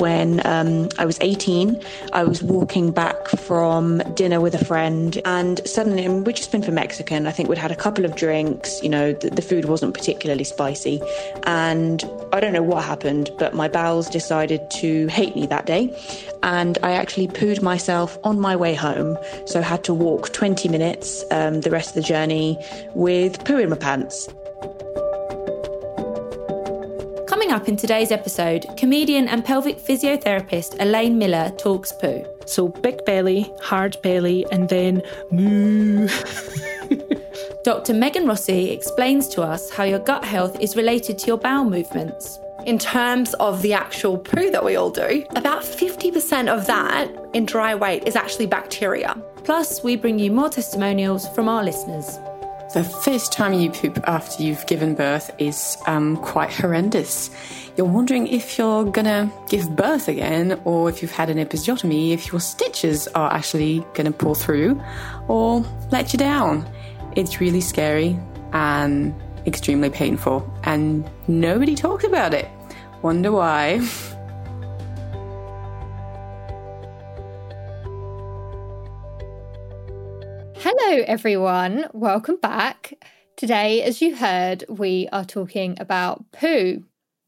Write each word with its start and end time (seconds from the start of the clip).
when 0.00 0.44
um, 0.46 0.88
I 0.98 1.04
was 1.04 1.18
18. 1.20 1.80
I 2.12 2.24
was 2.24 2.42
walking 2.42 2.90
back 2.90 3.28
from 3.28 3.98
dinner 4.14 4.40
with 4.40 4.54
a 4.54 4.64
friend, 4.64 5.20
and 5.24 5.66
suddenly, 5.68 6.04
and 6.04 6.26
we'd 6.26 6.36
just 6.36 6.50
been 6.50 6.62
for 6.62 6.72
Mexican. 6.72 7.26
I 7.26 7.32
think 7.32 7.48
we'd 7.48 7.58
had 7.58 7.70
a 7.70 7.76
couple 7.76 8.04
of 8.04 8.16
drinks. 8.16 8.82
You 8.82 8.88
know, 8.88 9.12
the, 9.12 9.30
the 9.30 9.42
food 9.42 9.66
wasn't 9.66 9.94
particularly 9.94 10.44
spicy, 10.44 11.00
and 11.44 12.02
I 12.32 12.40
don't 12.40 12.52
know 12.52 12.62
what 12.62 12.82
happened, 12.82 13.30
but 13.38 13.54
my 13.54 13.68
bowels 13.68 14.08
decided 14.08 14.68
to 14.72 15.06
hate 15.08 15.36
me 15.36 15.46
that 15.46 15.66
day, 15.66 15.94
and 16.42 16.78
I 16.82 16.92
actually 16.92 17.28
pooed 17.28 17.62
myself 17.62 18.18
on 18.24 18.40
my 18.40 18.56
way 18.56 18.74
home. 18.74 19.18
So 19.44 19.60
I 19.60 19.64
had 19.64 19.84
to 19.84 19.94
walk 19.94 20.32
20 20.32 20.68
minutes 20.68 21.24
um, 21.30 21.60
the 21.60 21.70
rest 21.70 21.90
of 21.90 21.94
the 21.96 22.02
journey 22.08 22.58
with 22.94 23.44
poo 23.44 23.58
in 23.58 23.68
my 23.68 23.76
pants. 23.76 24.28
Coming 27.50 27.62
up 27.62 27.68
in 27.68 27.76
today's 27.76 28.12
episode, 28.12 28.64
comedian 28.76 29.26
and 29.26 29.44
pelvic 29.44 29.76
physiotherapist 29.76 30.76
Elaine 30.78 31.18
Miller 31.18 31.50
talks 31.58 31.90
poo. 31.90 32.24
So 32.46 32.68
big 32.68 33.04
belly, 33.04 33.52
hard 33.60 34.00
belly, 34.02 34.46
and 34.52 34.68
then 34.68 35.02
moo. 35.32 36.06
Dr. 37.64 37.92
Megan 37.92 38.28
Rossi 38.28 38.70
explains 38.70 39.26
to 39.30 39.42
us 39.42 39.68
how 39.68 39.82
your 39.82 39.98
gut 39.98 40.24
health 40.24 40.60
is 40.60 40.76
related 40.76 41.18
to 41.18 41.26
your 41.26 41.38
bowel 41.38 41.64
movements. 41.64 42.38
In 42.66 42.78
terms 42.78 43.34
of 43.40 43.62
the 43.62 43.72
actual 43.72 44.16
poo 44.16 44.52
that 44.52 44.64
we 44.64 44.76
all 44.76 44.90
do, 44.90 45.26
about 45.34 45.64
50% 45.64 46.46
of 46.46 46.66
that 46.66 47.10
in 47.34 47.46
dry 47.46 47.74
weight 47.74 48.06
is 48.06 48.14
actually 48.14 48.46
bacteria. 48.46 49.20
Plus, 49.42 49.82
we 49.82 49.96
bring 49.96 50.20
you 50.20 50.30
more 50.30 50.50
testimonials 50.50 51.28
from 51.30 51.48
our 51.48 51.64
listeners. 51.64 52.16
The 52.72 52.84
first 52.84 53.32
time 53.32 53.52
you 53.52 53.68
poop 53.68 53.98
after 54.06 54.44
you've 54.44 54.64
given 54.68 54.94
birth 54.94 55.34
is 55.38 55.76
um, 55.88 56.16
quite 56.18 56.52
horrendous. 56.52 57.28
You're 57.76 57.88
wondering 57.88 58.28
if 58.28 58.58
you're 58.58 58.84
gonna 58.84 59.28
give 59.48 59.74
birth 59.74 60.06
again, 60.06 60.60
or 60.64 60.88
if 60.88 61.02
you've 61.02 61.10
had 61.10 61.30
an 61.30 61.38
episiotomy, 61.38 62.12
if 62.12 62.30
your 62.30 62.40
stitches 62.40 63.08
are 63.08 63.32
actually 63.32 63.84
gonna 63.94 64.12
pull 64.12 64.36
through 64.36 64.80
or 65.26 65.64
let 65.90 66.12
you 66.12 66.18
down. 66.20 66.64
It's 67.16 67.40
really 67.40 67.60
scary 67.60 68.16
and 68.52 69.20
extremely 69.46 69.90
painful, 69.90 70.48
and 70.62 71.10
nobody 71.26 71.74
talks 71.74 72.04
about 72.04 72.34
it. 72.34 72.48
Wonder 73.02 73.32
why? 73.32 73.80
Hello, 80.90 81.04
everyone. 81.06 81.84
Welcome 81.92 82.34
back. 82.38 82.94
Today, 83.36 83.80
as 83.80 84.02
you 84.02 84.16
heard, 84.16 84.64
we 84.68 85.08
are 85.12 85.24
talking 85.24 85.76
about 85.78 86.24
poo. 86.32 86.82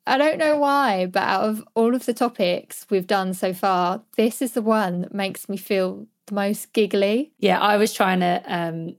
I 0.04 0.18
don't 0.18 0.38
know 0.38 0.58
why, 0.58 1.06
but 1.06 1.22
out 1.22 1.44
of 1.44 1.64
all 1.76 1.94
of 1.94 2.04
the 2.04 2.12
topics 2.12 2.84
we've 2.90 3.06
done 3.06 3.34
so 3.34 3.54
far, 3.54 4.02
this 4.16 4.42
is 4.42 4.54
the 4.54 4.62
one 4.62 5.02
that 5.02 5.14
makes 5.14 5.48
me 5.48 5.56
feel 5.56 6.08
the 6.26 6.34
most 6.34 6.72
giggly. 6.72 7.30
Yeah, 7.38 7.60
I 7.60 7.76
was 7.76 7.92
trying 7.92 8.18
to 8.18 8.42
um, 8.48 8.96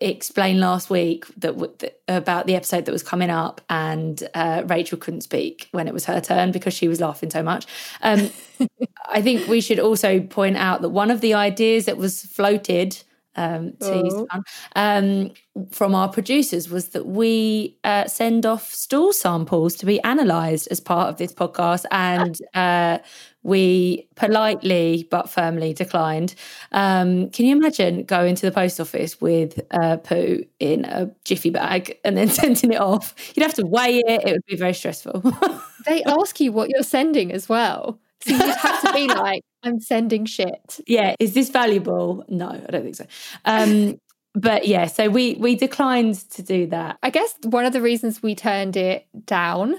explain 0.00 0.60
last 0.60 0.88
week 0.88 1.26
that, 1.38 1.92
about 2.06 2.46
the 2.46 2.54
episode 2.54 2.84
that 2.84 2.92
was 2.92 3.02
coming 3.02 3.30
up, 3.30 3.60
and 3.68 4.22
uh, 4.34 4.62
Rachel 4.68 4.96
couldn't 4.96 5.22
speak 5.22 5.68
when 5.72 5.88
it 5.88 5.92
was 5.92 6.04
her 6.04 6.20
turn 6.20 6.52
because 6.52 6.72
she 6.72 6.86
was 6.86 7.00
laughing 7.00 7.30
so 7.30 7.42
much. 7.42 7.66
Um, 8.00 8.30
I 9.08 9.20
think 9.22 9.48
we 9.48 9.60
should 9.60 9.80
also 9.80 10.20
point 10.20 10.56
out 10.56 10.82
that 10.82 10.90
one 10.90 11.10
of 11.10 11.20
the 11.20 11.34
ideas 11.34 11.86
that 11.86 11.96
was 11.96 12.22
floated 12.22 13.02
um, 13.36 13.72
to 13.80 13.96
use 14.04 14.14
Oh. 14.14 14.26
fun, 14.30 14.42
um, 14.76 15.30
from 15.70 15.94
our 15.94 16.08
producers 16.08 16.68
was 16.70 16.88
that 16.90 17.06
we 17.06 17.78
uh, 17.84 18.06
send 18.06 18.44
off 18.46 18.72
stool 18.72 19.12
samples 19.12 19.74
to 19.76 19.86
be 19.86 20.00
analysed 20.04 20.68
as 20.70 20.80
part 20.80 21.08
of 21.08 21.16
this 21.18 21.32
podcast, 21.32 21.84
and 21.90 22.38
uh, 22.54 22.98
we 23.42 24.08
politely 24.16 25.06
but 25.10 25.30
firmly 25.30 25.72
declined. 25.72 26.34
Um, 26.72 27.30
can 27.30 27.46
you 27.46 27.56
imagine 27.56 28.04
going 28.04 28.34
to 28.36 28.42
the 28.46 28.52
post 28.52 28.80
office 28.80 29.20
with 29.20 29.60
uh, 29.70 29.98
poo 29.98 30.42
in 30.58 30.84
a 30.84 31.10
jiffy 31.24 31.50
bag 31.50 31.98
and 32.04 32.16
then 32.16 32.28
sending 32.40 32.72
it 32.72 32.80
off? 32.80 33.14
You'd 33.36 33.42
have 33.44 33.54
to 33.54 33.66
weigh 33.66 33.98
it; 33.98 34.22
it 34.26 34.32
would 34.32 34.46
be 34.46 34.56
very 34.56 34.74
stressful. 34.74 35.22
They 35.86 36.02
ask 36.02 36.40
you 36.40 36.50
what 36.50 36.68
you're 36.68 36.82
sending 36.82 37.30
as 37.32 37.48
well. 37.48 38.00
So 38.22 38.32
you'd 38.32 38.56
have 38.56 38.80
to 38.82 38.92
be 38.92 39.08
like, 39.08 39.42
I'm 39.62 39.80
sending 39.80 40.24
shit. 40.24 40.80
yeah, 40.86 41.14
is 41.18 41.34
this 41.34 41.50
valuable? 41.50 42.24
No, 42.28 42.48
I 42.48 42.70
don't 42.70 42.82
think 42.82 42.96
so. 42.96 43.06
Um, 43.44 44.00
but 44.34 44.66
yeah, 44.66 44.86
so 44.86 45.08
we 45.08 45.34
we 45.34 45.56
declined 45.56 46.28
to 46.30 46.42
do 46.42 46.66
that. 46.68 46.98
I 47.02 47.10
guess 47.10 47.34
one 47.42 47.64
of 47.64 47.72
the 47.72 47.82
reasons 47.82 48.22
we 48.22 48.34
turned 48.34 48.76
it 48.76 49.06
down 49.24 49.76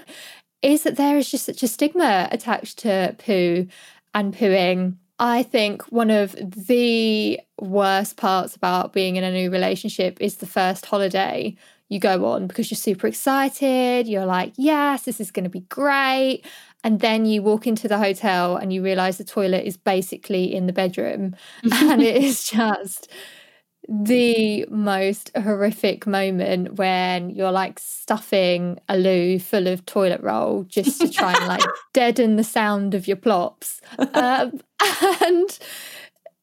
is 0.62 0.84
that 0.84 0.98
there 0.98 1.18
is 1.18 1.30
just 1.30 1.46
such 1.46 1.64
a 1.64 1.68
stigma 1.68 2.28
attached 2.32 2.80
to 2.80 3.16
poo 3.20 3.68
and 4.14 4.34
pooing. 4.34 4.98
I 5.20 5.44
think 5.44 5.84
one 5.92 6.12
of 6.12 6.36
the 6.40 7.40
worst 7.60 8.18
parts 8.18 8.56
about 8.56 8.94
being 8.94 9.16
in 9.16 9.24
a 9.24 9.32
new 9.32 9.50
relationship 9.50 10.18
is 10.22 10.38
the 10.38 10.46
first 10.46 10.86
holiday 10.86 11.56
you 11.90 12.00
go 12.00 12.26
on 12.26 12.48
because 12.48 12.70
you're 12.70 12.78
super 12.78 13.08
excited. 13.08 14.08
You're 14.08 14.26
like, 14.26 14.54
yes, 14.58 15.04
this 15.04 15.20
is 15.20 15.32
going 15.32 15.46
to 15.46 15.50
be 15.50 15.62
great. 15.62 16.44
And 16.84 17.00
then 17.00 17.26
you 17.26 17.42
walk 17.42 17.66
into 17.66 17.88
the 17.88 17.98
hotel 17.98 18.58
and 18.58 18.72
you 18.72 18.84
realize 18.84 19.18
the 19.18 19.24
toilet 19.24 19.66
is 19.66 19.78
basically 19.78 20.54
in 20.54 20.68
the 20.68 20.74
bedroom. 20.74 21.36
and 21.72 22.02
it 22.02 22.22
is 22.24 22.44
just 22.46 23.10
the 23.90 24.66
most 24.70 25.32
horrific 25.36 26.06
moment 26.06 26.74
when 26.74 27.30
you're 27.30 27.52
like 27.52 27.80
stuffing 27.80 28.78
a 28.90 28.98
loo 28.98 29.40
full 29.40 29.68
of 29.68 29.86
toilet 29.86 30.20
roll 30.22 30.64
just 30.64 31.00
to 31.00 31.10
try 31.10 31.34
and 31.34 31.48
like 31.48 31.64
deaden 31.94 32.36
the 32.36 32.44
sound 32.44 32.94
of 32.94 33.08
your 33.08 33.16
plops. 33.16 33.80
Um, 33.98 34.60
and 35.22 35.58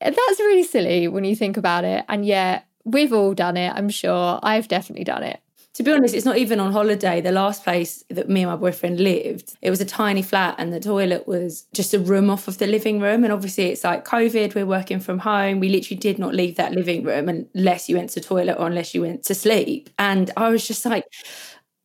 that's 0.00 0.40
really 0.40 0.62
silly 0.62 1.06
when 1.06 1.24
you 1.24 1.36
think 1.36 1.58
about 1.58 1.84
it. 1.84 2.04
And 2.08 2.24
yet, 2.24 2.66
we've 2.84 3.12
all 3.12 3.34
done 3.34 3.56
it, 3.56 3.72
I'm 3.74 3.88
sure. 3.88 4.38
I've 4.42 4.68
definitely 4.68 5.04
done 5.04 5.22
it. 5.22 5.40
To 5.74 5.82
be 5.82 5.90
honest, 5.90 6.14
it's 6.14 6.24
not 6.24 6.38
even 6.38 6.60
on 6.60 6.70
holiday. 6.70 7.20
The 7.20 7.32
last 7.32 7.64
place 7.64 8.04
that 8.08 8.28
me 8.28 8.42
and 8.42 8.50
my 8.50 8.56
boyfriend 8.56 9.00
lived, 9.00 9.56
it 9.60 9.70
was 9.70 9.80
a 9.80 9.84
tiny 9.84 10.22
flat 10.22 10.54
and 10.56 10.72
the 10.72 10.78
toilet 10.78 11.26
was 11.26 11.62
just 11.74 11.92
a 11.92 11.98
room 11.98 12.30
off 12.30 12.46
of 12.46 12.58
the 12.58 12.68
living 12.68 13.00
room. 13.00 13.24
And 13.24 13.32
obviously, 13.32 13.64
it's 13.64 13.82
like 13.82 14.04
COVID, 14.04 14.54
we're 14.54 14.66
working 14.66 15.00
from 15.00 15.18
home. 15.18 15.58
We 15.58 15.68
literally 15.68 15.98
did 15.98 16.16
not 16.16 16.32
leave 16.32 16.54
that 16.56 16.72
living 16.72 17.02
room 17.02 17.28
unless 17.28 17.88
you 17.88 17.96
went 17.96 18.10
to 18.10 18.20
toilet 18.20 18.56
or 18.56 18.68
unless 18.68 18.94
you 18.94 19.02
went 19.02 19.24
to 19.24 19.34
sleep. 19.34 19.90
And 19.98 20.30
I 20.36 20.48
was 20.48 20.64
just 20.64 20.86
like, 20.86 21.06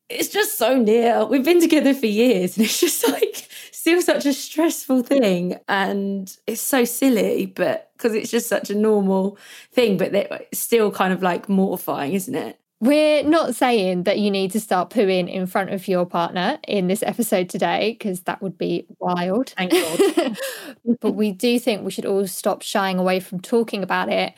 it's 0.07 0.29
just 0.29 0.59
so 0.59 0.77
near. 0.77 1.25
We've 1.25 1.43
been 1.43 1.61
together 1.61 1.95
for 1.95 2.05
years 2.05 2.57
and 2.57 2.65
it's 2.65 2.79
just 2.79 3.07
like 3.11 3.47
still 3.79 4.01
such 4.01 4.25
a 4.25 4.33
stressful 4.33 5.03
thing. 5.03 5.57
And 5.69 6.35
it's 6.45 6.61
so 6.61 6.83
silly, 6.83 7.45
but 7.45 7.91
because 7.95 8.13
it's 8.13 8.29
just 8.29 8.49
such 8.49 8.69
a 8.69 8.75
normal 8.75 9.37
thing, 9.71 9.97
but 9.97 10.13
it's 10.13 10.59
still 10.59 10.91
kind 10.91 11.13
of 11.13 11.23
like 11.23 11.47
mortifying, 11.47 12.13
isn't 12.13 12.35
it? 12.35 12.59
We're 12.81 13.23
not 13.23 13.55
saying 13.55 14.03
that 14.03 14.19
you 14.19 14.31
need 14.31 14.51
to 14.51 14.59
start 14.59 14.89
pooing 14.89 15.29
in 15.29 15.47
front 15.47 15.71
of 15.71 15.87
your 15.87 16.05
partner 16.05 16.59
in 16.67 16.87
this 16.87 17.03
episode 17.03 17.49
today, 17.49 17.97
because 17.97 18.21
that 18.21 18.41
would 18.41 18.57
be 18.57 18.85
wild. 18.99 19.53
Thank 19.57 19.71
God. 19.71 20.37
but 21.01 21.11
we 21.11 21.31
do 21.31 21.59
think 21.59 21.83
we 21.83 21.91
should 21.91 22.05
all 22.05 22.25
stop 22.27 22.61
shying 22.61 22.97
away 22.97 23.19
from 23.19 23.39
talking 23.41 23.83
about 23.83 24.09
it 24.09 24.33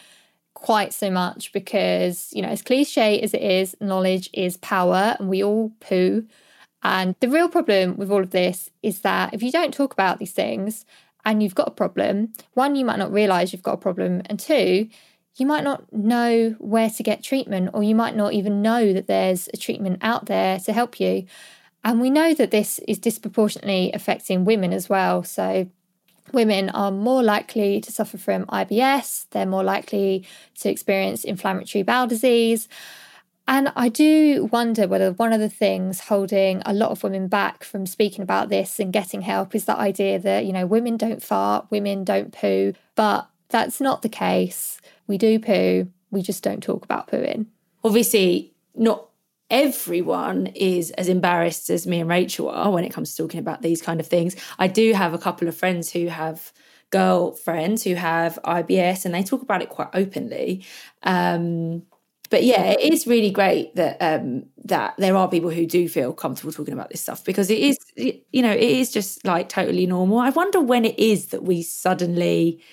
quite 0.54 0.94
so 0.94 1.10
much 1.10 1.52
because, 1.52 2.30
you 2.32 2.42
know, 2.42 2.50
as 2.50 2.62
cliche 2.62 3.20
as 3.22 3.34
it 3.34 3.42
is, 3.42 3.76
knowledge 3.80 4.30
is 4.34 4.58
power 4.58 5.16
and 5.20 5.30
we 5.30 5.44
all 5.44 5.72
poo. 5.80 6.26
And 6.84 7.16
the 7.20 7.30
real 7.30 7.50
problem 7.50 7.98
with 7.98 8.12
all 8.12 8.22
of 8.24 8.32
this 8.32 8.70
is 8.82 9.02
that 9.02 9.34
if 9.34 9.44
you 9.44 9.52
don't 9.52 9.74
talk 9.74 9.94
about 9.94 10.20
these 10.20 10.32
things 10.32 10.86
and 11.24 11.44
you've 11.44 11.56
got 11.56 11.68
a 11.68 11.72
problem, 11.72 12.34
one, 12.54 12.76
you 12.76 12.84
might 12.86 13.00
not 13.00 13.12
realize 13.12 13.54
you've 13.54 13.62
got 13.62 13.74
a 13.74 13.78
problem, 13.78 14.22
and 14.26 14.40
two, 14.40 14.90
you 15.36 15.46
might 15.46 15.64
not 15.64 15.92
know 15.94 16.56
where 16.60 16.90
to 16.90 17.04
get 17.04 17.24
treatment, 17.24 17.70
or 17.74 17.84
you 17.84 17.96
might 17.96 18.16
not 18.16 18.34
even 18.34 18.62
know 18.62 18.94
that 18.94 19.08
there's 19.08 19.48
a 19.54 19.58
treatment 19.58 20.00
out 20.02 20.26
there 20.26 20.60
to 20.60 20.74
help 20.74 21.00
you. 21.00 21.26
And 21.84 22.02
we 22.02 22.10
know 22.10 22.34
that 22.34 22.52
this 22.52 22.80
is 22.88 23.00
disproportionately 23.00 23.92
affecting 23.94 24.46
women 24.46 24.74
as 24.74 24.90
well. 24.90 25.24
So 25.24 25.68
women 26.32 26.70
are 26.70 26.92
more 26.92 27.24
likely 27.24 27.82
to 27.82 27.92
suffer 27.92 28.18
from 28.18 28.46
IBS, 28.46 29.26
they're 29.32 29.46
more 29.46 29.64
likely 29.64 30.26
to 30.60 30.70
experience 30.70 31.24
inflammatory 31.24 31.84
bowel 31.84 32.08
disease. 32.08 32.68
And 33.52 33.74
I 33.76 33.90
do 33.90 34.46
wonder 34.46 34.88
whether 34.88 35.12
one 35.12 35.34
of 35.34 35.42
the 35.42 35.50
things 35.50 36.00
holding 36.00 36.62
a 36.66 36.72
lot 36.72 36.92
of 36.92 37.04
women 37.04 37.28
back 37.28 37.66
from 37.66 37.86
speaking 37.86 38.22
about 38.22 38.48
this 38.48 38.80
and 38.80 38.94
getting 38.94 39.20
help 39.20 39.54
is 39.54 39.66
that 39.66 39.78
idea 39.78 40.20
that, 40.20 40.46
you 40.46 40.54
know, 40.54 40.66
women 40.66 40.96
don't 40.96 41.22
fart, 41.22 41.68
women 41.70 42.06
don't 42.06 42.32
poo, 42.32 42.72
but 42.96 43.30
that's 43.50 43.82
not 43.82 44.04
the 44.04 44.10
case. 44.10 44.80
We 45.06 45.18
do 45.18 45.38
poo, 45.38 45.90
we 46.12 46.22
just 46.22 46.44
don't 46.44 46.64
talk 46.64 46.86
about 46.86 47.10
pooing. 47.10 47.48
Obviously, 47.84 48.54
not 48.74 49.10
everyone 49.50 50.48
is 50.56 50.92
as 50.92 51.10
embarrassed 51.10 51.70
as 51.70 51.86
me 51.86 52.00
and 52.00 52.10
Rachel 52.10 52.48
are 52.48 52.72
when 52.72 52.86
it 52.86 52.94
comes 52.94 53.14
to 53.14 53.24
talking 53.24 53.42
about 53.42 53.64
these 53.64 53.82
kind 53.82 54.00
of 54.00 54.08
things. 54.08 54.38
I 54.60 54.68
do 54.68 54.94
have 54.94 55.14
a 55.14 55.18
couple 55.20 55.50
of 55.50 55.58
friends 55.58 55.92
who 55.92 56.08
have 56.08 56.54
girlfriends 56.90 57.84
who 57.84 57.96
have 57.96 58.38
IBS 58.46 59.04
and 59.06 59.14
they 59.14 59.24
talk 59.24 59.42
about 59.42 59.62
it 59.62 59.70
quite 59.70 59.90
openly. 59.94 60.64
Um, 61.04 61.84
but 62.32 62.44
yeah, 62.44 62.64
it 62.64 62.94
is 62.94 63.06
really 63.06 63.30
great 63.30 63.76
that 63.76 63.98
um, 64.02 64.46
that 64.64 64.96
there 64.98 65.16
are 65.18 65.28
people 65.28 65.50
who 65.50 65.66
do 65.68 65.88
feel 65.90 66.14
comfortable 66.14 66.54
talking 66.54 66.74
about 66.74 66.90
this 66.90 67.02
stuff 67.02 67.24
because 67.26 67.50
it 67.52 67.60
is, 67.60 67.78
you 67.96 68.42
know, 68.42 68.52
it 68.52 68.62
is 68.62 68.90
just 68.90 69.24
like 69.26 69.50
totally 69.50 69.86
normal. 69.86 70.18
I 70.18 70.30
wonder 70.30 70.62
when 70.62 70.86
it 70.86 70.98
is 70.98 71.28
that 71.28 71.44
we 71.44 71.62
suddenly 71.62 72.64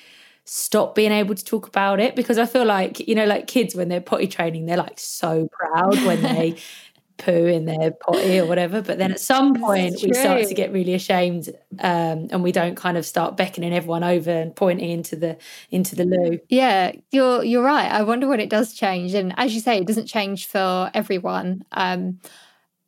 stop 0.44 0.94
being 0.94 1.12
able 1.12 1.34
to 1.34 1.44
talk 1.44 1.66
about 1.66 2.00
it 2.00 2.16
because 2.16 2.38
I 2.38 2.46
feel 2.46 2.64
like, 2.64 3.06
you 3.06 3.14
know, 3.16 3.26
like 3.26 3.48
kids 3.48 3.74
when 3.74 3.88
they're 3.88 4.00
potty 4.00 4.28
training, 4.28 4.66
they're 4.66 4.76
like 4.78 4.98
so 4.98 5.48
proud 5.52 5.94
when 6.06 6.22
they 6.22 6.56
poo 7.18 7.46
in 7.46 7.66
their 7.66 7.90
potty 7.90 8.38
or 8.38 8.46
whatever. 8.46 8.80
But 8.80 8.98
then 8.98 9.10
at 9.12 9.20
some 9.20 9.54
point 9.54 9.96
we 10.02 10.14
start 10.14 10.46
to 10.46 10.54
get 10.54 10.72
really 10.72 10.94
ashamed 10.94 11.50
um, 11.80 12.28
and 12.30 12.42
we 12.42 12.52
don't 12.52 12.76
kind 12.76 12.96
of 12.96 13.04
start 13.04 13.36
beckoning 13.36 13.74
everyone 13.74 14.04
over 14.04 14.30
and 14.30 14.54
pointing 14.54 14.90
into 14.90 15.16
the 15.16 15.36
into 15.70 15.94
the 15.94 16.04
loo. 16.04 16.38
Yeah, 16.48 16.92
you're 17.10 17.44
you're 17.44 17.64
right. 17.64 17.90
I 17.90 18.02
wonder 18.02 18.26
when 18.28 18.40
it 18.40 18.50
does 18.50 18.72
change. 18.72 19.14
And 19.14 19.34
as 19.36 19.54
you 19.54 19.60
say, 19.60 19.78
it 19.78 19.86
doesn't 19.86 20.06
change 20.06 20.46
for 20.46 20.90
everyone. 20.94 21.64
Um, 21.72 22.20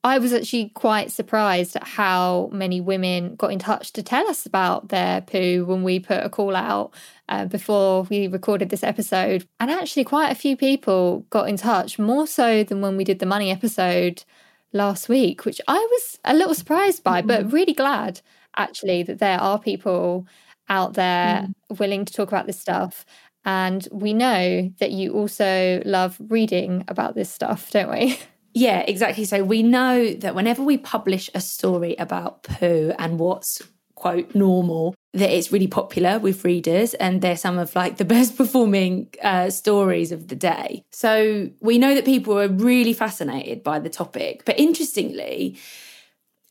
I 0.03 0.19
was 0.19 0.33
actually 0.33 0.71
quite 0.71 1.13
surprised 1.13 1.77
at 1.77 1.87
how 1.87 2.49
many 2.53 2.81
women 2.81 3.35
got 3.35 3.53
in 3.53 3.59
touch 3.59 3.93
to 3.93 4.03
tell 4.03 4.27
us 4.29 4.47
about 4.47 4.89
their 4.89 5.21
poo 5.21 5.67
when 5.67 5.83
we 5.83 6.01
put 6.01 6.25
a 6.25 6.31
call 6.31 6.57
out 6.57 6.95
uh, 7.29 7.45
before 7.45 8.05
we 8.05 8.27
recorded 8.27 8.71
this 8.71 8.83
episode. 8.83 9.47
And 9.59 9.71
actually, 9.71 10.05
quite 10.05 10.33
a 10.33 10.35
few 10.35 10.57
people 10.57 11.27
got 11.29 11.51
in 11.51 11.59
touch, 11.59 11.99
more 11.99 12.27
so 12.27 12.65
than 12.65 12.81
when 12.81 12.97
we 12.97 13.05
did 13.05 13.19
the 13.19 13.27
money 13.27 13.51
episode 13.51 14.25
last 14.73 15.09
week, 15.09 15.45
which 15.45 15.61
I 15.69 15.77
was 15.77 16.19
a 16.25 16.35
little 16.35 16.55
surprised 16.55 17.05
by, 17.05 17.21
mm. 17.21 17.27
but 17.27 17.53
really 17.53 17.75
glad 17.75 18.23
actually 18.57 19.03
that 19.03 19.19
there 19.19 19.39
are 19.39 19.59
people 19.59 20.27
out 20.69 20.95
there 20.95 21.47
mm. 21.47 21.79
willing 21.79 22.07
to 22.07 22.13
talk 22.13 22.29
about 22.29 22.47
this 22.47 22.59
stuff. 22.59 23.05
And 23.45 23.87
we 23.91 24.15
know 24.15 24.73
that 24.79 24.93
you 24.93 25.13
also 25.13 25.83
love 25.85 26.17
reading 26.29 26.85
about 26.89 27.15
this 27.15 27.31
stuff, 27.31 27.71
don't 27.71 27.91
we? 27.91 28.19
Yeah, 28.53 28.81
exactly. 28.81 29.25
So 29.25 29.45
we 29.45 29.63
know 29.63 30.13
that 30.15 30.35
whenever 30.35 30.63
we 30.63 30.77
publish 30.77 31.31
a 31.35 31.41
story 31.41 31.95
about 31.97 32.43
poo 32.43 32.93
and 32.99 33.19
what's 33.19 33.63
quote 33.95 34.35
normal, 34.35 34.95
that 35.13 35.31
it's 35.31 35.53
really 35.53 35.67
popular 35.67 36.19
with 36.19 36.45
readers 36.45 36.95
and 36.95 37.21
they're 37.21 37.37
some 37.37 37.59
of 37.59 37.75
like 37.77 37.99
the 37.99 38.05
best 38.17 38.37
performing 38.37 39.09
uh, 39.23 39.51
stories 39.51 40.11
of 40.11 40.29
the 40.29 40.37
day. 40.37 40.83
So 40.91 41.51
we 41.61 41.79
know 41.79 41.95
that 41.95 42.05
people 42.05 42.39
are 42.39 42.49
really 42.49 42.93
fascinated 42.93 43.63
by 43.63 43.79
the 43.79 43.91
topic. 43.91 44.45
But 44.45 44.59
interestingly, 44.59 45.59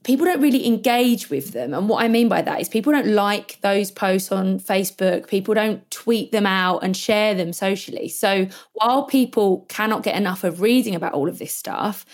people 0.04 0.26
don't 0.26 0.42
really 0.42 0.66
engage 0.66 1.30
with 1.30 1.52
them. 1.52 1.74
And 1.74 1.90
what 1.90 2.04
I 2.04 2.08
mean 2.08 2.30
by 2.30 2.42
that 2.42 2.62
is 2.62 2.70
people 2.70 2.94
don't 2.94 3.08
like 3.08 3.60
those 3.62 3.92
posts 3.92 4.32
on 4.32 4.60
Facebook, 4.60 5.28
people 5.28 5.54
don't 5.54 5.90
tweet 5.92 6.32
them 6.32 6.46
out 6.46 6.80
and 6.84 6.96
share 6.96 7.34
them 7.34 7.52
socially. 7.52 8.08
So 8.08 8.48
while 8.74 9.04
people 9.04 9.66
cannot 9.70 10.04
get 10.04 10.16
enough 10.16 10.44
of 10.44 10.62
reading 10.62 10.96
about 10.96 11.14
all 11.14 11.28
of 11.28 11.40
this 11.40 11.54
stuff, 11.54 12.06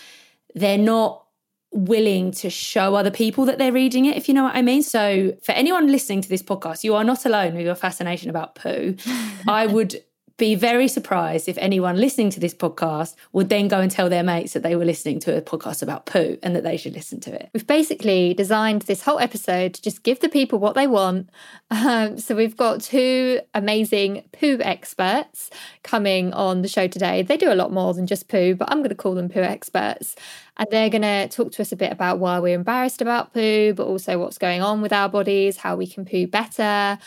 they're 0.56 0.78
not 0.78 1.26
willing 1.72 2.32
to 2.32 2.50
show 2.50 2.96
other 2.96 3.12
people 3.12 3.46
that 3.46 3.58
they're 3.58 3.72
reading 3.72 4.06
it, 4.06 4.16
if 4.16 4.28
you 4.28 4.34
know 4.34 4.44
what 4.44 4.56
I 4.56 4.62
mean. 4.62 4.82
So, 4.82 5.36
for 5.44 5.52
anyone 5.52 5.88
listening 5.88 6.22
to 6.22 6.30
this 6.30 6.42
podcast, 6.42 6.86
you 6.86 6.96
are 6.96 7.04
not 7.04 7.26
alone 7.26 7.54
with 7.54 7.66
your 7.66 7.76
fascination 7.76 8.30
about 8.30 8.56
poo. 8.56 8.96
I 9.48 9.68
would 9.68 10.02
be 10.38 10.54
very 10.56 10.88
surprised 10.88 11.48
if 11.48 11.58
anyone 11.60 11.96
listening 11.96 12.30
to 12.30 12.40
this 12.40 12.54
podcast 12.54 13.16
would 13.32 13.48
then 13.48 13.70
go 13.70 13.80
and 13.80 13.90
tell 13.90 14.10
their 14.10 14.24
mates 14.24 14.54
that 14.54 14.64
they 14.64 14.76
were 14.76 14.84
listening 14.84 15.20
to 15.22 15.38
a 15.38 15.42
podcast 15.42 15.82
about 15.82 16.06
poo 16.06 16.38
and 16.44 16.56
that 16.56 16.64
they 16.64 16.76
should 16.76 16.94
listen 16.94 17.22
to 17.22 17.34
it. 17.34 17.50
We've 17.54 17.66
basically 17.66 18.34
designed 18.34 18.84
this 18.84 19.02
whole 19.02 19.20
episode 19.20 19.74
to 19.76 19.82
just 19.82 20.04
give 20.04 20.20
the 20.20 20.28
people 20.28 20.60
what 20.60 20.76
they 20.76 20.88
want. 20.88 21.30
Um, 21.72 22.18
so 22.18 22.36
we've 22.36 22.58
got 22.58 22.82
two 22.82 23.40
amazing 23.54 24.24
poo 24.34 24.58
experts 24.62 25.50
coming 25.84 26.34
on 26.34 26.62
the 26.62 26.68
show 26.68 26.88
today. 26.88 27.22
They 27.22 27.38
do 27.38 27.52
a 27.52 27.56
lot 27.56 27.72
more 27.72 27.94
than 27.94 28.06
just 28.06 28.28
poo, 28.28 28.56
but 28.56 28.70
I'm 28.72 28.80
going 28.80 28.90
to 28.90 28.96
call 28.96 29.16
them 29.16 29.30
poo 29.30 29.40
experts. 29.40 30.16
And 30.58 30.68
they're 30.72 30.90
going 30.90 31.02
to 31.02 31.28
talk 31.30 31.52
to 31.54 31.62
us 31.62 31.72
a 31.72 31.76
bit 31.76 31.92
about 31.92 32.20
why 32.20 32.40
we're 32.40 32.56
embarrassed 32.56 33.02
about 33.02 33.34
poo, 33.34 33.74
but 33.74 33.86
also 33.86 34.20
what's 34.20 34.38
going 34.38 34.62
on 34.62 34.82
with 34.82 34.94
our 34.94 35.10
bodies, 35.10 35.58
how 35.58 35.76
we 35.76 35.88
can 35.88 36.06
poo 36.06 36.28
better 36.28 36.98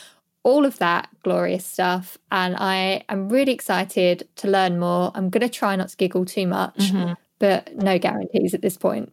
all 0.49 0.65
of 0.65 0.79
that 0.79 1.09
glorious 1.23 1.67
stuff. 1.67 2.17
And 2.33 2.56
I 2.56 3.05
am 3.09 3.29
really 3.29 3.53
excited 3.53 4.27
to 4.37 4.49
learn 4.49 4.79
more. 4.79 5.12
I'm 5.15 5.29
going 5.29 5.43
to 5.43 5.49
try 5.49 5.77
not 5.77 5.91
to 5.91 5.97
giggle 5.97 6.25
too 6.25 6.47
much, 6.47 6.79
mm-hmm. 6.79 7.12
but 7.39 7.77
no 7.77 7.99
guarantees 7.99 8.55
at 8.55 8.62
this 8.62 8.77
point. 8.77 9.12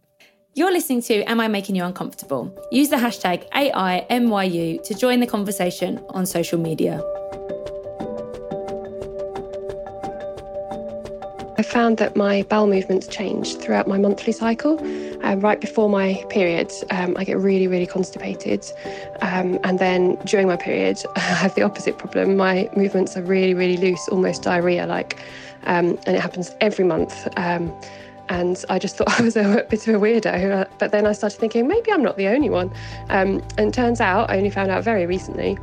You're 0.54 0.72
listening 0.72 1.02
to 1.04 1.24
Am 1.24 1.42
I 1.42 1.50
Making 1.50 1.76
You 1.76 1.84
Uncomfortable? 1.84 2.58
Use 2.72 2.88
the 2.88 2.96
hashtag 2.96 3.50
AIMYU 3.52 4.82
to 4.84 4.94
join 4.94 5.20
the 5.20 5.28
conversation 5.28 6.02
on 6.10 6.26
social 6.26 6.58
media. 6.58 7.04
I 11.57 11.62
found 11.62 11.98
that 11.98 12.18
my 12.18 12.44
bowel 12.44 12.68
movements 12.68 13.07
change 13.07 13.56
throughout 13.57 13.88
my 13.88 13.98
monthly 13.98 14.34
cycle. 14.34 14.78
Um, 15.24 15.40
right 15.40 15.60
before 15.60 15.90
my 15.90 16.25
period, 16.30 16.72
um, 16.92 17.16
I 17.18 17.24
get 17.24 17.38
really, 17.38 17.68
really 17.68 17.88
constipated. 17.88 18.66
Um, 19.22 19.57
and 19.63 19.80
then 19.80 20.16
during 20.25 20.48
my 20.48 20.57
period, 20.57 21.02
I 21.16 21.19
have 21.19 21.56
the 21.56 21.62
opposite 21.62 21.98
problem. 21.98 22.36
My 22.36 22.69
movements 22.75 23.16
are 23.16 23.22
really, 23.22 23.54
really 23.54 23.78
loose, 23.78 24.06
almost 24.10 24.44
diarrhea 24.44 24.86
like. 24.86 25.18
Um, 25.63 25.98
and 26.06 26.16
it 26.16 26.19
happens 26.19 26.52
every 26.60 26.86
month. 26.86 27.28
Um, 27.38 27.74
and 28.28 28.63
I 28.69 28.78
just 28.78 28.98
thought 28.98 29.18
I 29.19 29.24
was 29.24 29.38
a 29.38 29.66
bit 29.69 29.88
of 29.88 29.96
a 29.96 29.98
weirdo. 30.00 30.68
But 30.78 30.92
then 30.92 31.08
I 31.08 31.13
started 31.13 31.40
thinking, 31.40 31.68
maybe 31.68 31.92
I'm 31.92 32.04
not 32.04 32.18
the 32.18 32.28
only 32.28 32.50
one. 32.50 32.74
Um, 33.10 33.42
and 33.58 33.74
turns 33.74 34.01
out, 34.01 34.30
I 34.30 34.38
only 34.38 34.50
found 34.50 34.72
out 34.72 34.84
very 34.84 35.06
recently 35.06 35.58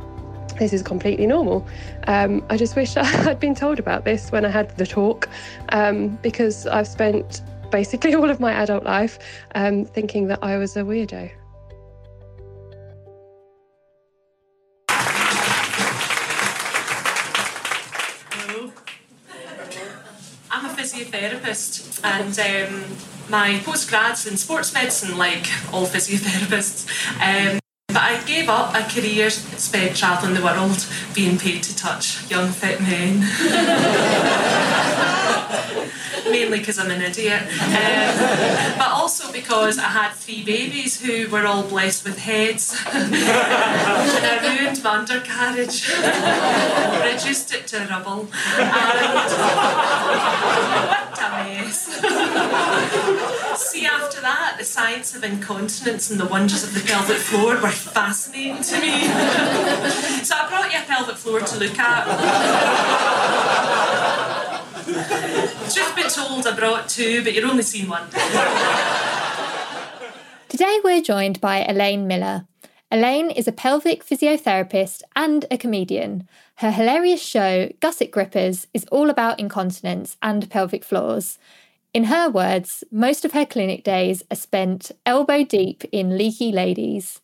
this 0.63 0.71
is 0.71 0.81
completely 0.81 1.27
normal. 1.27 1.67
Um, 2.07 2.43
I 2.49 2.55
just 2.55 2.75
wish 2.75 2.95
I'd 3.27 3.39
been 3.39 3.53
told 3.53 3.79
about 3.79 4.05
this 4.05 4.31
when 4.31 4.45
I 4.45 4.49
had 4.49 4.75
the 4.77 4.85
talk 4.85 5.27
um, 5.69 6.17
because 6.21 6.65
I've 6.67 6.87
spent 6.87 7.41
basically 7.69 8.15
all 8.19 8.29
of 8.29 8.39
my 8.39 8.53
adult 8.53 8.85
life 8.85 9.19
um, 9.55 9.83
thinking 9.83 10.27
that 10.27 10.39
I 10.41 10.57
was 10.57 10.77
a 10.77 10.81
weirdo. 10.81 11.29
Hello. 18.31 18.71
I'm 20.49 20.65
a 20.65 20.69
physiotherapist 20.69 21.99
and 22.05 22.39
um, 22.39 22.83
my 23.29 23.59
postgrad's 23.65 24.25
in 24.27 24.37
sports 24.37 24.73
medicine, 24.73 25.17
like 25.17 25.45
all 25.73 25.85
physiotherapists. 25.85 26.87
Um, 27.19 27.59
I 28.03 28.21
gave 28.25 28.49
up 28.49 28.75
a 28.75 28.83
career 28.83 29.29
spent 29.29 29.95
travelling 29.95 30.33
the 30.33 30.41
world, 30.41 30.85
being 31.15 31.37
paid 31.37 31.63
to 31.63 31.73
touch 31.73 32.29
young 32.29 32.51
fit 32.51 32.81
men. 32.81 33.21
Mainly 36.29 36.59
because 36.59 36.77
I'm 36.79 36.91
an 36.91 37.01
idiot, 37.01 37.43
um, 37.43 38.77
but 38.77 38.89
also 38.91 39.31
because 39.31 39.77
I 39.77 39.83
had 39.83 40.11
three 40.13 40.43
babies 40.43 40.99
who 40.99 41.29
were 41.29 41.45
all 41.45 41.63
blessed 41.63 42.03
with 42.03 42.17
heads, 42.17 42.75
and 42.91 43.15
I 43.15 44.57
ruined 44.57 44.83
my 44.83 44.97
undercarriage, 44.97 45.87
reduced 47.13 47.53
it 47.53 47.67
to 47.67 47.87
rubble, 47.89 48.27
and 48.57 49.31
what 50.89 51.19
a 51.19 51.29
mess. 51.45 51.87
See, 53.55 53.85
after 53.85 54.19
that, 54.21 54.55
the 54.57 54.65
science 54.65 55.15
of 55.15 55.23
incontinence 55.23 56.09
and 56.09 56.19
the 56.19 56.25
wonders 56.25 56.63
of 56.63 56.73
the 56.73 56.79
pelvic 56.79 57.17
floor 57.17 57.55
were 57.61 57.69
fascinating 57.69 58.63
to 58.63 58.81
me. 58.81 59.01
so 60.23 60.35
I 60.35 60.47
brought 60.49 60.71
you 60.71 60.79
a 60.79 60.83
pelvic 60.83 61.15
floor 61.15 61.39
to 61.39 61.57
look 61.59 61.77
at. 61.77 62.05
Truth 65.71 65.95
be 65.95 66.03
told, 66.03 66.47
I 66.47 66.55
brought 66.55 66.89
two, 66.89 67.23
but 67.23 67.33
you're 67.33 67.47
only 67.47 67.63
seen 67.63 67.89
one. 67.89 68.09
Today 70.49 70.79
we're 70.83 71.01
joined 71.01 71.39
by 71.39 71.63
Elaine 71.65 72.07
Miller. 72.07 72.47
Elaine 72.91 73.31
is 73.31 73.47
a 73.47 73.51
pelvic 73.51 74.05
physiotherapist 74.05 75.01
and 75.15 75.45
a 75.49 75.57
comedian. 75.57 76.27
Her 76.57 76.71
hilarious 76.71 77.23
show, 77.23 77.69
Gusset 77.79 78.11
Grippers, 78.11 78.67
is 78.73 78.85
all 78.91 79.09
about 79.09 79.39
incontinence 79.39 80.15
and 80.21 80.47
pelvic 80.49 80.83
floors. 80.83 81.39
In 81.93 82.05
her 82.05 82.27
words, 82.27 82.83
most 82.91 83.23
of 83.23 83.33
her 83.33 83.45
clinic 83.45 83.83
days 83.83 84.23
are 84.31 84.35
spent 84.35 84.91
elbow 85.05 85.43
deep 85.43 85.83
in 85.91 86.17
leaky 86.17 86.51
ladies. 86.51 87.21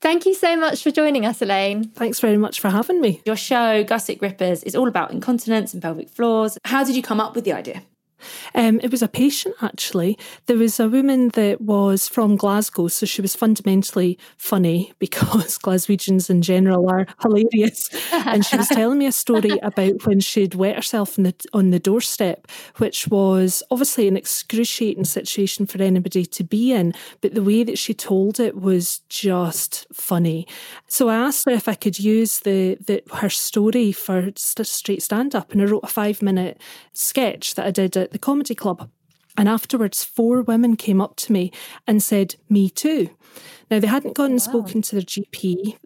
Thank 0.00 0.26
you 0.26 0.34
so 0.34 0.56
much 0.56 0.84
for 0.84 0.92
joining 0.92 1.26
us, 1.26 1.42
Elaine. 1.42 1.88
Thanks 1.88 2.20
very 2.20 2.36
much 2.36 2.60
for 2.60 2.70
having 2.70 3.00
me. 3.00 3.20
Your 3.26 3.34
show, 3.34 3.82
Gusset 3.82 4.18
Grippers, 4.18 4.62
is 4.62 4.76
all 4.76 4.86
about 4.86 5.10
incontinence 5.10 5.74
and 5.74 5.82
pelvic 5.82 6.08
floors. 6.08 6.56
How 6.64 6.84
did 6.84 6.94
you 6.94 7.02
come 7.02 7.18
up 7.18 7.34
with 7.34 7.44
the 7.44 7.52
idea? 7.52 7.82
Um, 8.54 8.80
it 8.82 8.90
was 8.90 9.02
a 9.02 9.08
patient 9.08 9.54
actually. 9.62 10.18
There 10.46 10.56
was 10.56 10.80
a 10.80 10.88
woman 10.88 11.28
that 11.30 11.60
was 11.60 12.08
from 12.08 12.36
Glasgow, 12.36 12.88
so 12.88 13.06
she 13.06 13.22
was 13.22 13.36
fundamentally 13.36 14.18
funny 14.36 14.92
because 14.98 15.58
Glaswegians 15.58 16.30
in 16.30 16.42
general 16.42 16.88
are 16.90 17.06
hilarious. 17.22 17.88
and 18.12 18.44
she 18.44 18.56
was 18.56 18.68
telling 18.68 18.98
me 18.98 19.06
a 19.06 19.12
story 19.12 19.58
about 19.62 20.06
when 20.06 20.20
she'd 20.20 20.54
wet 20.54 20.76
herself 20.76 21.16
the, 21.16 21.34
on 21.52 21.70
the 21.70 21.78
doorstep, 21.78 22.46
which 22.76 23.08
was 23.08 23.62
obviously 23.70 24.08
an 24.08 24.16
excruciating 24.16 25.04
situation 25.04 25.66
for 25.66 25.82
anybody 25.82 26.24
to 26.24 26.44
be 26.44 26.72
in. 26.72 26.94
But 27.20 27.34
the 27.34 27.42
way 27.42 27.64
that 27.64 27.78
she 27.78 27.94
told 27.94 28.40
it 28.40 28.56
was 28.56 29.00
just 29.08 29.86
funny. 29.92 30.46
So 30.86 31.08
I 31.08 31.16
asked 31.16 31.44
her 31.46 31.52
if 31.52 31.68
I 31.68 31.74
could 31.74 31.98
use 31.98 32.40
the, 32.40 32.76
the 32.86 33.02
her 33.14 33.28
story 33.28 33.92
for 33.92 34.32
straight 34.36 35.02
stand 35.02 35.34
up, 35.34 35.52
and 35.52 35.62
I 35.62 35.64
wrote 35.66 35.84
a 35.84 35.88
five 35.88 36.22
minute 36.22 36.60
sketch 36.92 37.54
that 37.54 37.66
I 37.66 37.70
did 37.70 37.96
at 37.96 38.05
the 38.12 38.18
comedy 38.18 38.54
club. 38.54 38.90
And 39.38 39.48
afterwards, 39.48 40.02
four 40.02 40.42
women 40.42 40.76
came 40.76 41.00
up 41.00 41.16
to 41.16 41.32
me 41.32 41.52
and 41.86 42.02
said, 42.02 42.36
Me 42.48 42.70
too. 42.70 43.10
Now, 43.70 43.80
they 43.80 43.88
hadn't 43.88 44.14
gone 44.14 44.30
and 44.30 44.34
wow. 44.34 44.44
spoken 44.44 44.80
to 44.80 44.94
their 44.94 45.02
GP, 45.02 45.76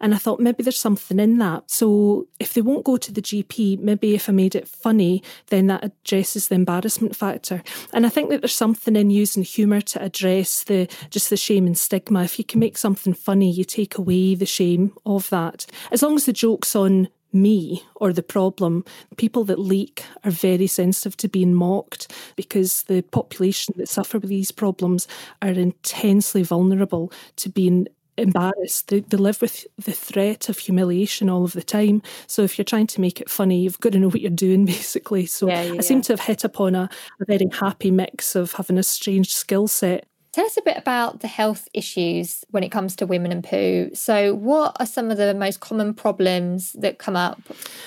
and 0.00 0.14
I 0.14 0.18
thought 0.18 0.40
maybe 0.40 0.62
there's 0.62 0.78
something 0.78 1.18
in 1.18 1.38
that. 1.38 1.70
So, 1.70 2.28
if 2.38 2.52
they 2.52 2.60
won't 2.60 2.84
go 2.84 2.98
to 2.98 3.12
the 3.12 3.22
GP, 3.22 3.78
maybe 3.80 4.14
if 4.14 4.28
I 4.28 4.32
made 4.32 4.54
it 4.54 4.68
funny, 4.68 5.22
then 5.46 5.66
that 5.68 5.82
addresses 5.82 6.48
the 6.48 6.56
embarrassment 6.56 7.16
factor. 7.16 7.62
And 7.94 8.04
I 8.04 8.10
think 8.10 8.28
that 8.28 8.42
there's 8.42 8.54
something 8.54 8.94
in 8.94 9.10
using 9.10 9.42
humour 9.42 9.80
to 9.80 10.02
address 10.02 10.64
the 10.64 10.86
just 11.08 11.30
the 11.30 11.36
shame 11.36 11.66
and 11.66 11.78
stigma. 11.78 12.24
If 12.24 12.38
you 12.38 12.44
can 12.44 12.60
make 12.60 12.76
something 12.76 13.14
funny, 13.14 13.50
you 13.50 13.64
take 13.64 13.96
away 13.96 14.34
the 14.34 14.46
shame 14.46 14.92
of 15.06 15.30
that. 15.30 15.64
As 15.90 16.02
long 16.02 16.16
as 16.16 16.26
the 16.26 16.34
joke's 16.34 16.76
on 16.76 17.08
me 17.32 17.82
or 17.96 18.12
the 18.12 18.22
problem. 18.22 18.84
People 19.16 19.44
that 19.44 19.58
leak 19.58 20.04
are 20.24 20.30
very 20.30 20.66
sensitive 20.66 21.16
to 21.18 21.28
being 21.28 21.54
mocked 21.54 22.12
because 22.36 22.84
the 22.84 23.02
population 23.02 23.74
that 23.76 23.88
suffer 23.88 24.18
with 24.18 24.30
these 24.30 24.52
problems 24.52 25.06
are 25.42 25.50
intensely 25.50 26.42
vulnerable 26.42 27.12
to 27.36 27.48
being 27.48 27.86
embarrassed. 28.16 28.88
They, 28.88 29.00
they, 29.00 29.16
live 29.16 29.40
with 29.40 29.66
the 29.78 29.92
threat 29.92 30.48
of 30.48 30.58
humiliation 30.58 31.30
all 31.30 31.44
of 31.44 31.52
the 31.52 31.62
time. 31.62 32.02
So 32.26 32.42
if 32.42 32.58
you're 32.58 32.64
trying 32.64 32.86
to 32.88 33.00
make 33.00 33.20
it 33.20 33.30
funny, 33.30 33.62
you've 33.62 33.80
got 33.80 33.92
to 33.92 33.98
know 33.98 34.08
what 34.08 34.20
you're 34.20 34.30
doing, 34.30 34.64
basically. 34.66 35.26
So 35.26 35.48
yeah, 35.48 35.62
yeah, 35.62 35.74
I 35.78 35.80
seem 35.80 36.02
to 36.02 36.12
have 36.12 36.20
hit 36.20 36.44
upon 36.44 36.74
a, 36.74 36.88
a 37.20 37.24
very 37.24 37.48
happy 37.52 37.90
mix 37.90 38.34
of 38.34 38.52
having 38.52 38.78
a 38.78 38.82
strange 38.82 39.34
skill 39.34 39.68
set 39.68 40.06
Tell 40.32 40.46
us 40.46 40.56
a 40.56 40.62
bit 40.62 40.76
about 40.76 41.20
the 41.20 41.26
health 41.26 41.66
issues 41.74 42.44
when 42.50 42.62
it 42.62 42.70
comes 42.70 42.94
to 42.96 43.06
women 43.06 43.32
and 43.32 43.42
poo. 43.42 43.90
So, 43.94 44.32
what 44.32 44.76
are 44.78 44.86
some 44.86 45.10
of 45.10 45.16
the 45.16 45.34
most 45.34 45.58
common 45.58 45.92
problems 45.92 46.72
that 46.74 46.98
come 46.98 47.16
up? 47.16 47.40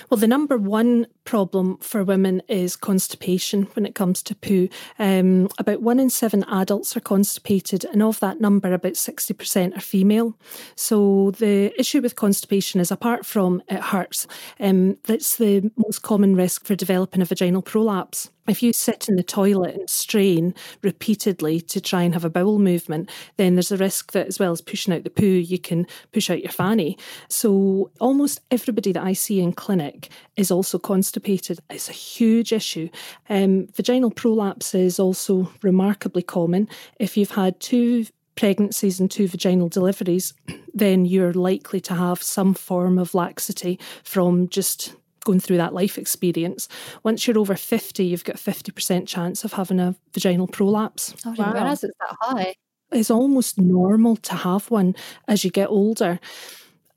Well, 0.09 0.17
the 0.17 0.27
number 0.27 0.57
one 0.57 1.07
problem 1.23 1.77
for 1.77 2.03
women 2.03 2.41
is 2.49 2.75
constipation 2.75 3.63
when 3.75 3.85
it 3.85 3.95
comes 3.95 4.21
to 4.23 4.35
poo. 4.35 4.67
Um, 4.99 5.47
about 5.57 5.81
one 5.81 6.01
in 6.01 6.09
seven 6.09 6.43
adults 6.49 6.97
are 6.97 7.01
constipated, 7.01 7.85
and 7.85 8.03
of 8.03 8.19
that 8.19 8.41
number, 8.41 8.73
about 8.73 8.93
60% 8.93 9.77
are 9.77 9.79
female. 9.79 10.37
So, 10.75 11.31
the 11.31 11.73
issue 11.79 12.01
with 12.01 12.17
constipation 12.17 12.81
is 12.81 12.91
apart 12.91 13.25
from 13.25 13.63
it 13.69 13.79
hurts, 13.79 14.27
um, 14.59 14.97
that's 15.05 15.37
the 15.37 15.71
most 15.77 16.01
common 16.01 16.35
risk 16.35 16.65
for 16.65 16.75
developing 16.75 17.21
a 17.21 17.25
vaginal 17.25 17.61
prolapse. 17.61 18.29
If 18.47 18.61
you 18.61 18.73
sit 18.73 19.07
in 19.07 19.15
the 19.15 19.23
toilet 19.23 19.75
and 19.75 19.89
strain 19.89 20.53
repeatedly 20.81 21.61
to 21.61 21.79
try 21.79 22.03
and 22.03 22.13
have 22.13 22.25
a 22.25 22.29
bowel 22.29 22.59
movement, 22.59 23.09
then 23.37 23.55
there's 23.55 23.71
a 23.71 23.77
risk 23.77 24.11
that, 24.11 24.27
as 24.27 24.39
well 24.39 24.51
as 24.51 24.61
pushing 24.61 24.93
out 24.93 25.03
the 25.03 25.09
poo, 25.09 25.25
you 25.25 25.57
can 25.57 25.87
push 26.11 26.29
out 26.29 26.43
your 26.43 26.51
fanny. 26.51 26.97
So, 27.29 27.91
almost 27.99 28.41
everybody 28.51 28.91
that 28.91 29.03
I 29.03 29.13
see 29.13 29.39
in 29.39 29.53
clinic 29.53 30.09
is 30.35 30.51
also 30.51 30.77
constipated. 30.77 31.59
It's 31.69 31.89
a 31.89 31.93
huge 31.93 32.51
issue. 32.51 32.89
Um, 33.29 33.67
vaginal 33.73 34.11
prolapse 34.11 34.75
is 34.75 34.99
also 34.99 35.49
remarkably 35.61 36.23
common. 36.23 36.67
If 36.99 37.15
you've 37.15 37.31
had 37.31 37.59
two 37.59 38.05
pregnancies 38.35 38.99
and 38.99 39.09
two 39.09 39.27
vaginal 39.27 39.69
deliveries, 39.69 40.33
then 40.73 41.05
you're 41.05 41.33
likely 41.33 41.79
to 41.81 41.93
have 41.93 42.21
some 42.21 42.53
form 42.53 42.97
of 42.97 43.13
laxity 43.13 43.79
from 44.03 44.49
just 44.49 44.95
going 45.23 45.39
through 45.39 45.57
that 45.57 45.73
life 45.73 45.97
experience. 45.97 46.67
Once 47.03 47.27
you're 47.27 47.37
over 47.37 47.55
50, 47.55 48.03
you've 48.03 48.23
got 48.23 48.35
a 48.35 48.39
50% 48.51 49.07
chance 49.07 49.43
of 49.43 49.53
having 49.53 49.79
a 49.79 49.95
vaginal 50.13 50.47
prolapse. 50.47 51.15
Oh, 51.25 51.31
I 51.31 51.35
didn't 51.35 51.47
wow. 51.47 51.53
realise 51.53 51.83
it's 51.83 51.97
that 51.99 52.15
high. 52.21 52.55
It's 52.91 53.11
almost 53.11 53.59
normal 53.59 54.15
to 54.17 54.33
have 54.35 54.69
one 54.69 54.95
as 55.27 55.43
you 55.43 55.51
get 55.51 55.69
older. 55.69 56.19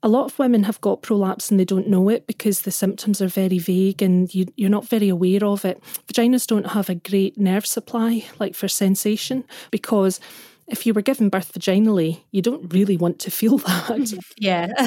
A 0.03 0.07
lot 0.07 0.25
of 0.25 0.37
women 0.37 0.63
have 0.63 0.79
got 0.79 1.01
prolapse 1.01 1.49
and 1.49 1.59
they 1.59 1.65
don't 1.65 1.87
know 1.87 2.07
it 2.07 2.27
because 2.27 2.61
the 2.61 2.71
symptoms 2.71 3.19
are 3.19 3.27
very 3.27 3.57
vague 3.57 4.01
and 4.01 4.33
you, 4.33 4.45
are 4.63 4.69
not 4.69 4.87
very 4.87 5.09
aware 5.09 5.43
of 5.43 5.65
it. 5.65 5.81
Vaginas 6.07 6.45
don't 6.45 6.67
have 6.67 6.89
a 6.89 6.95
great 6.95 7.37
nerve 7.37 7.65
supply, 7.65 8.25
like 8.39 8.53
for 8.53 8.67
sensation, 8.67 9.43
because 9.71 10.19
if 10.67 10.85
you 10.85 10.93
were 10.93 11.01
given 11.01 11.29
birth 11.29 11.53
vaginally, 11.53 12.21
you 12.31 12.41
don't 12.41 12.73
really 12.73 12.97
want 12.97 13.19
to 13.19 13.31
feel 13.31 13.57
that. 13.59 14.13
Yeah. 14.37 14.67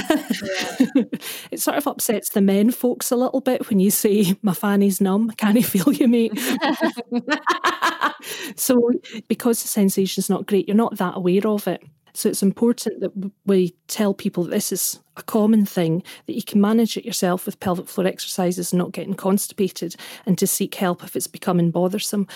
it 1.50 1.60
sort 1.60 1.78
of 1.78 1.86
upsets 1.86 2.30
the 2.30 2.40
men 2.40 2.70
folks 2.70 3.10
a 3.10 3.16
little 3.16 3.40
bit 3.40 3.68
when 3.68 3.80
you 3.80 3.90
say, 3.90 4.36
My 4.42 4.52
fanny's 4.52 5.00
numb, 5.00 5.30
can 5.32 5.56
I 5.56 5.62
feel 5.62 5.92
you, 5.92 6.08
mate? 6.08 6.38
so, 8.56 8.92
because 9.28 9.62
the 9.62 9.68
sensation's 9.68 10.28
not 10.28 10.46
great, 10.46 10.68
you're 10.68 10.76
not 10.76 10.98
that 10.98 11.16
aware 11.16 11.46
of 11.46 11.66
it. 11.66 11.82
So, 12.12 12.28
it's 12.28 12.42
important 12.42 13.00
that 13.00 13.32
we 13.46 13.74
tell 13.88 14.12
people 14.12 14.44
that 14.44 14.50
this 14.50 14.72
is 14.72 15.00
a 15.16 15.22
common 15.22 15.64
thing, 15.64 16.02
that 16.26 16.34
you 16.34 16.42
can 16.42 16.60
manage 16.60 16.96
it 16.96 17.06
yourself 17.06 17.46
with 17.46 17.60
pelvic 17.60 17.88
floor 17.88 18.06
exercises 18.06 18.72
and 18.72 18.78
not 18.78 18.92
getting 18.92 19.14
constipated, 19.14 19.96
and 20.26 20.36
to 20.36 20.46
seek 20.46 20.74
help 20.74 21.02
if 21.02 21.16
it's 21.16 21.26
becoming 21.26 21.70
bothersome. 21.70 22.26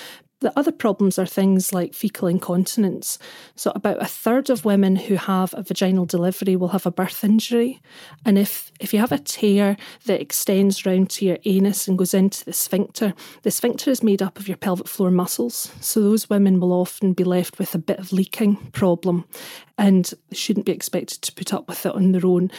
The 0.45 0.53
other 0.59 0.73
problems 0.73 1.19
are 1.19 1.25
things 1.25 1.73
like 1.73 1.95
fecal 1.95 2.29
incontinence. 2.29 3.19
So, 3.57 3.73
about 3.75 4.03
a 4.03 4.07
third 4.07 4.51
of 4.51 4.67
women 4.67 4.95
who 4.97 5.15
have 5.15 5.55
a 5.55 5.63
vaginal 5.63 6.05
delivery 6.05 6.55
will 6.55 6.69
have 6.69 6.85
a 6.85 6.91
birth 6.91 7.25
injury. 7.25 7.81
And 8.27 8.37
if, 8.37 8.71
if 8.79 8.93
you 8.93 9.01
have 9.01 9.11
a 9.11 9.17
tear 9.17 9.79
that 10.05 10.21
extends 10.21 10.85
round 10.85 11.09
to 11.13 11.25
your 11.25 11.39
anus 11.47 11.89
and 11.89 11.97
goes 11.97 12.13
into 12.13 12.45
the 12.45 12.53
sphincter, 12.53 13.15
the 13.41 13.51
sphincter 13.51 13.91
is 13.91 14.03
made 14.03 14.21
up 14.21 14.39
of 14.39 14.47
your 14.47 14.59
pelvic 14.59 14.87
floor 14.87 15.11
muscles. 15.11 15.73
So, 15.81 16.03
those 16.03 16.29
women 16.29 16.61
will 16.61 16.75
often 16.75 17.15
be 17.15 17.25
left 17.25 17.59
with 17.59 17.75
a 17.75 17.79
bit 17.79 17.99
of 17.99 18.13
leaking 18.13 18.57
problem 18.73 19.25
and 19.79 20.13
shouldn't 20.31 20.67
be 20.67 20.73
expected 20.73 21.23
to 21.23 21.33
put 21.33 21.55
up 21.55 21.69
with 21.69 21.87
it 21.87 21.95
on 21.95 22.13
their 22.13 22.27
own. 22.27 22.51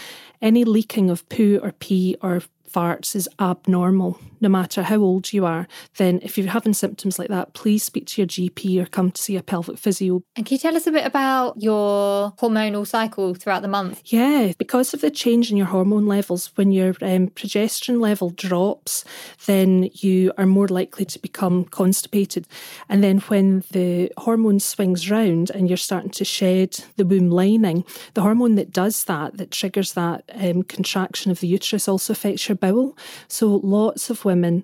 Any 0.42 0.64
leaking 0.64 1.12
of 1.12 1.30
poo 1.30 1.60
or 1.62 1.72
pee 1.72 2.18
or 2.24 2.42
farts 2.76 3.16
is 3.16 3.30
abnormal, 3.40 4.20
no 4.42 4.50
matter 4.50 4.84
how 4.84 4.98
old 4.98 5.32
you 5.32 5.46
are, 5.46 5.66
then 5.96 6.20
if 6.24 6.38
you're 6.38 6.50
having 6.50 6.74
symptoms 6.74 7.18
like 7.18 7.30
that, 7.30 7.54
please 7.54 7.84
speak 7.84 8.06
to 8.08 8.22
your 8.22 8.28
GP 8.28 8.82
or 8.82 8.86
come 8.86 9.12
to 9.12 9.22
see 9.22 9.38
a 9.38 9.44
pelvic 9.44 9.78
physio. 9.78 10.24
And 10.36 10.46
can 10.46 10.56
you 10.56 10.60
tell 10.60 10.76
us 10.76 10.86
a 10.86 10.92
bit 10.92 11.06
about 11.06 11.62
your 11.62 12.34
hormonal 12.34 12.86
cycle 12.86 13.34
throughout 13.34 13.62
the 13.62 13.70
month? 13.70 14.02
Yeah, 14.06 14.52
because 14.58 14.94
of 14.94 15.00
the 15.00 15.10
change 15.10 15.52
in 15.52 15.58
your 15.58 15.68
hormone 15.68 16.06
levels, 16.06 16.52
when 16.56 16.74
your 16.74 16.90
um, 17.02 17.30
progesterone 17.30 18.02
level 18.02 18.32
drops, 18.32 19.06
then 19.46 19.90
you 19.94 20.34
are 20.38 20.46
more 20.46 20.68
likely 20.68 21.06
to 21.06 21.20
become 21.20 21.64
constipated. 21.66 22.46
And 22.90 23.02
then 23.04 23.20
when 23.20 23.64
the 23.72 24.12
hormone 24.18 24.60
swings 24.60 25.10
round 25.10 25.50
and 25.50 25.70
you're 25.70 25.78
starting 25.78 26.12
to 26.12 26.26
shed 26.26 26.84
the 26.98 27.06
womb 27.06 27.30
lining, 27.30 27.86
the 28.16 28.22
hormone 28.22 28.56
that 28.56 28.72
does 28.72 29.06
that, 29.06 29.38
that 29.38 29.52
triggers 29.52 29.94
that 29.94 30.30
um, 30.34 30.64
contraction 30.64 31.32
of 31.32 31.40
the 31.40 31.48
uterus, 31.48 31.88
also 31.88 32.12
affects 32.12 32.50
your 32.50 32.58
bowel. 32.66 32.98
So 33.28 33.60
lots 33.64 34.10
of 34.10 34.26
women 34.26 34.64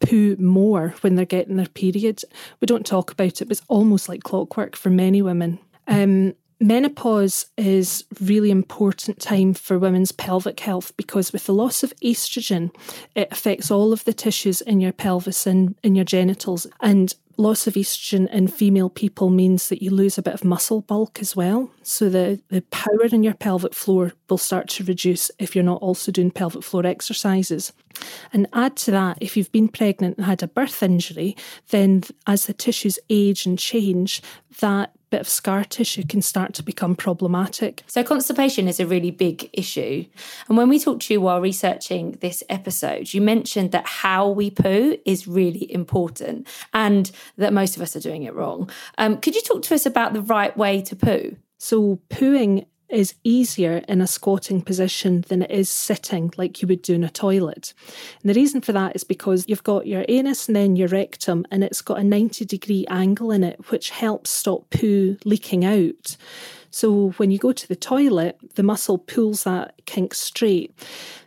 poo 0.00 0.36
more 0.36 0.94
when 1.00 1.14
they're 1.14 1.24
getting 1.24 1.56
their 1.56 1.66
period. 1.66 2.22
We 2.60 2.66
don't 2.66 2.86
talk 2.86 3.10
about 3.10 3.40
it, 3.40 3.44
but 3.44 3.52
it's 3.52 3.66
almost 3.68 4.08
like 4.08 4.22
clockwork 4.22 4.76
for 4.76 4.90
many 4.90 5.22
women. 5.22 5.58
Um, 5.86 6.34
menopause 6.64 7.46
is 7.58 8.04
really 8.20 8.50
important 8.50 9.20
time 9.20 9.52
for 9.52 9.78
women's 9.78 10.12
pelvic 10.12 10.58
health 10.60 10.96
because 10.96 11.30
with 11.30 11.44
the 11.44 11.52
loss 11.52 11.82
of 11.82 11.92
estrogen 12.02 12.74
it 13.14 13.28
affects 13.30 13.70
all 13.70 13.92
of 13.92 14.04
the 14.04 14.14
tissues 14.14 14.62
in 14.62 14.80
your 14.80 14.92
pelvis 14.92 15.46
and 15.46 15.74
in 15.82 15.94
your 15.94 16.06
genitals 16.06 16.66
and 16.80 17.14
loss 17.36 17.66
of 17.66 17.74
estrogen 17.74 18.30
in 18.32 18.48
female 18.48 18.88
people 18.88 19.28
means 19.28 19.68
that 19.68 19.82
you 19.82 19.90
lose 19.90 20.16
a 20.16 20.22
bit 20.22 20.34
of 20.34 20.44
muscle 20.44 20.80
bulk 20.80 21.18
as 21.20 21.34
well. 21.34 21.70
So 21.82 22.08
the, 22.08 22.40
the 22.48 22.62
power 22.62 23.06
in 23.12 23.22
your 23.22 23.34
pelvic 23.34 23.74
floor 23.74 24.12
will 24.28 24.38
start 24.38 24.68
to 24.70 24.84
reduce 24.84 25.30
if 25.38 25.54
you're 25.54 25.64
not 25.64 25.82
also 25.82 26.12
doing 26.12 26.30
pelvic 26.30 26.62
floor 26.62 26.86
exercises. 26.86 27.72
And 28.32 28.46
add 28.52 28.76
to 28.76 28.90
that, 28.92 29.18
if 29.20 29.36
you've 29.36 29.52
been 29.52 29.68
pregnant 29.68 30.16
and 30.16 30.26
had 30.26 30.42
a 30.42 30.48
birth 30.48 30.82
injury, 30.82 31.36
then 31.70 32.04
as 32.26 32.46
the 32.46 32.52
tissues 32.52 32.98
age 33.10 33.46
and 33.46 33.58
change, 33.58 34.22
that 34.60 34.92
bit 35.14 35.20
of 35.20 35.28
scar 35.28 35.62
tissue 35.62 36.02
can 36.02 36.20
start 36.20 36.54
to 36.54 36.62
become 36.62 36.96
problematic. 36.96 37.84
So, 37.86 38.02
constipation 38.02 38.66
is 38.66 38.80
a 38.80 38.86
really 38.86 39.12
big 39.12 39.48
issue. 39.52 40.04
And 40.48 40.56
when 40.56 40.68
we 40.68 40.80
talked 40.80 41.02
to 41.02 41.14
you 41.14 41.20
while 41.20 41.40
researching 41.40 42.18
this 42.20 42.42
episode, 42.48 43.14
you 43.14 43.20
mentioned 43.20 43.70
that 43.70 43.86
how 43.86 44.28
we 44.28 44.50
poo 44.50 44.96
is 45.04 45.28
really 45.28 45.72
important 45.72 46.48
and 46.72 47.12
that 47.36 47.52
most 47.52 47.76
of 47.76 47.82
us 47.82 47.94
are 47.94 48.00
doing 48.00 48.24
it 48.24 48.34
wrong. 48.34 48.68
Um, 48.98 49.18
could 49.20 49.36
you 49.36 49.42
talk 49.42 49.62
to 49.62 49.74
us 49.76 49.86
about 49.86 50.14
the 50.14 50.20
right 50.22 50.56
way 50.56 50.82
to 50.82 50.96
poo? 50.96 51.36
So, 51.58 52.00
pooing 52.10 52.66
is 52.94 53.14
easier 53.24 53.82
in 53.88 54.00
a 54.00 54.06
squatting 54.06 54.62
position 54.62 55.24
than 55.28 55.42
it 55.42 55.50
is 55.50 55.68
sitting 55.68 56.32
like 56.36 56.62
you 56.62 56.68
would 56.68 56.82
do 56.82 56.94
in 56.94 57.04
a 57.04 57.10
toilet. 57.10 57.74
And 58.22 58.30
the 58.30 58.38
reason 58.38 58.60
for 58.60 58.72
that 58.72 58.94
is 58.94 59.04
because 59.04 59.46
you've 59.48 59.64
got 59.64 59.86
your 59.86 60.04
anus 60.08 60.48
and 60.48 60.56
then 60.56 60.76
your 60.76 60.88
rectum, 60.88 61.44
and 61.50 61.64
it's 61.64 61.82
got 61.82 61.98
a 61.98 62.04
90 62.04 62.44
degree 62.44 62.86
angle 62.88 63.30
in 63.30 63.42
it, 63.42 63.70
which 63.70 63.90
helps 63.90 64.30
stop 64.30 64.70
poo 64.70 65.16
leaking 65.24 65.64
out. 65.64 66.16
So 66.70 67.10
when 67.18 67.30
you 67.30 67.38
go 67.38 67.52
to 67.52 67.68
the 67.68 67.76
toilet, 67.76 68.38
the 68.54 68.62
muscle 68.62 68.98
pulls 68.98 69.44
that 69.44 69.74
kink 69.86 70.14
straight. 70.14 70.74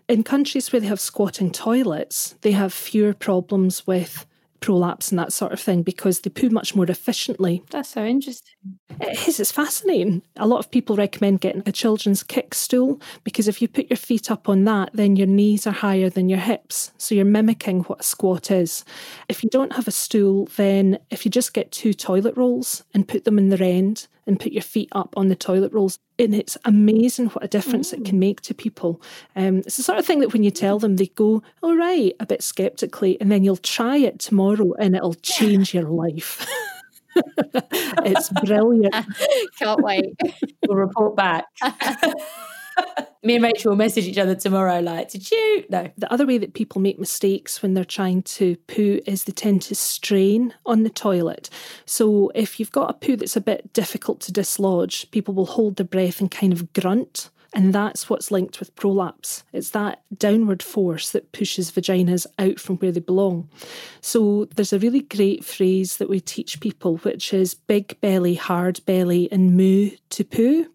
In 0.08 0.24
countries 0.24 0.72
where 0.72 0.80
they 0.80 0.88
have 0.88 1.00
squatting 1.00 1.52
toilets, 1.52 2.36
they 2.42 2.52
have 2.52 2.74
fewer 2.74 3.14
problems 3.14 3.86
with 3.86 4.26
prolapse 4.60 5.12
and 5.12 5.20
that 5.20 5.34
sort 5.34 5.52
of 5.52 5.60
thing 5.60 5.84
because 5.84 6.22
they 6.22 6.30
poo 6.30 6.50
much 6.50 6.76
more 6.76 6.86
efficiently. 6.86 7.64
That's 7.70 7.90
so 7.90 8.06
interesting. 8.06 8.56
It 9.00 9.28
is, 9.28 9.40
it's 9.40 9.52
fascinating. 9.52 10.24
A 10.38 10.48
lot 10.48 10.60
of 10.60 10.72
people 10.72 10.96
recommend 10.96 11.42
getting 11.42 11.64
a 11.66 11.72
children's 11.72 12.24
kick 12.24 12.54
stool 12.54 13.00
because 13.24 13.48
if 13.48 13.62
you 13.62 13.68
put 13.68 13.90
your 13.90 13.98
feet 13.98 14.32
up 14.32 14.50
on 14.50 14.64
that, 14.66 14.90
then 14.94 15.16
your 15.16 15.28
knees 15.28 15.68
are 15.68 15.72
higher 15.72 16.10
than 16.10 16.30
your 16.30 16.40
hips. 16.40 16.92
So 16.98 17.16
you're 17.16 17.26
mimicking 17.26 17.82
what 17.84 18.02
a 18.02 18.04
squat 18.04 18.52
is. 18.52 18.84
If 19.30 19.44
you 19.44 19.50
don't 19.50 19.74
have 19.74 19.88
a 19.88 19.92
stool, 19.92 20.48
then 20.56 21.00
if 21.10 21.26
you 21.26 21.32
just 21.32 21.54
get 21.54 21.72
two 21.72 21.94
toilet 21.94 22.36
rolls 22.36 22.84
and 22.94 23.08
put 23.08 23.26
them 23.26 23.38
in 23.38 23.50
the 23.50 23.64
end, 23.64 24.08
and 24.28 24.40
put 24.40 24.52
your 24.52 24.62
feet 24.62 24.90
up 24.92 25.14
on 25.18 25.30
the 25.30 25.36
toilet 25.36 25.74
rolls. 25.74 26.00
And 26.20 26.36
it's 26.36 26.58
amazing 26.66 27.28
what 27.28 27.44
a 27.44 27.48
difference 27.48 27.92
mm. 27.92 28.00
it 28.00 28.06
can 28.06 28.20
make 28.20 28.42
to 28.42 28.54
people. 28.54 29.02
Um, 29.36 29.60
it's 29.60 29.78
the 29.78 29.84
sort 29.84 30.00
of 30.00 30.06
thing 30.06 30.20
that 30.20 30.34
when 30.34 30.44
you 30.44 30.52
tell 30.52 30.80
them, 30.80 30.98
they 30.98 31.08
go, 31.08 31.42
all 31.64 31.76
right, 31.76 32.14
a 32.20 32.26
bit 32.26 32.44
skeptically, 32.44 33.20
and 33.22 33.32
then 33.32 33.44
you'll 33.44 33.58
try 33.58 33.98
it 33.98 34.20
tomorrow 34.20 34.74
and 34.74 34.96
it'll 34.96 35.16
change 35.16 35.74
your 35.74 35.90
life. 35.90 36.46
it's 37.18 38.30
brilliant. 38.46 38.94
Can't 39.60 39.82
wait. 39.84 40.16
we'll 40.68 40.78
report 40.78 41.16
back. 41.16 41.46
Me 43.24 43.36
and 43.36 43.44
Rachel 43.44 43.72
will 43.72 43.78
message 43.78 44.06
each 44.06 44.18
other 44.18 44.36
tomorrow, 44.36 44.80
like, 44.80 45.10
did 45.10 45.30
you? 45.30 45.66
No. 45.70 45.90
The 45.98 46.12
other 46.12 46.26
way 46.26 46.38
that 46.38 46.54
people 46.54 46.80
make 46.80 47.00
mistakes 47.00 47.62
when 47.62 47.74
they're 47.74 47.84
trying 47.84 48.24
to 48.24 48.56
poo 48.68 49.02
is 49.06 49.24
they 49.24 49.34
tend 49.34 49.64
to 49.64 49.76
strain 49.76 50.54
on 50.66 50.84
the 50.84 50.90
toilet. 50.90 51.50
So 51.86 52.32
if 52.36 52.60
you've 52.60 52.72
got 52.72 52.90
a 52.90 52.94
poo 52.94 53.16
that's 53.18 53.36
a 53.36 53.42
bit 53.42 53.74
difficult 53.74 54.22
to 54.22 54.32
dislodge, 54.32 55.10
people 55.12 55.34
will 55.34 55.48
hold 55.48 55.76
their 55.76 55.86
breath 55.86 56.22
and 56.22 56.32
kind 56.32 56.54
of 56.54 56.72
grunt. 56.74 57.30
And 57.54 57.74
that's 57.74 58.10
what's 58.10 58.30
linked 58.30 58.60
with 58.60 58.76
prolapse. 58.76 59.44
It's 59.52 59.72
that 59.72 60.04
downward 60.16 60.62
force 60.62 61.12
that 61.12 61.32
pushes 61.32 61.72
vaginas 61.72 62.28
out 62.38 62.60
from 62.60 62.76
where 62.78 62.92
they 62.92 63.00
belong. 63.00 63.50
So 64.02 64.46
there's 64.56 64.74
a 64.74 64.80
really 64.80 65.02
great 65.02 65.44
phrase 65.44 65.98
that 65.98 66.10
we 66.10 66.20
teach 66.20 66.60
people, 66.60 66.98
which 66.98 67.34
is 67.34 67.56
big 67.56 68.00
belly, 68.00 68.36
hard 68.36 68.86
belly, 68.86 69.28
and 69.32 69.58
moo 69.58 69.90
to 70.12 70.24
poo. 70.24 70.68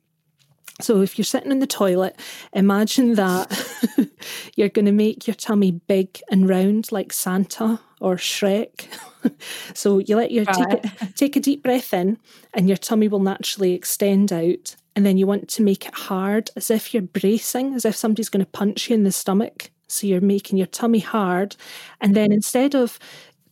So 0.81 1.03
if 1.03 1.19
you're 1.19 1.25
sitting 1.25 1.53
in 1.53 1.59
the 1.59 1.67
toilet, 1.67 2.19
imagine 2.53 3.15
that 3.15 4.09
you're 4.57 4.69
going 4.69 4.87
to 4.87 4.93
make 4.93 5.27
your 5.27 5.35
tummy 5.35 5.73
big 5.73 6.21
and 6.31 6.49
round 6.49 6.91
like 6.91 7.13
Santa 7.13 7.81
or 8.01 8.17
Shrek. 8.17 8.87
so 9.75 9.99
you 9.99 10.17
let 10.17 10.33
your 10.33 10.45
right. 10.45 10.83
take, 10.83 11.03
a, 11.03 11.07
take 11.17 11.37
a 11.37 11.41
deep 11.41 11.63
breath 11.63 11.93
in, 11.95 12.19
and 12.55 12.69
your 12.69 12.77
tummy 12.77 13.09
will 13.09 13.21
naturally 13.21 13.75
extend 13.75 14.33
out. 14.33 14.77
And 14.95 15.07
then 15.07 15.17
you 15.17 15.27
want 15.27 15.49
to 15.51 15.63
make 15.63 15.87
it 15.87 15.95
hard, 15.95 16.51
as 16.57 16.71
if 16.71 16.93
you're 16.93 17.03
bracing, 17.03 17.75
as 17.75 17.85
if 17.85 17.97
somebody's 17.97 18.29
going 18.29 18.45
to 18.45 18.51
punch 18.51 18.91
you 18.91 18.95
in 18.95 19.05
the 19.05 19.13
stomach. 19.13 19.71
So 19.89 20.07
you're 20.07 20.21
making 20.21 20.59
your 20.59 20.67
tummy 20.67 21.01
hard. 21.01 21.57
And 22.01 22.15
then 22.15 22.33
instead 22.33 22.75
of 22.75 22.99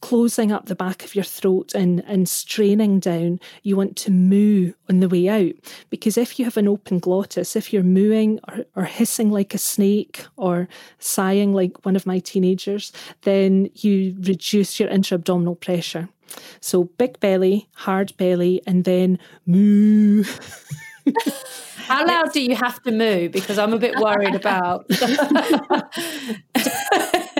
closing 0.00 0.50
up 0.50 0.66
the 0.66 0.74
back 0.74 1.04
of 1.04 1.14
your 1.14 1.24
throat 1.24 1.74
and, 1.74 2.02
and 2.06 2.28
straining 2.28 3.00
down, 3.00 3.40
you 3.62 3.76
want 3.76 3.96
to 3.96 4.10
moo 4.10 4.72
on 4.88 5.00
the 5.00 5.08
way 5.08 5.28
out. 5.28 5.52
Because 5.90 6.16
if 6.16 6.38
you 6.38 6.44
have 6.44 6.56
an 6.56 6.68
open 6.68 6.98
glottis, 6.98 7.56
if 7.56 7.72
you're 7.72 7.82
mooing 7.82 8.40
or, 8.48 8.64
or 8.76 8.84
hissing 8.84 9.30
like 9.30 9.54
a 9.54 9.58
snake 9.58 10.24
or 10.36 10.68
sighing 10.98 11.52
like 11.52 11.84
one 11.84 11.96
of 11.96 12.06
my 12.06 12.18
teenagers, 12.18 12.92
then 13.22 13.70
you 13.76 14.16
reduce 14.20 14.80
your 14.80 14.88
intra 14.88 15.16
abdominal 15.16 15.54
pressure. 15.54 16.08
So 16.60 16.84
big 16.84 17.18
belly, 17.20 17.68
hard 17.74 18.16
belly, 18.16 18.62
and 18.66 18.84
then 18.84 19.18
moo. 19.46 20.24
How 21.76 22.06
loud 22.06 22.32
do 22.32 22.40
you 22.40 22.54
have 22.54 22.80
to 22.84 22.92
moo? 22.92 23.28
Because 23.28 23.58
I'm 23.58 23.72
a 23.72 23.78
bit 23.78 23.98
worried 23.98 24.36
about. 24.36 24.86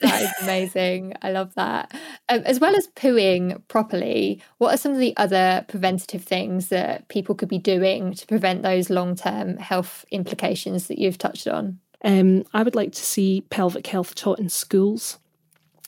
That 0.00 0.22
is 0.22 0.32
amazing. 0.42 1.14
I 1.22 1.30
love 1.30 1.54
that. 1.54 1.92
Um, 2.28 2.42
as 2.44 2.60
well 2.60 2.76
as 2.76 2.88
pooing 2.88 3.60
properly, 3.68 4.40
what 4.58 4.74
are 4.74 4.78
some 4.78 4.92
of 4.92 4.98
the 4.98 5.16
other 5.16 5.64
preventative 5.68 6.22
things 6.22 6.68
that 6.68 7.08
people 7.08 7.34
could 7.34 7.48
be 7.48 7.58
doing 7.58 8.14
to 8.14 8.26
prevent 8.26 8.62
those 8.62 8.90
long 8.90 9.16
term 9.16 9.56
health 9.56 10.04
implications 10.10 10.86
that 10.86 10.98
you've 10.98 11.18
touched 11.18 11.48
on? 11.48 11.80
Um, 12.04 12.44
I 12.54 12.62
would 12.62 12.76
like 12.76 12.92
to 12.92 13.04
see 13.04 13.44
pelvic 13.50 13.86
health 13.88 14.14
taught 14.14 14.38
in 14.38 14.48
schools 14.48 15.18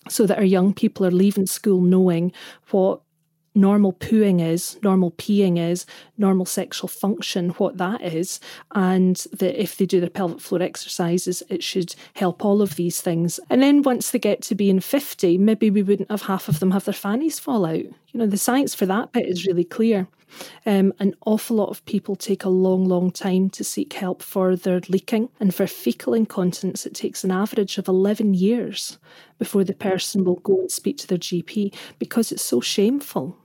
so 0.08 0.26
that 0.26 0.38
our 0.38 0.44
young 0.44 0.74
people 0.74 1.06
are 1.06 1.10
leaving 1.10 1.46
school 1.46 1.80
knowing 1.80 2.32
what 2.70 3.00
normal 3.60 3.92
pooing 3.92 4.40
is, 4.40 4.78
normal 4.82 5.12
peeing 5.12 5.58
is, 5.58 5.86
normal 6.18 6.46
sexual 6.46 6.88
function, 6.88 7.50
what 7.50 7.76
that 7.76 8.00
is, 8.02 8.40
and 8.74 9.16
that 9.32 9.60
if 9.60 9.76
they 9.76 9.86
do 9.86 10.00
their 10.00 10.10
pelvic 10.10 10.40
floor 10.40 10.62
exercises, 10.62 11.42
it 11.48 11.62
should 11.62 11.94
help 12.14 12.44
all 12.44 12.62
of 12.62 12.76
these 12.76 13.00
things. 13.00 13.38
And 13.50 13.62
then 13.62 13.82
once 13.82 14.10
they 14.10 14.18
get 14.18 14.42
to 14.42 14.54
being 14.54 14.80
50, 14.80 15.38
maybe 15.38 15.70
we 15.70 15.82
wouldn't 15.82 16.10
have 16.10 16.22
half 16.22 16.48
of 16.48 16.60
them 16.60 16.70
have 16.70 16.84
their 16.84 16.94
fannies 16.94 17.38
fall 17.38 17.66
out. 17.66 17.76
You 17.76 17.94
know, 18.14 18.26
the 18.26 18.38
science 18.38 18.74
for 18.74 18.86
that 18.86 19.12
bit 19.12 19.26
is 19.26 19.46
really 19.46 19.64
clear. 19.64 20.08
Um, 20.66 20.92
an 20.98 21.14
awful 21.26 21.56
lot 21.56 21.70
of 21.70 21.84
people 21.86 22.16
take 22.16 22.44
a 22.44 22.48
long, 22.48 22.84
long 22.84 23.10
time 23.10 23.50
to 23.50 23.64
seek 23.64 23.92
help 23.92 24.22
for 24.22 24.56
their 24.56 24.80
leaking, 24.88 25.28
and 25.40 25.54
for 25.54 25.66
fecal 25.66 26.14
incontinence, 26.14 26.86
it 26.86 26.94
takes 26.94 27.24
an 27.24 27.30
average 27.30 27.78
of 27.78 27.88
11 27.88 28.34
years 28.34 28.98
before 29.38 29.64
the 29.64 29.74
person 29.74 30.24
will 30.24 30.36
go 30.36 30.60
and 30.60 30.70
speak 30.70 30.98
to 30.98 31.06
their 31.06 31.18
GP 31.18 31.74
because 31.98 32.32
it's 32.32 32.44
so 32.44 32.60
shameful. 32.60 33.36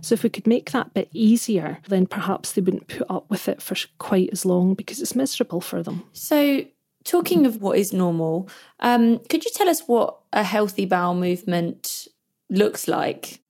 So, 0.00 0.14
if 0.14 0.22
we 0.22 0.30
could 0.30 0.46
make 0.46 0.70
that 0.72 0.94
bit 0.94 1.08
easier, 1.12 1.78
then 1.88 2.06
perhaps 2.06 2.52
they 2.52 2.62
wouldn't 2.62 2.88
put 2.88 3.10
up 3.10 3.28
with 3.30 3.48
it 3.48 3.62
for 3.62 3.76
quite 3.98 4.30
as 4.32 4.44
long 4.44 4.74
because 4.74 5.00
it's 5.00 5.14
miserable 5.14 5.60
for 5.60 5.82
them. 5.82 6.04
So, 6.12 6.64
talking 7.04 7.46
of 7.46 7.62
what 7.62 7.78
is 7.78 7.92
normal, 7.92 8.48
um, 8.80 9.20
could 9.30 9.44
you 9.44 9.50
tell 9.54 9.68
us 9.68 9.82
what 9.86 10.18
a 10.32 10.42
healthy 10.42 10.84
bowel 10.86 11.14
movement 11.14 12.08
looks 12.50 12.88
like? 12.88 13.40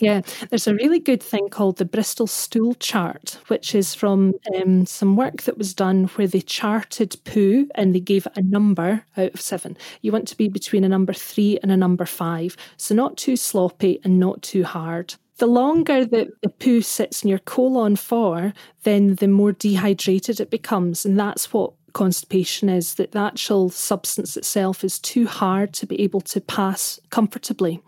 Yeah, 0.00 0.20
there's 0.50 0.68
a 0.68 0.74
really 0.74 1.00
good 1.00 1.22
thing 1.22 1.48
called 1.48 1.78
the 1.78 1.84
Bristol 1.84 2.28
Stool 2.28 2.74
Chart, 2.74 3.38
which 3.48 3.74
is 3.74 3.94
from 3.94 4.34
um, 4.54 4.86
some 4.86 5.16
work 5.16 5.42
that 5.42 5.58
was 5.58 5.74
done 5.74 6.04
where 6.04 6.28
they 6.28 6.40
charted 6.40 7.16
poo 7.24 7.68
and 7.74 7.94
they 7.94 8.00
gave 8.00 8.26
it 8.26 8.36
a 8.36 8.42
number 8.42 9.04
out 9.16 9.34
of 9.34 9.40
seven. 9.40 9.76
You 10.02 10.12
want 10.12 10.28
to 10.28 10.36
be 10.36 10.48
between 10.48 10.84
a 10.84 10.88
number 10.88 11.12
three 11.12 11.58
and 11.62 11.72
a 11.72 11.76
number 11.76 12.04
five, 12.04 12.56
so 12.76 12.94
not 12.94 13.16
too 13.16 13.36
sloppy 13.36 14.00
and 14.04 14.20
not 14.20 14.42
too 14.42 14.62
hard 14.62 15.14
the 15.38 15.46
longer 15.46 16.04
that 16.04 16.28
the 16.42 16.48
poo 16.48 16.82
sits 16.82 17.22
in 17.22 17.28
your 17.28 17.38
colon 17.38 17.96
for, 17.96 18.52
then 18.82 19.16
the 19.16 19.28
more 19.28 19.52
dehydrated 19.52 20.40
it 20.40 20.50
becomes. 20.50 21.04
And 21.04 21.18
that's 21.18 21.52
what 21.52 21.72
constipation 21.92 22.68
is 22.68 22.94
that 22.94 23.12
the 23.12 23.18
actual 23.18 23.70
substance 23.70 24.36
itself 24.36 24.84
is 24.84 24.98
too 24.98 25.26
hard 25.26 25.72
to 25.74 25.86
be 25.86 26.00
able 26.00 26.20
to 26.20 26.40
pass 26.40 27.00
comfortably. 27.10 27.80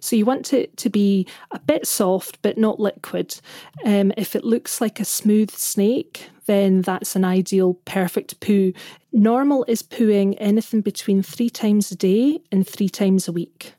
So 0.00 0.14
you 0.14 0.24
want 0.24 0.52
it 0.52 0.76
to 0.78 0.90
be 0.90 1.26
a 1.50 1.58
bit 1.58 1.86
soft 1.86 2.40
but 2.42 2.58
not 2.58 2.78
liquid. 2.78 3.40
Um, 3.84 4.12
if 4.16 4.36
it 4.36 4.44
looks 4.44 4.80
like 4.80 5.00
a 5.00 5.04
smooth 5.04 5.50
snake, 5.50 6.30
then 6.46 6.82
that's 6.82 7.16
an 7.16 7.24
ideal 7.24 7.74
perfect 7.84 8.40
poo. 8.40 8.72
Normal 9.12 9.64
is 9.66 9.82
pooing 9.82 10.36
anything 10.38 10.80
between 10.80 11.22
three 11.22 11.50
times 11.50 11.90
a 11.90 11.96
day 11.96 12.40
and 12.52 12.66
three 12.66 12.88
times 12.88 13.26
a 13.26 13.32
week. 13.32 13.75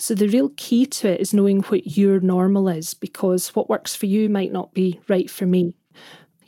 So 0.00 0.14
the 0.14 0.28
real 0.28 0.50
key 0.56 0.86
to 0.86 1.08
it 1.10 1.20
is 1.20 1.34
knowing 1.34 1.60
what 1.64 1.98
your 1.98 2.20
normal 2.20 2.68
is 2.68 2.94
because 2.94 3.54
what 3.54 3.68
works 3.68 3.94
for 3.94 4.06
you 4.06 4.30
might 4.30 4.50
not 4.50 4.72
be 4.72 4.98
right 5.08 5.28
for 5.28 5.44
me. 5.44 5.74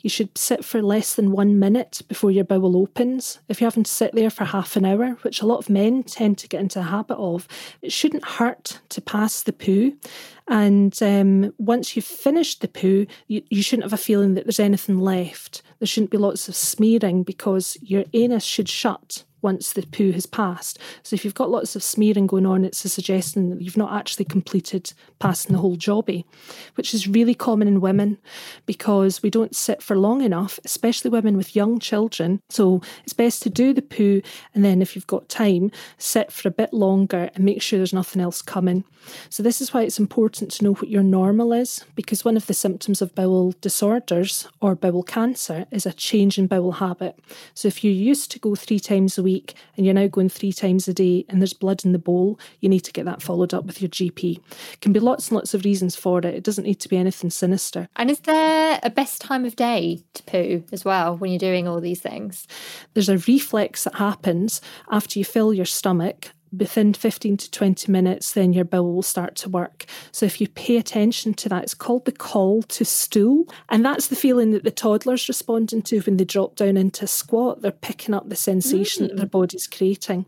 You 0.01 0.09
should 0.09 0.35
sit 0.35 0.65
for 0.65 0.81
less 0.81 1.13
than 1.13 1.31
one 1.31 1.59
minute 1.59 2.01
before 2.07 2.31
your 2.31 2.45
bowel 2.45 2.75
opens. 2.75 3.39
If 3.47 3.61
you're 3.61 3.69
having 3.69 3.83
to 3.83 3.91
sit 3.91 4.15
there 4.15 4.31
for 4.31 4.43
half 4.43 4.75
an 4.75 4.85
hour, 4.85 5.19
which 5.21 5.41
a 5.41 5.45
lot 5.45 5.59
of 5.59 5.69
men 5.69 6.01
tend 6.01 6.39
to 6.39 6.47
get 6.47 6.61
into 6.61 6.79
the 6.79 6.85
habit 6.85 7.15
of, 7.17 7.47
it 7.83 7.91
shouldn't 7.91 8.25
hurt 8.25 8.81
to 8.89 9.01
pass 9.01 9.43
the 9.43 9.53
poo. 9.53 9.95
And 10.47 10.97
um, 11.03 11.53
once 11.59 11.95
you've 11.95 12.05
finished 12.05 12.61
the 12.61 12.67
poo, 12.67 13.05
you, 13.27 13.43
you 13.51 13.61
shouldn't 13.61 13.85
have 13.85 13.93
a 13.93 14.03
feeling 14.03 14.33
that 14.33 14.45
there's 14.45 14.59
anything 14.59 14.97
left. 14.97 15.61
There 15.77 15.87
shouldn't 15.87 16.11
be 16.11 16.17
lots 16.17 16.49
of 16.49 16.55
smearing 16.55 17.21
because 17.21 17.77
your 17.81 18.03
anus 18.13 18.43
should 18.43 18.67
shut 18.67 19.23
once 19.43 19.73
the 19.73 19.85
poo 19.87 20.11
has 20.11 20.25
passed. 20.25 20.79
So 21.03 21.13
if 21.13 21.23
you've 21.23 21.33
got 21.33 21.51
lots 21.51 21.75
of 21.75 21.83
smearing 21.83 22.27
going 22.27 22.45
on, 22.45 22.65
it's 22.65 22.85
a 22.85 22.89
suggestion 22.89 23.49
that 23.49 23.61
you've 23.61 23.77
not 23.77 23.93
actually 23.93 24.25
completed 24.25 24.93
passing 25.19 25.53
the 25.53 25.61
whole 25.61 25.75
jobby, 25.75 26.23
which 26.75 26.93
is 26.93 27.07
really 27.07 27.35
common 27.35 27.67
in 27.67 27.81
women 27.81 28.17
because 28.65 29.21
we 29.21 29.29
don't 29.29 29.55
sit 29.55 29.81
for 29.81 29.95
long 29.95 30.21
enough, 30.21 30.59
especially 30.65 31.09
women 31.09 31.37
with 31.37 31.55
young 31.55 31.79
children. 31.79 32.39
So 32.49 32.81
it's 33.03 33.13
best 33.13 33.43
to 33.43 33.49
do 33.49 33.73
the 33.73 33.81
poo 33.81 34.21
and 34.53 34.63
then 34.63 34.81
if 34.81 34.95
you've 34.95 35.07
got 35.07 35.29
time, 35.29 35.71
sit 35.97 36.31
for 36.31 36.47
a 36.47 36.51
bit 36.51 36.73
longer 36.73 37.29
and 37.35 37.43
make 37.43 37.61
sure 37.61 37.77
there's 37.77 37.93
nothing 37.93 38.21
else 38.21 38.41
coming. 38.41 38.83
So 39.29 39.43
this 39.43 39.59
is 39.59 39.73
why 39.73 39.83
it's 39.83 39.99
important 39.99 40.51
to 40.51 40.63
know 40.63 40.73
what 40.73 40.89
your 40.89 41.03
normal 41.03 41.51
is 41.53 41.83
because 41.95 42.23
one 42.23 42.37
of 42.37 42.47
the 42.47 42.53
symptoms 42.53 43.01
of 43.01 43.13
bowel 43.15 43.53
disorders 43.59 44.47
or 44.61 44.75
bowel 44.75 45.03
cancer 45.03 45.65
is 45.71 45.85
a 45.85 45.93
change 45.93 46.37
in 46.37 46.47
bowel 46.47 46.73
habit. 46.73 47.19
So 47.53 47.67
if 47.67 47.83
you 47.83 47.91
used 47.91 48.31
to 48.31 48.39
go 48.39 48.55
three 48.55 48.79
times 48.79 49.17
a 49.17 49.23
week 49.33 49.55
and 49.75 49.85
you're 49.85 49.95
now 49.95 50.07
going 50.07 50.29
three 50.29 50.53
times 50.53 50.87
a 50.87 50.93
day 50.93 51.25
and 51.29 51.41
there's 51.41 51.53
blood 51.53 51.83
in 51.85 51.91
the 51.91 51.99
bowl, 51.99 52.39
you 52.59 52.69
need 52.69 52.81
to 52.81 52.91
get 52.91 53.05
that 53.05 53.21
followed 53.21 53.53
up 53.53 53.65
with 53.65 53.81
your 53.81 53.89
GP. 53.89 54.39
Can 54.81 54.93
be 54.93 54.99
lots 54.99 55.29
and 55.29 55.35
lots 55.35 55.53
of 55.53 55.65
reasons 55.65 55.95
for 55.95 56.19
it. 56.19 56.25
It 56.25 56.43
doesn't 56.43 56.65
need 56.65 56.79
to 56.81 56.89
be 56.89 56.97
anything 56.97 57.29
sinister. 57.29 57.87
And 57.95 58.09
is 58.09 58.21
there 58.21 58.79
a 58.83 58.89
best 58.89 59.21
time 59.21 59.45
of 59.45 59.55
day 59.55 60.03
to 60.13 60.23
poo 60.23 60.63
as 60.71 60.85
well 60.85 61.17
when 61.17 61.31
you're 61.31 61.39
doing 61.39 61.67
all 61.67 61.81
these 61.81 62.01
things? 62.01 62.47
There's 62.93 63.09
a 63.09 63.17
reflex 63.17 63.83
that 63.85 63.95
happens 63.95 64.61
after 64.91 65.19
you 65.19 65.25
fill 65.25 65.53
your 65.53 65.65
stomach 65.65 66.31
within 66.55 66.93
15 66.93 67.37
to 67.37 67.51
20 67.51 67.91
minutes, 67.91 68.33
then 68.33 68.53
your 68.53 68.65
bowel 68.65 68.93
will 68.93 69.01
start 69.01 69.35
to 69.35 69.49
work. 69.49 69.85
So 70.11 70.25
if 70.25 70.39
you 70.39 70.47
pay 70.47 70.77
attention 70.77 71.33
to 71.35 71.49
that, 71.49 71.63
it's 71.63 71.73
called 71.73 72.05
the 72.05 72.11
call 72.11 72.63
to 72.63 72.85
stool. 72.85 73.45
And 73.69 73.83
that's 73.83 74.07
the 74.07 74.15
feeling 74.15 74.51
that 74.51 74.63
the 74.63 74.71
toddler's 74.71 75.27
responding 75.27 75.81
to 75.83 75.99
when 76.01 76.17
they 76.17 76.25
drop 76.25 76.55
down 76.55 76.77
into 76.77 77.07
squat. 77.07 77.61
They're 77.61 77.71
picking 77.71 78.13
up 78.13 78.29
the 78.29 78.35
sensation 78.35 79.05
mm. 79.05 79.09
that 79.09 79.17
their 79.17 79.25
body's 79.25 79.67
creating. 79.67 80.25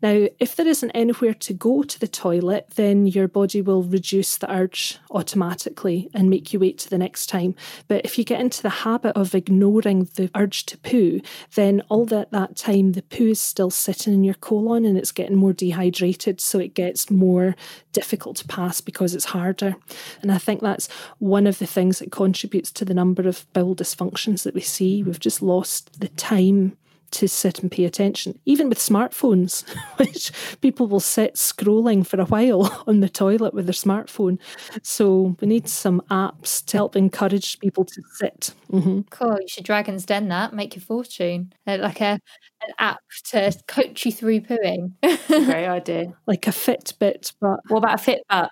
Now, 0.00 0.28
if 0.38 0.54
there 0.54 0.66
isn't 0.66 0.90
anywhere 0.92 1.34
to 1.34 1.54
go 1.54 1.82
to 1.82 1.98
the 1.98 2.06
toilet, 2.06 2.70
then 2.76 3.06
your 3.06 3.26
body 3.26 3.60
will 3.60 3.82
reduce 3.82 4.36
the 4.36 4.50
urge 4.50 4.98
automatically 5.10 6.08
and 6.14 6.30
make 6.30 6.52
you 6.52 6.60
wait 6.60 6.78
to 6.78 6.90
the 6.90 6.98
next 6.98 7.26
time. 7.26 7.56
But 7.88 8.04
if 8.04 8.16
you 8.16 8.24
get 8.24 8.40
into 8.40 8.62
the 8.62 8.68
habit 8.68 9.16
of 9.16 9.34
ignoring 9.34 10.08
the 10.14 10.30
urge 10.36 10.66
to 10.66 10.78
poo, 10.78 11.20
then 11.56 11.82
all 11.88 12.04
that, 12.06 12.30
that 12.30 12.56
time 12.56 12.92
the 12.92 13.02
poo 13.02 13.30
is 13.30 13.40
still 13.40 13.70
sitting 13.70 14.14
in 14.14 14.22
your 14.22 14.34
colon 14.34 14.84
and 14.84 14.96
it's 14.96 15.12
getting 15.12 15.36
more 15.36 15.52
dehydrated, 15.58 16.40
so 16.40 16.58
it 16.58 16.72
gets 16.74 17.10
more 17.10 17.54
difficult 17.92 18.38
to 18.38 18.48
pass 18.48 18.80
because 18.80 19.14
it's 19.14 19.26
harder. 19.26 19.76
And 20.22 20.32
I 20.32 20.38
think 20.38 20.62
that's 20.62 20.88
one 21.18 21.46
of 21.46 21.58
the 21.58 21.66
things 21.66 21.98
that 21.98 22.10
contributes 22.10 22.72
to 22.72 22.84
the 22.86 22.94
number 22.94 23.28
of 23.28 23.46
bowel 23.52 23.76
dysfunctions 23.76 24.44
that 24.44 24.54
we 24.54 24.62
see. 24.62 25.02
We've 25.02 25.20
just 25.20 25.42
lost 25.42 26.00
the 26.00 26.08
time 26.08 26.76
to 27.12 27.28
sit 27.28 27.60
and 27.60 27.70
pay 27.70 27.84
attention, 27.84 28.38
even 28.44 28.68
with 28.68 28.78
smartphones, 28.78 29.64
which 29.98 30.32
people 30.60 30.86
will 30.86 31.00
sit 31.00 31.34
scrolling 31.34 32.06
for 32.06 32.20
a 32.20 32.26
while 32.26 32.84
on 32.86 33.00
the 33.00 33.08
toilet 33.08 33.54
with 33.54 33.66
their 33.66 33.72
smartphone. 33.72 34.38
So 34.82 35.36
we 35.40 35.48
need 35.48 35.68
some 35.68 36.00
apps 36.10 36.64
to 36.66 36.76
help 36.76 36.96
encourage 36.96 37.58
people 37.58 37.84
to 37.84 38.02
sit. 38.14 38.54
Mm-hmm. 38.70 39.02
Cool. 39.10 39.38
You 39.40 39.48
should 39.48 39.64
Dragon's 39.64 40.04
Den 40.04 40.28
that, 40.28 40.52
make 40.52 40.76
your 40.76 40.82
fortune. 40.82 41.52
Uh, 41.66 41.78
like 41.80 42.00
a 42.00 42.20
an 42.60 42.74
app 42.78 42.98
to 43.24 43.52
coach 43.66 44.04
you 44.04 44.12
through 44.12 44.40
pooing. 44.40 44.92
Great 45.28 45.66
idea. 45.66 46.12
Like 46.26 46.46
a 46.46 46.50
Fitbit, 46.50 47.32
but 47.40 47.60
what 47.68 47.78
about 47.78 48.00
a 48.00 48.10
Fitbit? 48.10 48.48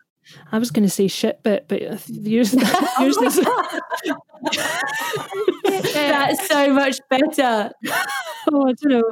I 0.52 0.58
was 0.58 0.70
going 0.70 0.84
to 0.84 0.90
say 0.90 1.08
shit 1.08 1.42
bit, 1.42 1.66
but 1.68 1.80
use 2.08 2.54
use 2.54 3.16
this. 3.18 3.40
That's 5.94 6.48
so 6.48 6.72
much 6.72 7.00
better. 7.10 7.70
oh, 8.52 8.68
I 8.68 8.72
don't 8.72 8.84
know. 8.84 9.02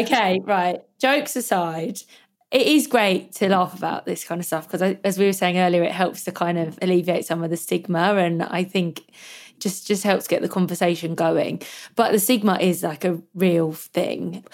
Okay, 0.00 0.40
right. 0.44 0.80
Jokes 0.98 1.36
aside, 1.36 1.98
it 2.50 2.66
is 2.66 2.86
great 2.86 3.32
to 3.32 3.48
laugh 3.48 3.76
about 3.76 4.06
this 4.06 4.24
kind 4.24 4.40
of 4.40 4.46
stuff 4.46 4.70
because, 4.70 4.96
as 5.04 5.18
we 5.18 5.26
were 5.26 5.32
saying 5.32 5.58
earlier, 5.58 5.82
it 5.82 5.92
helps 5.92 6.24
to 6.24 6.32
kind 6.32 6.58
of 6.58 6.78
alleviate 6.80 7.26
some 7.26 7.42
of 7.42 7.50
the 7.50 7.56
stigma. 7.56 8.14
And 8.14 8.42
I 8.42 8.64
think 8.64 9.02
just 9.60 9.86
just 9.86 10.02
helps 10.02 10.28
get 10.28 10.42
the 10.42 10.48
conversation 10.48 11.14
going. 11.14 11.62
But 11.96 12.12
the 12.12 12.18
stigma 12.18 12.58
is 12.60 12.82
like 12.82 13.04
a 13.04 13.20
real 13.34 13.72
thing. 13.72 14.44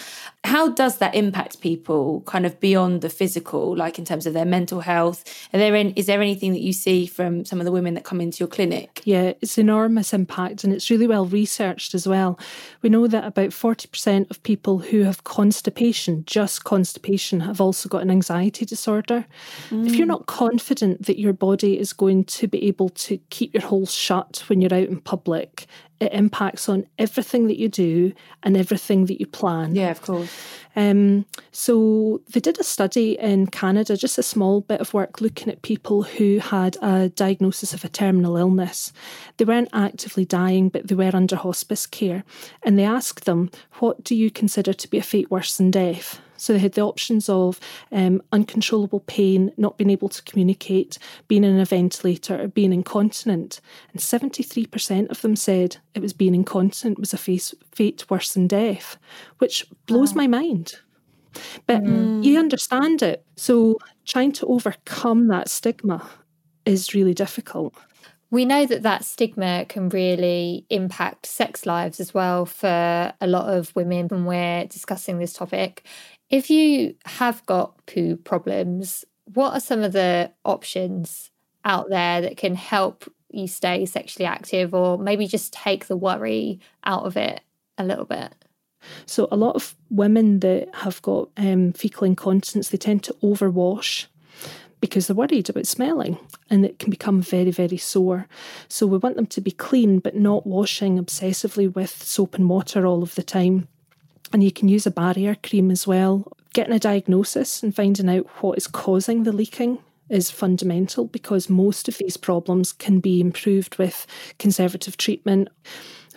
How 0.45 0.71
does 0.71 0.99
that 0.99 1.15
impact 1.15 1.61
people 1.61 2.23
kind 2.23 2.47
of 2.47 2.59
beyond 2.61 3.03
the 3.03 3.11
physical, 3.11 3.77
like 3.77 3.99
in 3.99 4.05
terms 4.05 4.27
of 4.27 4.33
their 4.33 4.47
mental 4.47 4.81
health? 4.81 5.23
Are 5.53 5.59
there 5.59 5.75
in, 5.75 5.93
is 5.93 6.07
there 6.07 6.23
anything 6.23 6.53
that 6.53 6.63
you 6.63 6.73
see 6.73 7.07
from 7.07 7.45
some 7.45 7.61
of 7.61 7.67
the 7.67 7.73
women 7.73 7.95
that 7.95 8.05
come 8.05 8.21
into 8.21 8.39
your 8.39 8.49
clinic? 8.49 9.03
Yeah, 9.05 9.35
it's 9.43 9.59
enormous 9.59 10.15
impact 10.15 10.65
and 10.65 10.73
it's 10.73 10.91
really 10.91 11.07
well 11.07 11.27
researched 11.27 11.95
as 11.95 12.07
well. 12.09 12.39
We 12.81 12.89
know 12.89 13.07
that 13.07 13.25
about 13.25 13.51
40% 13.51 14.31
of 14.31 14.43
people 14.43 14.79
who 14.79 15.03
have 15.03 15.25
constipation, 15.25 16.25
just 16.27 16.65
constipation, 16.65 17.41
have 17.41 17.61
also 17.61 17.89
got 17.89 18.03
an 18.03 18.11
anxiety 18.11 18.65
disorder. 18.65 19.27
Mm. 19.69 19.87
If 19.87 19.97
you're 19.97 20.07
mm. 20.07 20.11
not 20.11 20.27
confident 20.27 21.07
that 21.07 21.21
your 21.21 21.35
body 21.35 21.79
is 21.79 21.93
going 21.93 22.25
to 22.25 22.49
be 22.49 22.67
able 22.67 22.89
to 22.91 23.19
keep 23.29 23.53
your 23.53 23.63
holes 23.63 23.93
shut 23.93 24.45
when 24.47 24.61
you're 24.63 24.73
out 24.73 24.89
in 24.89 25.00
public, 25.01 25.67
it 26.01 26.13
impacts 26.13 26.69
on 26.69 26.87
everything 26.99 27.47
that 27.49 27.59
you 27.59 27.69
do 27.69 28.13
and 28.43 28.57
everything 28.57 29.07
that 29.07 29.21
you 29.21 29.27
plan. 29.27 29.75
Yeah, 29.75 29.91
of 29.91 30.01
course. 30.01 30.31
Um, 30.77 31.27
so 31.53 32.23
they 32.33 32.41
did 32.41 32.59
a 32.61 32.65
study 32.65 33.19
in 33.19 33.49
Canada, 33.49 33.97
just 33.97 34.19
a 34.19 34.23
small 34.23 34.61
bit 34.61 34.81
of 34.81 34.95
work 34.95 35.21
looking 35.21 35.49
at 35.49 35.63
people 35.63 36.05
who 36.05 36.39
had 36.39 36.77
a 36.81 37.11
diagnosis 37.11 37.75
of 37.75 37.85
a 37.85 37.89
terminal 37.89 38.37
illness. 38.37 38.93
They 39.37 39.45
weren't 39.45 39.71
actively 39.73 40.25
dying, 40.25 40.69
but 40.69 40.89
they 40.89 40.95
were 40.95 41.11
under 41.15 41.37
hospice 41.37 41.87
care. 41.87 42.25
And 42.63 42.79
they 42.79 42.85
asked 42.85 43.25
them, 43.25 43.51
What 43.81 44.05
do 44.05 44.15
you 44.15 44.31
consider 44.31 44.73
to 44.73 44.89
be 44.89 44.99
a 44.99 45.03
fate 45.03 45.31
worse 45.31 45.57
than 45.57 45.71
death? 45.71 46.21
So 46.41 46.53
they 46.53 46.59
had 46.59 46.73
the 46.73 46.81
options 46.81 47.29
of 47.29 47.61
um, 47.93 48.23
uncontrollable 48.33 49.01
pain, 49.01 49.53
not 49.57 49.77
being 49.77 49.91
able 49.91 50.09
to 50.09 50.23
communicate, 50.23 50.99
being 51.29 51.45
in 51.45 51.61
a 51.61 51.65
ventilator, 51.65 52.41
or 52.41 52.49
being 52.49 52.73
incontinent. 52.73 53.61
And 53.93 54.01
73% 54.01 55.11
of 55.11 55.21
them 55.21 55.37
said 55.37 55.77
it 55.95 56.01
was 56.01 56.13
being 56.13 56.35
incontinent 56.35 56.99
was 56.99 57.13
a 57.13 57.19
face, 57.19 57.55
fate 57.73 58.09
worse 58.09 58.33
than 58.33 58.47
death, 58.47 58.97
which 59.39 59.67
blows 59.87 60.15
wow. 60.15 60.23
my 60.23 60.27
mind. 60.27 60.75
But 61.67 61.85
mm. 61.85 62.25
you 62.25 62.39
understand 62.39 63.03
it. 63.03 63.25
So 63.37 63.79
trying 64.07 64.33
to 64.33 64.47
overcome 64.47 65.29
that 65.29 65.49
stigma 65.49 66.09
is 66.65 66.95
really 66.95 67.15
difficult. 67.15 67.75
We 68.31 68.45
know 68.45 68.65
that 68.65 68.83
that 68.83 69.05
stigma 69.05 69.67
can 69.69 69.89
really 69.89 70.65
impact 70.71 71.27
sex 71.27 71.67
lives 71.67 71.99
as 71.99 72.15
well 72.15 72.47
for 72.47 73.13
a 73.21 73.27
lot 73.27 73.53
of 73.53 73.75
women 73.75 74.07
when 74.07 74.25
we're 74.25 74.67
discussing 74.67 75.19
this 75.19 75.33
topic. 75.33 75.85
If 76.31 76.49
you 76.49 76.95
have 77.07 77.45
got 77.47 77.85
poo 77.87 78.17
problems, 78.17 79.05
what 79.35 79.53
are 79.53 79.61
some 79.61 79.83
of 79.83 79.93
the 79.93 80.33
options 80.45 81.31
out 81.65 81.91
there 81.91 82.21
that 82.21 82.37
can 82.37 82.55
help 82.55 83.13
you 83.31 83.49
stay 83.49 83.85
sexually 83.85 84.27
active 84.27 84.73
or 84.73 84.97
maybe 84.97 85.27
just 85.27 85.53
take 85.53 85.87
the 85.87 85.97
worry 85.97 86.61
out 86.85 87.05
of 87.05 87.17
it 87.17 87.41
a 87.79 87.85
little 87.85 88.05
bit? 88.05 88.33
So, 89.07 89.29
a 89.31 89.37
lot 89.37 89.57
of 89.57 89.75
women 89.91 90.41
that 90.41 90.75
have 90.77 91.03
got 91.03 91.29
um, 91.37 91.73
fecal 91.73 92.07
incontinence, 92.07 92.71
they 92.71 92.79
tend 92.79 93.03
to 93.05 93.13
overwash 93.23 94.07
because 94.81 95.07
they're 95.07 95.17
worried 95.17 95.51
about 95.51 95.67
smelling 95.67 96.17
and 96.49 96.65
it 96.65 96.79
can 96.79 96.91
become 96.91 97.21
very, 97.21 97.51
very 97.51 97.77
sore. 97.77 98.27
So, 98.69 98.87
we 98.87 98.99
want 98.99 99.17
them 99.17 99.27
to 99.27 99.41
be 99.41 99.51
clean 99.51 99.99
but 99.99 100.15
not 100.15 100.47
washing 100.47 100.97
obsessively 100.97 101.73
with 101.73 102.03
soap 102.03 102.37
and 102.37 102.49
water 102.49 102.87
all 102.87 103.03
of 103.03 103.17
the 103.17 103.23
time. 103.23 103.69
And 104.33 104.45
you 104.45 104.53
can 104.53 104.69
use 104.69 104.87
a 104.87 104.91
barrier 104.91 105.37
cream 105.43 105.71
as 105.71 105.87
well. 105.87 106.33
Getting 106.53 106.75
a 106.75 106.79
diagnosis 106.79 107.63
and 107.63 107.75
finding 107.75 108.09
out 108.09 108.27
what 108.43 108.59
is 108.59 108.67
causing 108.67 109.23
the 109.23 109.33
leaking 109.33 109.79
is 110.09 110.31
fundamental 110.31 111.07
because 111.07 111.49
most 111.49 111.89
of 111.89 111.99
these 111.99 112.17
problems 112.17 112.73
can 112.73 112.99
be 112.99 113.21
improved 113.21 113.79
with 113.79 114.07
conservative 114.39 114.97
treatment 114.97 115.49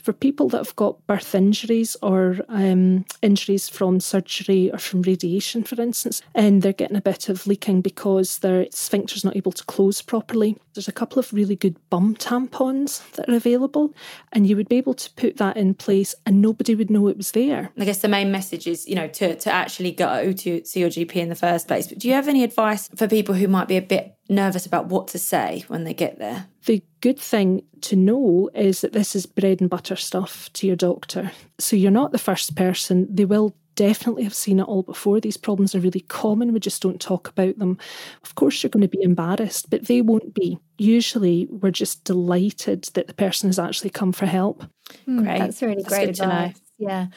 for 0.03 0.13
people 0.13 0.49
that 0.49 0.57
have 0.57 0.75
got 0.75 1.05
birth 1.07 1.33
injuries 1.33 1.95
or 2.01 2.37
um, 2.49 3.05
injuries 3.21 3.69
from 3.69 3.99
surgery 3.99 4.69
or 4.71 4.77
from 4.77 5.01
radiation, 5.01 5.63
for 5.63 5.81
instance, 5.81 6.21
and 6.35 6.61
they're 6.61 6.73
getting 6.73 6.97
a 6.97 7.01
bit 7.01 7.29
of 7.29 7.47
leaking 7.47 7.81
because 7.81 8.39
their 8.39 8.67
sphincter's 8.69 9.23
not 9.23 9.35
able 9.35 9.53
to 9.53 9.63
close 9.63 10.01
properly, 10.01 10.57
there's 10.73 10.87
a 10.87 10.93
couple 10.93 11.19
of 11.19 11.31
really 11.33 11.55
good 11.55 11.77
bum 11.89 12.15
tampons 12.15 13.09
that 13.13 13.29
are 13.29 13.35
available, 13.35 13.93
and 14.31 14.47
you 14.47 14.55
would 14.55 14.69
be 14.69 14.77
able 14.77 14.93
to 14.93 15.09
put 15.11 15.37
that 15.37 15.55
in 15.55 15.73
place 15.73 16.15
and 16.25 16.41
nobody 16.41 16.75
would 16.75 16.89
know 16.89 17.07
it 17.07 17.17
was 17.17 17.31
there. 17.31 17.71
I 17.79 17.85
guess 17.85 17.99
the 17.99 18.07
main 18.07 18.31
message 18.31 18.67
is, 18.67 18.87
you 18.87 18.95
know, 18.95 19.07
to, 19.07 19.35
to 19.35 19.51
actually 19.51 19.91
go 19.91 20.33
to 20.33 20.65
see 20.65 20.79
your 20.79 20.89
GP 20.89 21.15
in 21.15 21.29
the 21.29 21.35
first 21.35 21.67
place. 21.67 21.87
But 21.87 21.99
do 21.99 22.07
you 22.07 22.13
have 22.13 22.27
any 22.27 22.43
advice 22.43 22.89
for 22.95 23.07
people 23.07 23.35
who 23.35 23.47
might 23.47 23.67
be 23.67 23.77
a 23.77 23.81
bit 23.81 24.17
nervous 24.29 24.65
about 24.65 24.87
what 24.87 25.07
to 25.09 25.19
say 25.19 25.63
when 25.67 25.83
they 25.83 25.93
get 25.93 26.19
there? 26.19 26.47
The 26.65 26.83
good 27.01 27.19
thing 27.19 27.63
to 27.81 27.95
know 27.95 28.49
is 28.53 28.81
that 28.81 28.93
this 28.93 29.15
is 29.15 29.25
bread 29.25 29.61
and 29.61 29.69
butter 29.69 29.95
stuff 29.95 30.51
to 30.53 30.67
your 30.67 30.75
doctor. 30.75 31.31
So 31.59 31.75
you're 31.75 31.91
not 31.91 32.11
the 32.11 32.17
first 32.17 32.55
person. 32.55 33.07
They 33.13 33.25
will 33.25 33.55
definitely 33.75 34.23
have 34.23 34.33
seen 34.33 34.59
it 34.59 34.63
all 34.63 34.83
before. 34.83 35.19
These 35.19 35.37
problems 35.37 35.75
are 35.75 35.79
really 35.79 36.01
common. 36.01 36.53
We 36.53 36.59
just 36.59 36.81
don't 36.81 37.01
talk 37.01 37.27
about 37.27 37.57
them. 37.59 37.77
Of 38.23 38.35
course, 38.35 38.61
you're 38.61 38.69
going 38.69 38.81
to 38.81 38.87
be 38.87 39.01
embarrassed, 39.01 39.69
but 39.69 39.85
they 39.85 40.01
won't 40.01 40.33
be. 40.33 40.59
Usually, 40.77 41.47
we're 41.49 41.71
just 41.71 42.03
delighted 42.03 42.83
that 42.93 43.07
the 43.07 43.13
person 43.13 43.49
has 43.49 43.59
actually 43.59 43.89
come 43.89 44.11
for 44.11 44.25
help. 44.25 44.63
Mm, 45.07 45.23
great. 45.23 45.39
That's 45.39 45.61
really 45.61 45.83
that's 45.83 45.87
great 45.87 46.15
to 46.15 46.27
know. 46.27 46.53
Yeah. 46.77 47.07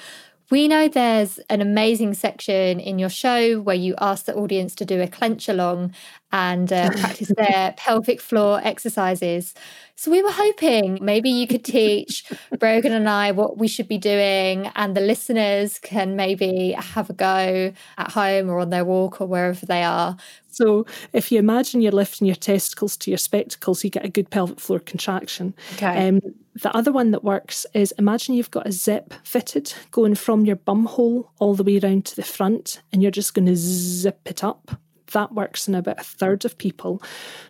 We 0.48 0.68
know 0.68 0.86
there's 0.86 1.38
an 1.50 1.60
amazing 1.60 2.14
section 2.14 2.78
in 2.78 3.00
your 3.00 3.08
show 3.08 3.60
where 3.60 3.74
you 3.74 3.96
ask 4.00 4.26
the 4.26 4.34
audience 4.36 4.76
to 4.76 4.84
do 4.84 5.00
a 5.00 5.08
clench 5.08 5.48
along 5.48 5.92
and 6.32 6.72
uh, 6.72 6.90
practice 6.90 7.32
their 7.36 7.74
pelvic 7.76 8.20
floor 8.20 8.60
exercises. 8.62 9.54
So 9.94 10.10
we 10.10 10.22
were 10.22 10.32
hoping 10.32 10.98
maybe 11.00 11.30
you 11.30 11.46
could 11.46 11.64
teach 11.64 12.30
Brogan 12.58 12.92
and 12.92 13.08
I 13.08 13.32
what 13.32 13.56
we 13.56 13.68
should 13.68 13.88
be 13.88 13.98
doing, 13.98 14.70
and 14.74 14.94
the 14.94 15.00
listeners 15.00 15.78
can 15.78 16.16
maybe 16.16 16.72
have 16.72 17.08
a 17.08 17.14
go 17.14 17.72
at 17.96 18.10
home 18.10 18.50
or 18.50 18.58
on 18.58 18.70
their 18.70 18.84
walk 18.84 19.20
or 19.20 19.26
wherever 19.26 19.64
they 19.64 19.82
are. 19.82 20.16
So 20.48 20.86
if 21.12 21.30
you 21.30 21.38
imagine 21.38 21.80
you're 21.80 21.92
lifting 21.92 22.26
your 22.26 22.36
testicles 22.36 22.96
to 22.98 23.10
your 23.10 23.18
spectacles, 23.18 23.84
you 23.84 23.90
get 23.90 24.04
a 24.04 24.08
good 24.08 24.30
pelvic 24.30 24.58
floor 24.58 24.80
contraction. 24.80 25.54
Okay. 25.74 26.08
Um, 26.08 26.20
the 26.62 26.74
other 26.74 26.92
one 26.92 27.10
that 27.10 27.22
works 27.22 27.66
is 27.74 27.92
imagine 27.98 28.34
you've 28.34 28.50
got 28.50 28.66
a 28.66 28.72
zip 28.72 29.12
fitted 29.22 29.72
going 29.90 30.14
from 30.14 30.46
your 30.46 30.56
bum 30.56 30.86
hole 30.86 31.30
all 31.38 31.54
the 31.54 31.62
way 31.62 31.78
around 31.78 32.06
to 32.06 32.16
the 32.16 32.22
front, 32.22 32.80
and 32.92 33.02
you're 33.02 33.10
just 33.10 33.34
going 33.34 33.46
to 33.46 33.56
zip 33.56 34.20
it 34.24 34.42
up. 34.42 34.80
That 35.12 35.34
works 35.34 35.68
in 35.68 35.74
about 35.74 36.00
a 36.00 36.04
third 36.04 36.44
of 36.44 36.58
people. 36.58 37.02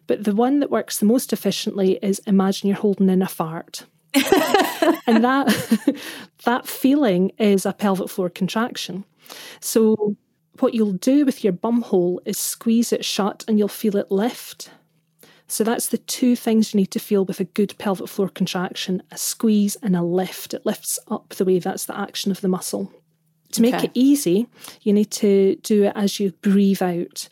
But 0.06 0.24
the 0.24 0.34
one 0.34 0.60
that 0.60 0.70
works 0.70 0.98
the 0.98 1.06
most 1.06 1.32
efficiently 1.32 1.98
is 2.02 2.20
imagine 2.26 2.68
you're 2.68 2.76
holding 2.76 3.08
in 3.08 3.22
a 3.22 3.28
fart. 3.28 3.84
and 5.06 5.24
that 5.24 5.96
that 6.44 6.66
feeling 6.66 7.32
is 7.38 7.66
a 7.66 7.72
pelvic 7.72 8.08
floor 8.08 8.30
contraction. 8.30 9.04
So 9.60 10.16
what 10.60 10.74
you'll 10.74 10.92
do 10.92 11.24
with 11.24 11.44
your 11.44 11.52
bum 11.52 11.82
hole 11.82 12.20
is 12.24 12.38
squeeze 12.38 12.92
it 12.92 13.04
shut 13.04 13.44
and 13.46 13.58
you'll 13.58 13.68
feel 13.68 13.96
it 13.96 14.10
lift. 14.10 14.70
So 15.48 15.62
that's 15.62 15.88
the 15.88 15.98
two 15.98 16.34
things 16.34 16.74
you 16.74 16.78
need 16.78 16.90
to 16.90 16.98
feel 16.98 17.24
with 17.24 17.40
a 17.40 17.44
good 17.44 17.74
pelvic 17.78 18.08
floor 18.08 18.28
contraction 18.28 19.02
a 19.12 19.18
squeeze 19.18 19.76
and 19.82 19.94
a 19.94 20.02
lift. 20.02 20.54
It 20.54 20.66
lifts 20.66 20.98
up 21.08 21.30
the 21.30 21.44
way, 21.44 21.58
that's 21.58 21.86
the 21.86 21.98
action 21.98 22.30
of 22.30 22.40
the 22.40 22.48
muscle. 22.48 22.92
To 23.52 23.62
make 23.62 23.74
Okay. 23.74 23.84
it 23.86 23.90
easy, 23.94 24.48
you 24.82 24.92
need 24.92 25.10
to 25.12 25.56
do 25.62 25.84
it 25.84 25.92
as 25.94 26.20
you 26.20 26.32
breathe 26.42 26.82
out. 26.82 27.28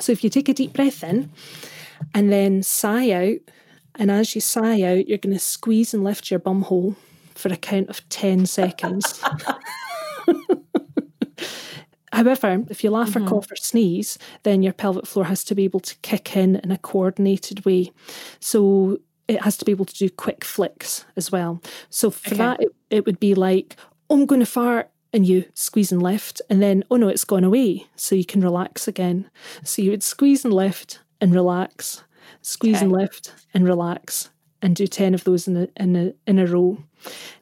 So 0.00 0.12
if 0.12 0.24
you 0.24 0.30
take 0.30 0.48
a 0.48 0.54
deep 0.54 0.72
breath 0.72 1.04
in 1.04 1.30
and 2.14 2.32
then 2.32 2.62
sigh 2.62 3.10
out, 3.10 3.38
and 3.96 4.10
as 4.10 4.34
you 4.34 4.40
sigh 4.40 4.82
out, 4.82 5.08
you're 5.08 5.18
going 5.18 5.34
to 5.34 5.38
squeeze 5.38 5.92
and 5.92 6.02
lift 6.02 6.30
your 6.30 6.40
bum 6.40 6.62
hole 6.62 6.96
for 7.34 7.52
a 7.52 7.56
count 7.56 7.88
of 7.88 8.08
10 8.08 8.46
seconds. 8.58 9.22
However, 12.12 12.62
if 12.68 12.84
you 12.84 12.90
laugh 12.90 13.16
or 13.16 13.20
mm-hmm. 13.20 13.28
cough 13.28 13.50
or 13.50 13.56
sneeze, 13.56 14.18
then 14.42 14.62
your 14.62 14.74
pelvic 14.74 15.06
floor 15.06 15.24
has 15.24 15.42
to 15.44 15.54
be 15.54 15.64
able 15.64 15.80
to 15.80 15.96
kick 16.02 16.36
in 16.36 16.56
in 16.56 16.70
a 16.70 16.78
coordinated 16.78 17.64
way. 17.64 17.90
So 18.38 18.98
it 19.28 19.40
has 19.42 19.56
to 19.58 19.64
be 19.64 19.72
able 19.72 19.86
to 19.86 19.94
do 19.94 20.10
quick 20.10 20.44
flicks 20.44 21.06
as 21.16 21.32
well. 21.32 21.62
So 21.88 22.10
for 22.10 22.34
that, 22.34 22.62
it, 22.62 22.68
it 22.90 23.06
would 23.06 23.18
be 23.18 23.34
like, 23.34 23.76
oh, 24.10 24.16
I'm 24.16 24.26
going 24.26 24.40
to 24.40 24.46
fart. 24.46 24.90
And 25.12 25.26
you 25.26 25.44
squeeze 25.54 25.92
and 25.92 26.02
lift, 26.02 26.40
and 26.48 26.62
then, 26.62 26.84
oh 26.90 26.96
no, 26.96 27.08
it's 27.08 27.24
gone 27.24 27.44
away. 27.44 27.86
So 27.96 28.14
you 28.14 28.24
can 28.24 28.40
relax 28.40 28.88
again. 28.88 29.30
So 29.62 29.82
you 29.82 29.90
would 29.90 30.02
squeeze 30.02 30.44
and 30.44 30.54
lift 30.54 31.00
and 31.20 31.34
relax, 31.34 32.02
squeeze 32.40 32.80
and 32.80 32.90
lift 32.90 33.32
and 33.52 33.64
relax, 33.66 34.30
and 34.62 34.74
do 34.74 34.86
10 34.86 35.14
of 35.14 35.24
those 35.24 35.46
in 35.46 35.56
a, 35.56 35.68
in 35.76 35.96
a, 35.96 36.12
in 36.26 36.38
a 36.38 36.46
row. 36.46 36.78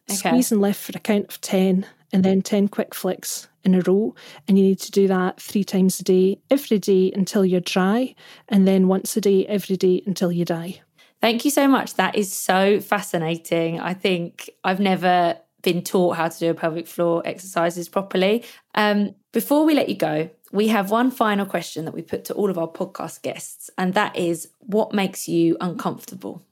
Squeeze 0.09 0.50
and 0.50 0.61
lift 0.61 0.80
for 0.80 0.96
a 0.96 1.00
count 1.00 1.28
of 1.28 1.40
10, 1.40 1.87
and 2.12 2.24
then 2.24 2.42
10 2.42 2.68
quick 2.68 2.94
flicks 2.94 3.48
in 3.62 3.74
a 3.74 3.80
row. 3.83 4.14
And 4.48 4.59
you 4.59 4.64
need 4.64 4.80
to 4.80 4.90
do 4.90 5.06
that 5.09 5.40
three 5.40 5.64
times 5.64 6.00
a 6.00 6.04
day, 6.04 6.40
every 6.50 6.78
day 6.78 7.12
until 7.14 7.44
you're 7.44 7.61
dry, 7.61 8.14
and 8.48 8.66
then 8.66 8.88
once 8.88 9.16
a 9.16 9.20
day, 9.20 9.46
every 9.46 9.76
day 9.76 10.02
until 10.06 10.33
you 10.33 10.44
die. 10.44 10.80
Thank 11.20 11.44
you 11.44 11.50
so 11.50 11.68
much. 11.68 11.94
That 11.94 12.14
is 12.16 12.33
so 12.33 12.80
fascinating. 12.80 13.78
I 13.78 13.94
think 13.94 14.50
I've 14.64 14.80
never 14.80 15.38
been 15.62 15.83
taught 15.83 16.16
how 16.16 16.29
to 16.29 16.38
do 16.38 16.55
pelvic 16.55 16.87
floor 16.87 17.23
exercises 17.25 17.88
properly. 17.88 18.44
Um, 18.75 19.14
before 19.33 19.64
we 19.64 19.75
let 19.75 19.88
you 19.88 19.96
go, 19.96 20.31
we 20.53 20.68
have 20.68 20.90
one 20.90 21.11
final 21.11 21.46
question 21.46 21.85
that 21.85 21.94
we 21.94 22.03
put 22.03 22.25
to 22.27 22.35
all 22.35 22.51
of 22.51 22.59
our 22.59 22.68
podcast 22.68 23.23
guests, 23.23 23.70
and 23.79 23.94
that 23.94 24.16
is 24.16 24.49
what 24.59 24.92
makes 24.92 25.29
you 25.29 25.57
uncomfortable? 25.61 26.42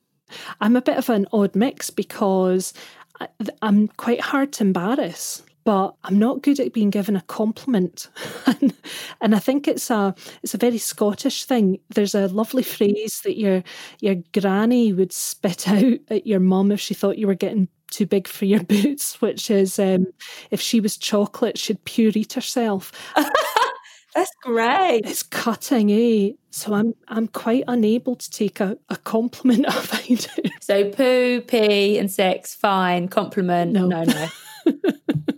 I'm 0.60 0.76
a 0.76 0.82
bit 0.82 0.98
of 0.98 1.08
an 1.08 1.26
odd 1.32 1.56
mix 1.56 1.90
because 1.90 2.72
I- 3.20 3.28
I'm 3.62 3.88
quite 3.88 4.20
hard 4.20 4.52
to 4.54 4.64
embarrass. 4.64 5.42
But 5.64 5.96
I'm 6.02 6.18
not 6.18 6.40
good 6.40 6.60
at 6.60 6.72
being 6.72 6.88
given 6.88 7.14
a 7.14 7.20
compliment, 7.20 8.08
and, 8.46 8.72
and 9.20 9.34
I 9.34 9.38
think 9.38 9.68
it's 9.68 9.90
a 9.90 10.14
it's 10.42 10.54
a 10.54 10.58
very 10.58 10.78
Scottish 10.78 11.44
thing. 11.44 11.78
There's 11.90 12.14
a 12.14 12.28
lovely 12.28 12.62
phrase 12.62 13.20
that 13.24 13.38
your 13.38 13.62
your 14.00 14.14
granny 14.32 14.94
would 14.94 15.12
spit 15.12 15.68
out 15.68 15.98
at 16.08 16.26
your 16.26 16.40
mum 16.40 16.72
if 16.72 16.80
she 16.80 16.94
thought 16.94 17.18
you 17.18 17.26
were 17.26 17.34
getting 17.34 17.68
too 17.90 18.06
big 18.06 18.26
for 18.28 18.44
your 18.44 18.62
boots, 18.64 19.20
which 19.20 19.50
is 19.50 19.78
um, 19.78 20.06
if 20.50 20.60
she 20.60 20.80
was 20.80 20.96
chocolate, 20.96 21.58
she'd 21.58 21.82
pure 21.84 22.12
eat 22.14 22.32
herself. 22.34 22.92
That's 24.14 24.32
great. 24.42 25.02
It's 25.04 25.22
cutting, 25.22 25.90
eh? 25.92 26.32
So 26.50 26.74
I'm 26.74 26.94
I'm 27.08 27.28
quite 27.28 27.62
unable 27.68 28.16
to 28.16 28.30
take 28.30 28.58
a, 28.58 28.76
a 28.88 28.96
compliment 28.96 29.66
if 29.68 29.94
I 29.94 30.14
do. 30.14 30.50
So 30.60 30.90
poo, 30.90 31.40
pee, 31.42 31.98
and 31.98 32.10
sex, 32.10 32.54
fine. 32.54 33.08
Compliment, 33.08 33.72
No. 33.72 33.86
no, 33.86 34.04
no. 34.04 34.28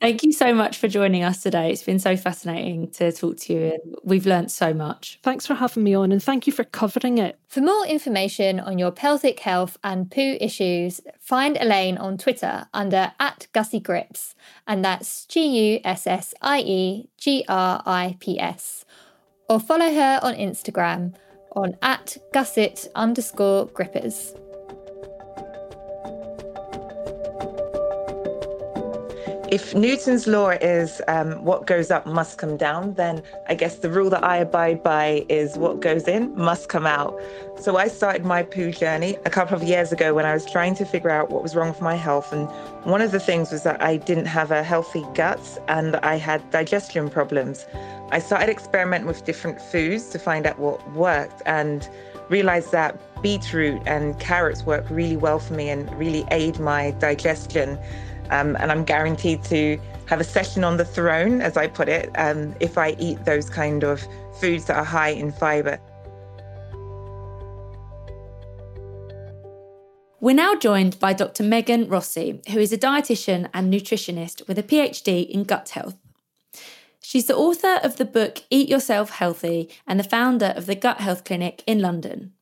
Thank 0.00 0.22
you 0.22 0.30
so 0.30 0.54
much 0.54 0.78
for 0.78 0.86
joining 0.86 1.24
us 1.24 1.42
today. 1.42 1.72
It's 1.72 1.82
been 1.82 1.98
so 1.98 2.16
fascinating 2.16 2.88
to 2.92 3.10
talk 3.10 3.36
to 3.38 3.52
you, 3.52 3.60
and 3.72 3.96
we've 4.04 4.26
learned 4.26 4.52
so 4.52 4.72
much. 4.72 5.18
Thanks 5.24 5.44
for 5.44 5.54
having 5.54 5.82
me 5.82 5.94
on 5.94 6.12
and 6.12 6.22
thank 6.22 6.46
you 6.46 6.52
for 6.52 6.62
covering 6.62 7.18
it. 7.18 7.36
For 7.48 7.60
more 7.60 7.84
information 7.84 8.60
on 8.60 8.78
your 8.78 8.92
pelvic 8.92 9.40
health 9.40 9.76
and 9.82 10.08
poo 10.08 10.36
issues, 10.40 11.00
find 11.18 11.58
Elaine 11.60 11.98
on 11.98 12.16
Twitter 12.16 12.68
under 12.72 13.12
at 13.18 13.48
Gussie 13.52 13.80
Grips, 13.80 14.36
and 14.68 14.84
that's 14.84 15.24
G 15.26 15.72
U 15.72 15.80
S 15.84 16.06
S 16.06 16.32
I 16.40 16.60
E 16.60 17.08
G 17.16 17.44
R 17.48 17.82
I 17.84 18.16
P 18.20 18.38
S. 18.38 18.84
Or 19.50 19.58
follow 19.58 19.92
her 19.92 20.20
on 20.22 20.34
Instagram 20.34 21.14
on 21.56 21.76
at 21.82 22.18
gusset 22.32 22.86
underscore 22.94 23.66
grippers. 23.66 24.32
If 29.50 29.74
Newton's 29.74 30.26
law 30.26 30.50
is 30.50 31.00
um, 31.08 31.42
what 31.42 31.66
goes 31.66 31.90
up 31.90 32.04
must 32.04 32.36
come 32.36 32.58
down, 32.58 32.92
then 32.94 33.22
I 33.48 33.54
guess 33.54 33.76
the 33.76 33.88
rule 33.88 34.10
that 34.10 34.22
I 34.22 34.36
abide 34.36 34.82
by 34.82 35.24
is 35.30 35.56
what 35.56 35.80
goes 35.80 36.06
in 36.06 36.36
must 36.36 36.68
come 36.68 36.84
out. 36.84 37.18
So 37.58 37.78
I 37.78 37.88
started 37.88 38.26
my 38.26 38.42
poo 38.42 38.72
journey 38.72 39.16
a 39.24 39.30
couple 39.30 39.56
of 39.56 39.62
years 39.62 39.90
ago 39.90 40.12
when 40.12 40.26
I 40.26 40.34
was 40.34 40.44
trying 40.44 40.74
to 40.74 40.84
figure 40.84 41.08
out 41.08 41.30
what 41.30 41.42
was 41.42 41.56
wrong 41.56 41.68
with 41.68 41.80
my 41.80 41.94
health. 41.94 42.30
And 42.30 42.46
one 42.84 43.00
of 43.00 43.10
the 43.10 43.20
things 43.20 43.50
was 43.50 43.62
that 43.62 43.82
I 43.82 43.96
didn't 43.96 44.26
have 44.26 44.50
a 44.50 44.62
healthy 44.62 45.06
gut 45.14 45.40
and 45.66 45.96
I 45.96 46.16
had 46.16 46.50
digestion 46.50 47.08
problems. 47.08 47.64
I 48.12 48.18
started 48.18 48.50
experimenting 48.50 49.06
with 49.06 49.24
different 49.24 49.62
foods 49.62 50.10
to 50.10 50.18
find 50.18 50.46
out 50.46 50.58
what 50.58 50.92
worked 50.92 51.40
and 51.46 51.88
realized 52.28 52.70
that 52.72 53.00
beetroot 53.22 53.80
and 53.86 54.20
carrots 54.20 54.64
work 54.64 54.84
really 54.90 55.16
well 55.16 55.38
for 55.38 55.54
me 55.54 55.70
and 55.70 55.90
really 55.98 56.26
aid 56.30 56.60
my 56.60 56.90
digestion. 56.98 57.78
Um, 58.30 58.56
and 58.60 58.70
I'm 58.70 58.84
guaranteed 58.84 59.42
to 59.44 59.78
have 60.06 60.20
a 60.20 60.24
session 60.24 60.64
on 60.64 60.76
the 60.76 60.84
throne, 60.84 61.40
as 61.40 61.56
I 61.56 61.66
put 61.66 61.88
it, 61.88 62.10
um, 62.16 62.54
if 62.60 62.78
I 62.78 62.96
eat 62.98 63.24
those 63.24 63.50
kind 63.50 63.84
of 63.84 64.06
foods 64.40 64.66
that 64.66 64.76
are 64.76 64.84
high 64.84 65.10
in 65.10 65.32
fiber. 65.32 65.78
We're 70.20 70.34
now 70.34 70.56
joined 70.56 70.98
by 70.98 71.12
Dr. 71.12 71.44
Megan 71.44 71.88
Rossi, 71.88 72.40
who 72.50 72.58
is 72.58 72.72
a 72.72 72.78
dietitian 72.78 73.48
and 73.54 73.72
nutritionist 73.72 74.48
with 74.48 74.58
a 74.58 74.64
PhD 74.64 75.28
in 75.28 75.44
gut 75.44 75.68
health. 75.70 75.96
She's 77.00 77.26
the 77.26 77.36
author 77.36 77.78
of 77.84 77.96
the 77.96 78.04
book 78.04 78.42
Eat 78.50 78.68
Yourself 78.68 79.10
Healthy 79.10 79.70
and 79.86 79.98
the 79.98 80.04
founder 80.04 80.52
of 80.56 80.66
the 80.66 80.74
Gut 80.74 81.00
Health 81.00 81.24
Clinic 81.24 81.62
in 81.66 81.80
London. 81.80 82.32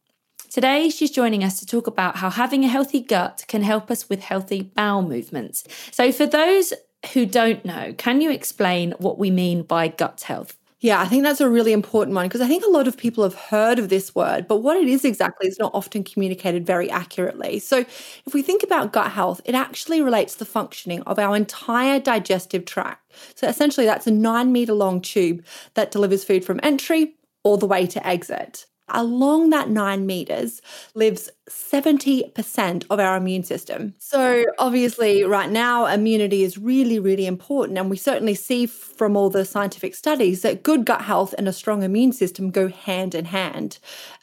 Today, 0.56 0.88
she's 0.88 1.10
joining 1.10 1.44
us 1.44 1.60
to 1.60 1.66
talk 1.66 1.86
about 1.86 2.16
how 2.16 2.30
having 2.30 2.64
a 2.64 2.68
healthy 2.68 3.00
gut 3.00 3.44
can 3.46 3.60
help 3.60 3.90
us 3.90 4.08
with 4.08 4.20
healthy 4.20 4.62
bowel 4.62 5.02
movements. 5.02 5.64
So, 5.90 6.10
for 6.10 6.24
those 6.24 6.72
who 7.12 7.26
don't 7.26 7.62
know, 7.66 7.92
can 7.98 8.22
you 8.22 8.30
explain 8.30 8.92
what 8.92 9.18
we 9.18 9.30
mean 9.30 9.64
by 9.64 9.88
gut 9.88 10.22
health? 10.22 10.56
Yeah, 10.80 10.98
I 10.98 11.08
think 11.08 11.24
that's 11.24 11.42
a 11.42 11.50
really 11.50 11.74
important 11.74 12.16
one 12.16 12.26
because 12.26 12.40
I 12.40 12.48
think 12.48 12.64
a 12.64 12.70
lot 12.70 12.88
of 12.88 12.96
people 12.96 13.22
have 13.22 13.34
heard 13.34 13.78
of 13.78 13.90
this 13.90 14.14
word, 14.14 14.48
but 14.48 14.62
what 14.62 14.78
it 14.78 14.88
is 14.88 15.04
exactly 15.04 15.46
is 15.46 15.58
not 15.58 15.74
often 15.74 16.02
communicated 16.02 16.64
very 16.64 16.90
accurately. 16.90 17.58
So, 17.58 17.80
if 17.80 18.32
we 18.32 18.40
think 18.40 18.62
about 18.62 18.94
gut 18.94 19.10
health, 19.10 19.42
it 19.44 19.54
actually 19.54 20.00
relates 20.00 20.32
to 20.32 20.38
the 20.38 20.46
functioning 20.46 21.02
of 21.02 21.18
our 21.18 21.36
entire 21.36 22.00
digestive 22.00 22.64
tract. 22.64 23.12
So, 23.34 23.46
essentially, 23.46 23.84
that's 23.84 24.06
a 24.06 24.10
nine 24.10 24.52
meter 24.52 24.72
long 24.72 25.02
tube 25.02 25.44
that 25.74 25.90
delivers 25.90 26.24
food 26.24 26.46
from 26.46 26.60
entry 26.62 27.14
all 27.44 27.58
the 27.58 27.66
way 27.66 27.86
to 27.88 28.06
exit. 28.06 28.64
Along 28.88 29.50
that 29.50 29.68
nine 29.68 30.06
meters 30.06 30.62
lives 30.94 31.28
70% 31.50 32.84
of 32.88 33.00
our 33.00 33.16
immune 33.16 33.42
system. 33.42 33.94
So, 33.98 34.44
obviously, 34.58 35.24
right 35.24 35.50
now, 35.50 35.86
immunity 35.86 36.44
is 36.44 36.56
really, 36.56 37.00
really 37.00 37.26
important. 37.26 37.78
And 37.78 37.90
we 37.90 37.96
certainly 37.96 38.36
see 38.36 38.66
from 38.66 39.16
all 39.16 39.28
the 39.28 39.44
scientific 39.44 39.96
studies 39.96 40.42
that 40.42 40.62
good 40.62 40.84
gut 40.84 41.02
health 41.02 41.34
and 41.36 41.48
a 41.48 41.52
strong 41.52 41.82
immune 41.82 42.12
system 42.12 42.50
go 42.50 42.68
hand 42.68 43.14
in 43.14 43.26
hand. 43.26 43.78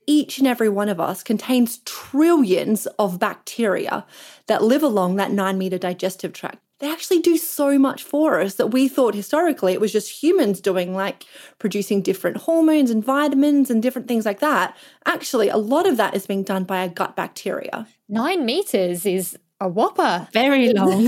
Each 0.08 0.38
and 0.38 0.48
every 0.48 0.70
one 0.70 0.88
of 0.90 1.00
us 1.00 1.24
contains 1.24 1.80
trillions 1.80 2.86
of 2.98 3.20
bacteria 3.20 4.06
that 4.48 4.64
live 4.64 4.84
along 4.84 5.18
that 5.18 5.32
nine 5.32 5.58
meter 5.58 5.78
digestive 5.78 6.32
tract. 6.32 6.63
They 6.84 6.92
actually 6.92 7.20
do 7.20 7.38
so 7.38 7.80
much 7.80 8.04
for 8.04 8.42
us 8.42 8.56
that 8.56 8.68
we 8.68 8.90
thought 8.90 9.16
historically 9.16 9.72
it 9.72 9.80
was 9.80 9.94
just 9.94 10.22
humans 10.22 10.60
doing, 10.60 10.94
like 10.94 11.26
producing 11.58 12.02
different 12.02 12.36
hormones 12.36 12.92
and 12.92 13.06
vitamins 13.06 13.72
and 13.72 13.82
different 13.82 14.10
things 14.10 14.26
like 14.26 14.42
that. 14.42 14.76
Actually, 15.06 15.48
a 15.48 15.56
lot 15.56 15.88
of 15.88 15.96
that 15.96 16.14
is 16.14 16.28
being 16.28 16.44
done 16.44 16.66
by 16.66 16.82
our 16.82 16.90
gut 16.90 17.16
bacteria. 17.16 17.88
Nine 18.10 18.46
meters 18.46 19.06
is 19.06 19.38
a 19.62 19.70
whopper. 19.70 20.28
Very 20.34 20.74
long. 20.74 21.06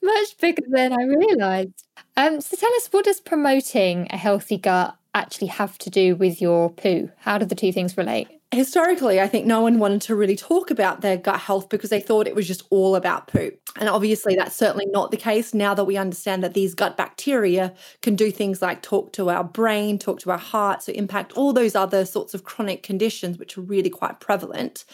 Much 0.00 0.38
bigger 0.40 0.62
than 0.68 0.92
I 0.92 1.02
realised. 1.02 1.84
Um, 2.16 2.40
so 2.40 2.56
tell 2.56 2.72
us, 2.74 2.86
what 2.92 3.06
does 3.06 3.20
promoting 3.20 4.06
a 4.10 4.16
healthy 4.16 4.58
gut 4.58 4.96
actually 5.14 5.48
have 5.48 5.78
to 5.78 5.90
do 5.90 6.16
with 6.16 6.40
your 6.40 6.70
poo? 6.70 7.10
How 7.18 7.38
do 7.38 7.46
the 7.46 7.54
two 7.54 7.72
things 7.72 7.96
relate? 7.96 8.28
Historically, 8.52 9.20
I 9.20 9.28
think 9.28 9.46
no 9.46 9.60
one 9.60 9.78
wanted 9.78 10.02
to 10.02 10.16
really 10.16 10.34
talk 10.34 10.72
about 10.72 11.02
their 11.02 11.16
gut 11.16 11.38
health 11.38 11.68
because 11.68 11.90
they 11.90 12.00
thought 12.00 12.26
it 12.26 12.34
was 12.34 12.48
just 12.48 12.64
all 12.70 12.96
about 12.96 13.28
poo. 13.28 13.52
And 13.78 13.88
obviously, 13.88 14.34
that's 14.34 14.56
certainly 14.56 14.86
not 14.86 15.12
the 15.12 15.16
case 15.16 15.54
now 15.54 15.72
that 15.74 15.84
we 15.84 15.96
understand 15.96 16.42
that 16.42 16.54
these 16.54 16.74
gut 16.74 16.96
bacteria 16.96 17.72
can 18.02 18.16
do 18.16 18.32
things 18.32 18.60
like 18.60 18.82
talk 18.82 19.12
to 19.12 19.30
our 19.30 19.44
brain, 19.44 20.00
talk 20.00 20.18
to 20.20 20.32
our 20.32 20.38
heart, 20.38 20.82
so 20.82 20.90
impact 20.92 21.34
all 21.34 21.52
those 21.52 21.76
other 21.76 22.04
sorts 22.04 22.34
of 22.34 22.42
chronic 22.42 22.82
conditions, 22.82 23.38
which 23.38 23.56
are 23.56 23.60
really 23.62 23.90
quite 23.90 24.18
prevalent. 24.18 24.84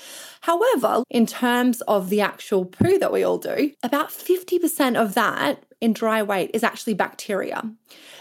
However, 0.42 1.02
in 1.08 1.24
terms 1.24 1.80
of 1.82 2.10
the 2.10 2.20
actual 2.20 2.66
poo 2.66 2.98
that 2.98 3.10
we 3.12 3.22
all 3.22 3.38
do, 3.38 3.72
about 3.82 4.10
50% 4.10 5.00
of 5.00 5.14
that 5.14 5.64
in 5.80 5.94
dry 5.94 6.22
weight 6.22 6.50
is 6.52 6.62
actually 6.62 6.94
bacteria. 6.94 7.62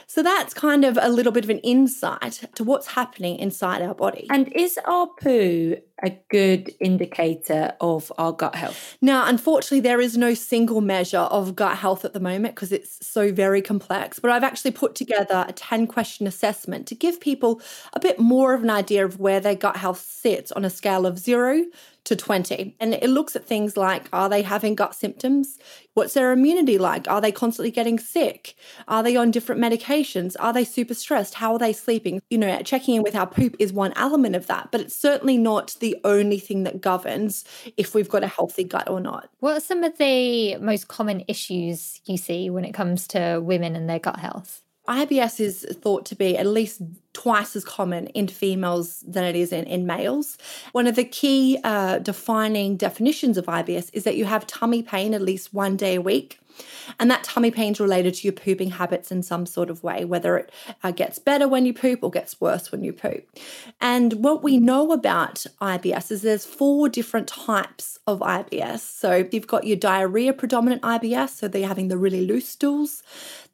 So 0.08 0.24
that's 0.24 0.54
kind 0.54 0.86
of 0.86 0.98
a 1.02 1.10
little 1.10 1.32
bit 1.32 1.44
of 1.44 1.50
an 1.50 1.60
insight 1.60 2.48
to 2.56 2.64
what's 2.64 2.88
happening 2.88 3.38
inside 3.38 3.82
our 3.82 3.96
body. 3.96 4.28
And 4.30 4.52
is 4.54 4.80
our 4.86 5.08
poo 5.08 5.78
a 6.04 6.18
good 6.30 6.74
indicator 6.80 7.74
of 7.80 8.12
our 8.18 8.32
gut 8.32 8.56
health? 8.56 8.98
Now, 9.02 9.28
unfortunately, 9.28 9.80
there 9.80 10.02
is 10.02 10.18
no 10.18 10.34
single 10.34 10.82
measure 10.82 11.18
of 11.18 11.56
gut 11.56 11.78
health 11.78 12.06
at 12.06 12.14
the 12.14 12.20
moment 12.20 12.56
because 12.56 12.72
it's 12.72 13.06
so 13.06 13.32
very 13.32 13.62
complex. 13.62 14.20
But 14.20 14.32
I've 14.32 14.44
actually 14.44 14.72
put 14.72 14.96
together 14.96 15.46
a 15.48 15.54
10 15.54 15.88
question 15.88 16.28
assessment 16.28 16.88
to 16.88 16.96
give 16.96 17.20
people 17.20 17.62
a 17.94 18.00
bit 18.00 18.20
more 18.20 18.54
of 18.54 18.64
an 18.64 18.70
idea 18.70 19.06
of 19.06 19.20
where 19.20 19.40
their 19.40 19.56
gut 19.56 19.78
health 19.78 20.00
sits 20.02 20.52
on 20.52 20.66
a 20.66 20.70
scale 20.70 21.06
of 21.06 21.18
zero 21.20 21.64
to 22.06 22.16
20. 22.16 22.76
And 22.80 22.94
it 22.94 23.10
looks 23.10 23.36
at 23.36 23.46
things 23.46 23.76
like 23.76 24.08
are 24.14 24.30
they 24.30 24.44
having 24.44 24.76
gut 24.76 24.96
symptoms? 24.96 25.58
What's 25.96 26.14
their 26.14 26.32
immunity 26.32 26.78
like? 26.78 27.10
Are 27.10 27.20
they 27.20 27.32
constantly 27.32 27.72
getting 27.72 28.00
sick? 28.00 28.56
Are 28.88 29.02
they 29.02 29.16
on 29.16 29.32
different 29.32 29.62
medications? 29.62 30.36
Are 30.40 30.54
they 30.54 30.64
super 30.64 30.94
stressed? 30.94 31.36
How 31.36 31.54
are 31.54 31.60
they 31.60 31.74
sleeping? 31.74 32.22
You 32.30 32.38
know, 32.38 32.62
checking 32.62 32.96
in 32.96 33.04
with 33.04 33.16
our 33.16 33.28
poop 33.28 33.56
is 33.60 33.74
one 33.74 33.94
element 33.96 34.36
of 34.36 34.48
that, 34.48 34.70
but 34.72 34.82
it's 34.82 34.96
certainly 34.96 35.38
not 35.38 35.76
the 35.80 35.95
only 36.04 36.40
thing 36.40 36.64
that 36.64 36.82
governs 36.82 37.46
if 37.78 37.96
we've 37.96 38.10
got 38.10 38.24
a 38.24 38.28
healthy 38.28 38.64
gut 38.64 38.90
or 38.90 39.00
not. 39.00 39.30
What 39.40 39.58
are 39.58 39.62
some 39.62 39.84
of 39.84 39.98
the 39.98 40.58
most 40.58 40.88
common 40.88 41.24
issues 41.28 42.02
you 42.06 42.18
see 42.18 42.50
when 42.50 42.66
it 42.66 42.74
comes 42.74 43.08
to 43.10 43.40
women 43.42 43.76
and 43.76 43.90
their 43.90 44.00
gut 44.00 44.20
health? 44.20 44.62
IBS 44.88 45.40
is 45.40 45.66
thought 45.82 46.06
to 46.06 46.16
be 46.16 46.38
at 46.38 46.46
least 46.46 46.82
twice 47.14 47.56
as 47.56 47.64
common 47.64 48.08
in 48.08 48.28
females 48.28 49.04
than 49.08 49.24
it 49.24 49.36
is 49.36 49.52
in, 49.52 49.66
in 49.66 49.88
males. 49.88 50.38
One 50.74 50.86
of 50.86 50.96
the 50.96 51.04
key 51.04 51.58
uh, 51.64 52.00
defining 52.00 52.78
definitions 52.78 53.38
of 53.38 53.46
IBS 53.46 53.90
is 53.94 54.04
that 54.04 54.16
you 54.16 54.26
have 54.26 54.46
tummy 54.46 54.84
pain 54.84 55.14
at 55.14 55.22
least 55.22 55.54
one 55.54 55.76
day 55.76 55.96
a 55.96 56.02
week. 56.02 56.40
And 57.00 57.10
that 57.12 57.24
tummy 57.24 57.52
pain 57.52 57.74
is 57.74 57.80
related 57.80 58.14
to 58.16 58.24
your 58.24 58.34
pooping 58.34 58.72
habits 58.72 59.12
in 59.12 59.24
some 59.24 59.46
sort 59.46 59.70
of 59.70 59.84
way, 59.84 60.06
whether 60.06 60.38
it 60.38 60.52
uh, 60.84 60.92
gets 60.92 61.20
better 61.20 61.48
when 61.48 61.66
you 61.66 61.74
poop 61.74 62.04
or 62.04 62.12
gets 62.12 62.40
worse 62.40 62.72
when 62.72 62.84
you 62.84 62.94
poop. 62.94 63.28
And 63.82 64.14
what 64.14 64.44
we 64.44 64.58
know 64.58 64.92
about 64.92 65.46
IBS 65.62 66.12
is 66.12 66.22
there's 66.22 66.46
four 66.46 66.90
different 66.90 67.28
types 67.28 68.00
of 68.08 68.20
IBS. 68.20 68.80
So 68.80 69.28
you've 69.32 69.48
got 69.48 69.66
your 69.66 69.78
diarrhea 69.78 70.34
predominant 70.34 70.82
IBS, 70.82 71.30
so 71.30 71.48
they're 71.48 71.68
having 71.68 71.88
the 71.88 71.98
really 71.98 72.26
loose 72.26 72.48
stools. 72.48 73.04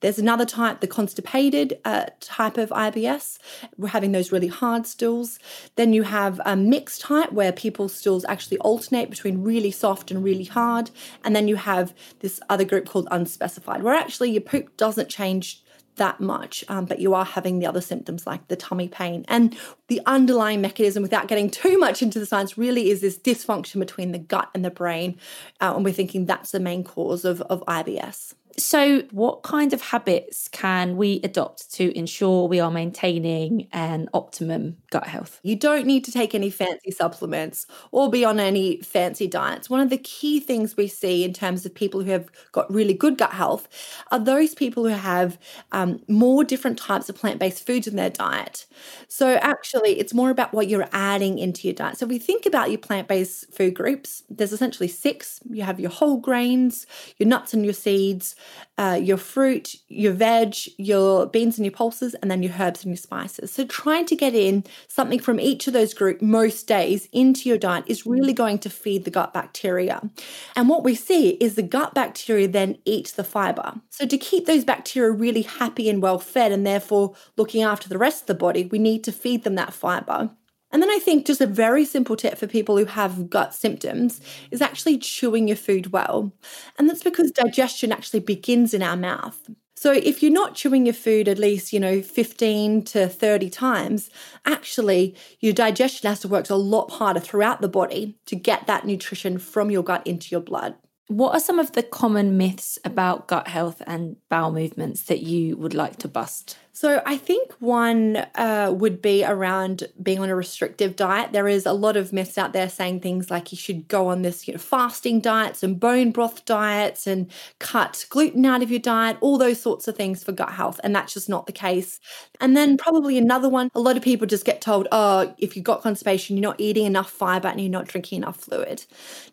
There's 0.02 0.20
another 0.20 0.46
type, 0.46 0.82
the 0.82 0.88
constipated 0.88 1.80
uh, 1.86 2.08
type 2.20 2.58
of 2.58 2.70
IBS. 2.70 3.38
We're 3.78 3.90
having 3.90 4.12
those 4.12 4.32
really 4.32 4.48
hard 4.48 4.86
stools. 4.86 5.40
Then 5.76 5.94
you 5.94 6.04
have 6.04 6.42
a 6.46 6.56
mixed 6.56 7.02
type 7.02 7.32
where 7.32 7.52
people's 7.52 7.94
stools 7.94 8.26
actually 8.28 8.58
alternate 8.58 9.10
between 9.10 9.44
really 9.44 9.72
soft 9.72 10.12
and 10.12 10.24
really 10.24 10.44
hard. 10.44 10.92
And 11.24 11.36
then 11.36 11.48
you 11.48 11.56
have 11.56 11.94
this 12.20 12.40
other 12.50 12.66
group 12.66 12.88
called 12.88 13.08
unspecified, 13.12 13.84
where 13.84 13.96
actually 13.96 14.32
your 14.32 14.42
poop 14.42 14.76
doesn't 14.76 15.10
change 15.10 15.64
that 15.98 16.20
much, 16.20 16.64
um, 16.68 16.86
but 16.86 17.00
you 17.00 17.14
are 17.14 17.26
having 17.26 17.60
the 17.60 17.68
other 17.68 17.82
symptoms 17.82 18.26
like 18.26 18.48
the 18.48 18.56
tummy 18.56 18.88
pain. 18.88 19.26
And 19.28 19.56
the 19.88 20.02
underlying 20.06 20.62
mechanism, 20.62 21.04
without 21.04 21.28
getting 21.28 21.50
too 21.50 21.78
much 21.78 22.02
into 22.02 22.18
the 22.18 22.26
science, 22.26 22.58
really 22.58 22.90
is 22.90 23.02
this 23.02 23.18
dysfunction 23.18 23.80
between 23.80 24.12
the 24.12 24.18
gut 24.18 24.50
and 24.56 24.66
the 24.66 24.72
brain. 24.72 25.18
Uh, 25.60 25.74
and 25.76 25.86
we're 25.86 25.94
thinking 25.94 26.26
that's 26.26 26.52
the 26.52 26.60
main 26.60 26.84
cause 26.84 27.26
of, 27.26 27.42
of 27.42 27.64
IBS. 27.68 28.34
So, 28.58 29.04
what 29.12 29.44
kind 29.44 29.72
of 29.72 29.82
habits 29.82 30.48
can 30.50 30.98
we 30.98 31.22
adopt 31.24 31.72
to 31.76 31.98
ensure 31.98 32.48
we 32.48 32.60
are 32.60 32.70
maintaining 32.70 33.68
an 33.72 34.10
optimum 34.14 34.78
gut 34.92 35.08
health? 35.08 35.40
You 35.42 35.56
don't 35.56 35.86
need 35.86 36.04
to 36.06 36.12
take 36.12 36.36
any 36.36 36.50
fancy 36.50 36.92
supplements 36.92 37.66
or 37.92 38.10
be 38.10 38.26
on 38.26 38.40
any 38.40 38.82
fancy 38.82 39.28
diets. 39.28 39.70
One 39.70 39.80
of 39.80 39.90
the 39.90 39.98
key 39.98 40.40
things 40.40 40.76
we 40.76 40.88
see 40.88 41.24
in 41.24 41.34
terms 41.34 41.66
of 41.66 41.74
people 41.74 42.02
who 42.02 42.12
have 42.12 42.30
got 42.52 42.72
really 42.72 42.94
good 42.94 43.18
gut 43.18 43.32
health 43.32 43.70
are 44.12 44.20
those 44.20 44.54
people 44.54 44.84
who 44.84 44.90
have 44.96 45.38
um, 45.72 46.02
more 46.08 46.44
different 46.44 46.78
types 46.78 47.10
of 47.10 47.16
plant 47.16 47.40
based 47.40 47.66
foods 47.66 47.88
in 47.88 47.96
their 47.96 48.10
diet. 48.10 48.66
So, 49.08 49.36
actually, 49.36 50.00
it's 50.00 50.14
more 50.14 50.30
about 50.30 50.54
what 50.54 50.68
you're 50.68 50.90
adding 50.92 51.40
into 51.40 51.68
your 51.68 51.76
diet. 51.76 51.98
So, 51.98 52.06
if 52.06 52.10
we 52.10 52.20
think 52.20 52.46
about 52.46 52.70
your 52.70 52.80
plant 52.80 53.08
based 53.08 53.54
food 53.54 53.76
groups, 53.76 54.24
there's 54.30 54.52
essentially 54.54 54.88
six 54.90 55.40
you 55.50 55.64
have 55.64 55.80
your 55.80 55.92
whole 55.92 56.18
grains, 56.18 56.86
your 57.18 57.28
nuts 57.30 57.54
and 57.54 57.64
your 57.64 57.74
seeds 57.74 58.36
uh, 58.78 59.00
your 59.02 59.18
fruit, 59.18 59.76
your 59.88 60.14
veg, 60.14 60.56
your 60.78 61.28
beans 61.28 61.58
and 61.58 61.66
your 61.66 61.72
pulses, 61.72 62.16
and 62.16 62.32
then 62.32 62.42
your 62.42 62.54
herbs 62.60 62.84
and 62.84 62.92
your 62.92 62.98
spices. 62.98 63.52
So, 63.52 63.66
trying 63.66 64.06
to 64.08 64.16
get 64.16 64.34
in 64.34 64.64
something 64.88 65.20
from 65.20 65.40
each 65.40 65.68
of 65.68 65.74
those 65.74 65.94
groups 65.94 66.22
most 66.22 66.68
days 66.68 67.08
into 67.12 67.48
your 67.48 67.58
diet 67.58 67.84
is 67.88 68.06
really 68.06 68.34
going 68.34 68.60
to 68.60 68.70
feed 68.70 69.06
the 69.06 69.12
gut 69.12 69.34
bacteria. 69.34 70.10
And 70.56 70.70
what 70.70 70.84
we 70.84 70.96
see 70.96 71.32
is 71.32 71.56
the 71.56 71.64
gut 71.64 71.94
bacteria 71.94 72.48
then 72.48 72.78
eat 72.86 73.14
the 73.16 73.24
fiber. 73.24 73.82
So, 73.90 74.06
to 74.06 74.18
keep 74.18 74.46
those 74.46 74.64
bacteria 74.64 75.12
really 75.12 75.44
happy 75.44 75.90
and 75.90 76.02
well 76.02 76.20
fed, 76.20 76.52
and 76.52 76.66
therefore 76.66 77.16
looking 77.38 77.62
after 77.62 77.88
the 77.90 77.98
rest 77.98 78.22
of 78.22 78.28
the 78.28 78.36
body, 78.36 78.66
we 78.66 78.80
need 78.80 79.04
to 79.04 79.12
feed 79.12 79.44
them 79.44 79.56
that 79.56 79.74
fiber. 79.74 80.32
And 80.72 80.82
then 80.82 80.90
I 80.90 81.00
think 81.00 81.26
just 81.26 81.42
a 81.42 81.48
very 81.48 81.86
simple 81.86 82.16
tip 82.16 82.38
for 82.38 82.48
people 82.48 82.78
who 82.78 82.86
have 82.86 83.30
gut 83.30 83.54
symptoms 83.54 84.22
is 84.52 84.62
actually 84.62 84.98
chewing 84.98 85.48
your 85.48 85.58
food 85.58 85.92
well. 85.92 86.32
And 86.78 86.90
that's 86.90 87.04
because 87.04 87.32
digestion 87.32 87.92
actually 87.92 88.22
begins 88.22 88.74
in 88.74 88.82
our 88.82 88.98
mouth. 88.98 89.50
So 89.76 89.92
if 89.92 90.22
you're 90.22 90.32
not 90.32 90.54
chewing 90.54 90.86
your 90.86 90.94
food 90.94 91.28
at 91.28 91.40
least, 91.40 91.74
you 91.74 91.80
know, 91.80 92.04
15 92.04 92.84
to 92.84 93.08
30 93.10 93.50
times, 93.50 94.12
actually 94.46 95.16
your 95.40 95.54
digestion 95.54 96.08
has 96.08 96.20
to 96.20 96.28
work 96.28 96.50
a 96.52 96.56
lot 96.56 96.92
harder 96.92 97.20
throughout 97.20 97.62
the 97.62 97.68
body 97.68 98.16
to 98.28 98.36
get 98.36 98.68
that 98.68 98.86
nutrition 98.86 99.40
from 99.40 99.72
your 99.72 99.84
gut 99.84 100.06
into 100.06 100.28
your 100.30 100.42
blood. 100.42 100.76
What 101.08 101.34
are 101.34 101.40
some 101.40 101.58
of 101.60 101.72
the 101.74 101.84
common 101.84 102.38
myths 102.38 102.78
about 102.86 103.28
gut 103.28 103.48
health 103.48 103.82
and 103.88 104.18
bowel 104.30 104.52
movements 104.52 105.02
that 105.04 105.22
you 105.24 105.58
would 105.58 105.74
like 105.74 105.98
to 105.98 106.08
bust? 106.08 106.58
So 106.82 107.00
I 107.06 107.16
think 107.16 107.54
one 107.60 108.18
uh, 108.34 108.74
would 108.76 109.04
be 109.04 109.24
around 109.24 109.84
being 110.02 110.18
on 110.18 110.30
a 110.30 110.36
restrictive 110.36 110.96
diet. 110.96 111.32
There 111.32 111.48
is 111.48 111.68
a 111.68 111.74
lot 111.74 111.96
of 111.96 112.12
myths 112.12 112.40
out 112.40 112.54
there 112.54 112.70
saying 112.70 113.02
things 113.02 113.30
like 113.30 113.52
you 113.52 113.58
should 113.60 113.88
go 113.88 114.08
on 114.08 114.24
this 114.24 114.48
you 114.48 114.56
know, 114.56 114.58
fasting 114.58 115.20
diets 115.20 115.62
and 115.62 115.80
bone 115.80 116.10
broth 116.10 116.44
diets 116.46 117.06
and 117.06 117.32
cut 117.60 118.04
gluten 118.10 118.48
out 118.48 118.64
of 118.64 118.72
your 118.72 118.80
diet, 118.80 119.18
all 119.22 119.38
those 119.38 119.62
sorts 119.62 119.88
of 119.88 119.96
things 119.96 120.24
for 120.24 120.32
gut 120.32 120.54
health. 120.54 120.80
And 120.84 120.96
that's 120.96 121.14
just 121.14 121.30
not 121.30 121.46
the 121.46 121.52
case. 121.52 122.00
And 122.40 122.58
then 122.58 122.78
probably 122.78 123.16
another 123.16 123.48
one, 123.48 123.70
a 123.76 123.80
lot 123.80 123.96
of 123.96 124.02
people 124.02 124.26
just 124.26 124.44
get 124.44 124.60
told, 124.60 124.88
oh, 124.92 125.36
if 125.38 125.56
you've 125.56 125.64
got 125.64 125.84
constipation, 125.84 126.36
you're 126.36 126.42
not 126.42 126.60
eating 126.60 126.88
enough 126.88 127.12
fiber 127.12 127.50
and 127.50 127.62
you're 127.62 127.70
not 127.70 127.90
drinking 127.90 128.24
enough 128.24 128.38
fluid. 128.38 128.86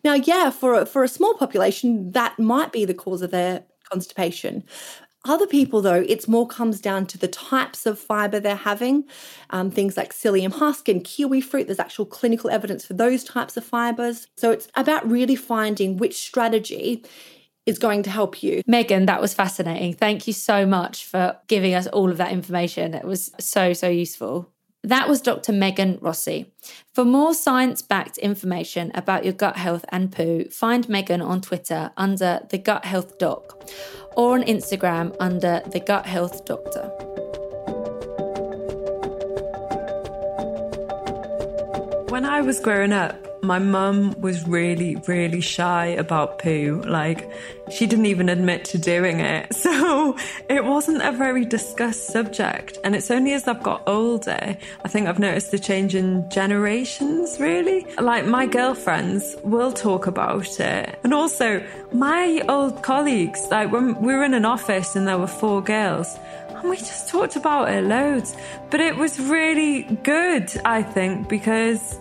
Now, 0.03 0.13
yeah, 0.13 0.51
for 0.51 0.81
a, 0.81 0.85
for 0.85 1.03
a 1.03 1.07
small 1.07 1.33
population, 1.33 2.11
that 2.11 2.37
might 2.37 2.71
be 2.71 2.85
the 2.85 2.93
cause 2.93 3.23
of 3.23 3.31
their 3.31 3.63
constipation. 3.91 4.65
Other 5.25 5.47
people, 5.47 5.81
though, 5.81 6.05
it's 6.07 6.27
more 6.27 6.47
comes 6.47 6.79
down 6.79 7.05
to 7.07 7.17
the 7.17 7.27
types 7.27 7.85
of 7.85 7.99
fiber 7.99 8.39
they're 8.39 8.55
having. 8.55 9.03
Um, 9.49 9.69
things 9.69 9.97
like 9.97 10.13
psyllium 10.13 10.53
husk 10.53 10.87
and 10.87 11.03
kiwi 11.03 11.41
fruit, 11.41 11.67
there's 11.67 11.79
actual 11.79 12.05
clinical 12.05 12.49
evidence 12.49 12.85
for 12.85 12.93
those 12.93 13.23
types 13.23 13.57
of 13.57 13.65
fibers. 13.65 14.27
So 14.37 14.51
it's 14.51 14.69
about 14.75 15.09
really 15.09 15.35
finding 15.35 15.97
which 15.97 16.17
strategy 16.17 17.03
is 17.65 17.77
going 17.77 18.03
to 18.03 18.09
help 18.09 18.41
you. 18.41 18.61
Megan, 18.65 19.05
that 19.07 19.21
was 19.21 19.33
fascinating. 19.33 19.93
Thank 19.93 20.25
you 20.25 20.33
so 20.33 20.65
much 20.65 21.05
for 21.05 21.37
giving 21.47 21.73
us 21.75 21.85
all 21.87 22.09
of 22.09 22.17
that 22.17 22.31
information. 22.31 22.93
It 22.93 23.05
was 23.05 23.31
so, 23.39 23.73
so 23.73 23.89
useful. 23.89 24.49
That 24.83 25.09
was 25.09 25.21
Dr. 25.21 25.51
Megan 25.51 25.97
Rossi. 26.01 26.51
For 26.93 27.03
more 27.03 27.33
science 27.33 27.81
backed 27.81 28.17
information 28.17 28.91
about 28.95 29.25
your 29.25 29.33
gut 29.33 29.57
health 29.57 29.83
and 29.89 30.11
poo, 30.11 30.45
find 30.45 30.87
Megan 30.87 31.21
on 31.21 31.41
Twitter 31.41 31.91
under 31.97 32.39
the 32.49 32.57
Gut 32.57 32.85
Health 32.85 33.17
Doc 33.17 33.69
or 34.15 34.35
on 34.35 34.43
Instagram 34.43 35.15
under 35.19 35.61
the 35.69 35.81
Gut 35.81 36.05
Health 36.05 36.45
Doctor. 36.45 36.87
When 42.09 42.25
I 42.25 42.41
was 42.41 42.59
growing 42.59 42.93
up, 42.93 43.28
My 43.41 43.59
mum 43.59 44.19
was 44.19 44.47
really, 44.47 44.97
really 45.07 45.41
shy 45.41 45.87
about 45.87 46.39
poo. 46.39 46.83
Like, 46.85 47.31
she 47.71 47.85
didn't 47.87 48.07
even 48.07 48.29
admit 48.29 48.65
to 48.65 48.77
doing 48.77 49.19
it. 49.19 49.55
So 49.69 50.17
it 50.49 50.63
wasn't 50.65 51.01
a 51.01 51.11
very 51.11 51.45
discussed 51.45 52.07
subject. 52.07 52.77
And 52.83 52.95
it's 52.95 53.09
only 53.11 53.33
as 53.33 53.47
I've 53.47 53.63
got 53.63 53.83
older, 53.87 54.57
I 54.83 54.87
think 54.87 55.07
I've 55.07 55.19
noticed 55.19 55.51
the 55.51 55.59
change 55.59 55.95
in 55.95 56.29
generations, 56.29 57.39
really. 57.39 57.85
Like, 57.99 58.25
my 58.25 58.45
girlfriends 58.45 59.35
will 59.43 59.71
talk 59.71 60.07
about 60.07 60.59
it. 60.59 60.99
And 61.03 61.13
also, 61.13 61.65
my 61.93 62.41
old 62.49 62.83
colleagues, 62.83 63.47
like, 63.51 63.71
when 63.71 63.99
we 64.01 64.13
were 64.13 64.23
in 64.23 64.33
an 64.33 64.45
office 64.45 64.95
and 64.95 65.07
there 65.07 65.17
were 65.17 65.27
four 65.27 65.61
girls, 65.61 66.17
and 66.49 66.69
we 66.69 66.77
just 66.77 67.07
talked 67.09 67.35
about 67.35 67.69
it 67.69 67.83
loads. 67.83 68.35
But 68.69 68.79
it 68.81 68.95
was 68.97 69.19
really 69.19 69.83
good, 70.03 70.51
I 70.65 70.83
think, 70.83 71.29
because 71.29 71.99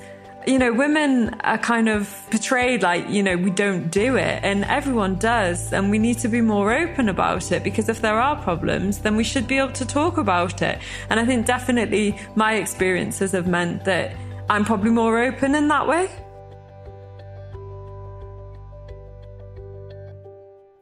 you 0.49 0.59
know, 0.59 0.72
women 0.72 1.34
are 1.40 1.59
kind 1.59 1.90
of 1.90 2.09
portrayed 2.30 2.82
like, 2.82 3.07
you 3.11 3.22
know, 3.22 3.36
we 3.36 3.51
don't 3.51 3.90
do 3.90 4.16
it, 4.16 4.40
and 4.42 4.64
everyone 4.64 5.16
does. 5.16 5.74
And 5.74 5.90
we 5.90 5.99
need 5.99 6.18
to 6.20 6.28
be 6.28 6.40
more 6.40 6.72
open 6.72 7.11
about 7.11 7.53
it 7.53 7.62
because 7.62 7.90
if 7.90 8.01
there 8.01 8.18
are 8.18 8.34
problems, 8.42 9.01
then 9.01 9.14
we 9.14 9.24
should 9.24 9.46
be 9.46 9.59
able 9.59 9.72
to 9.72 9.84
talk 9.84 10.16
about 10.16 10.62
it. 10.62 10.78
And 11.11 11.20
I 11.20 11.26
think 11.26 11.44
definitely 11.44 12.18
my 12.34 12.55
experiences 12.55 13.32
have 13.32 13.46
meant 13.46 13.84
that 13.84 14.16
I'm 14.49 14.64
probably 14.64 14.90
more 14.90 15.22
open 15.22 15.55
in 15.55 15.68
that 15.68 15.86
way. 15.86 16.09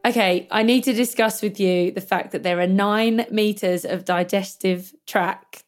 Okay, 0.07 0.47
I 0.53 0.63
need 0.63 0.85
to 0.85 0.93
discuss 0.93 1.43
with 1.43 1.59
you 1.59 1.91
the 1.91 2.01
fact 2.01 2.31
that 2.31 2.45
there 2.45 2.61
are 2.61 2.69
nine 2.69 3.27
meters 3.33 3.85
of 3.85 4.05
digestive 4.05 4.95
tract 5.09 5.65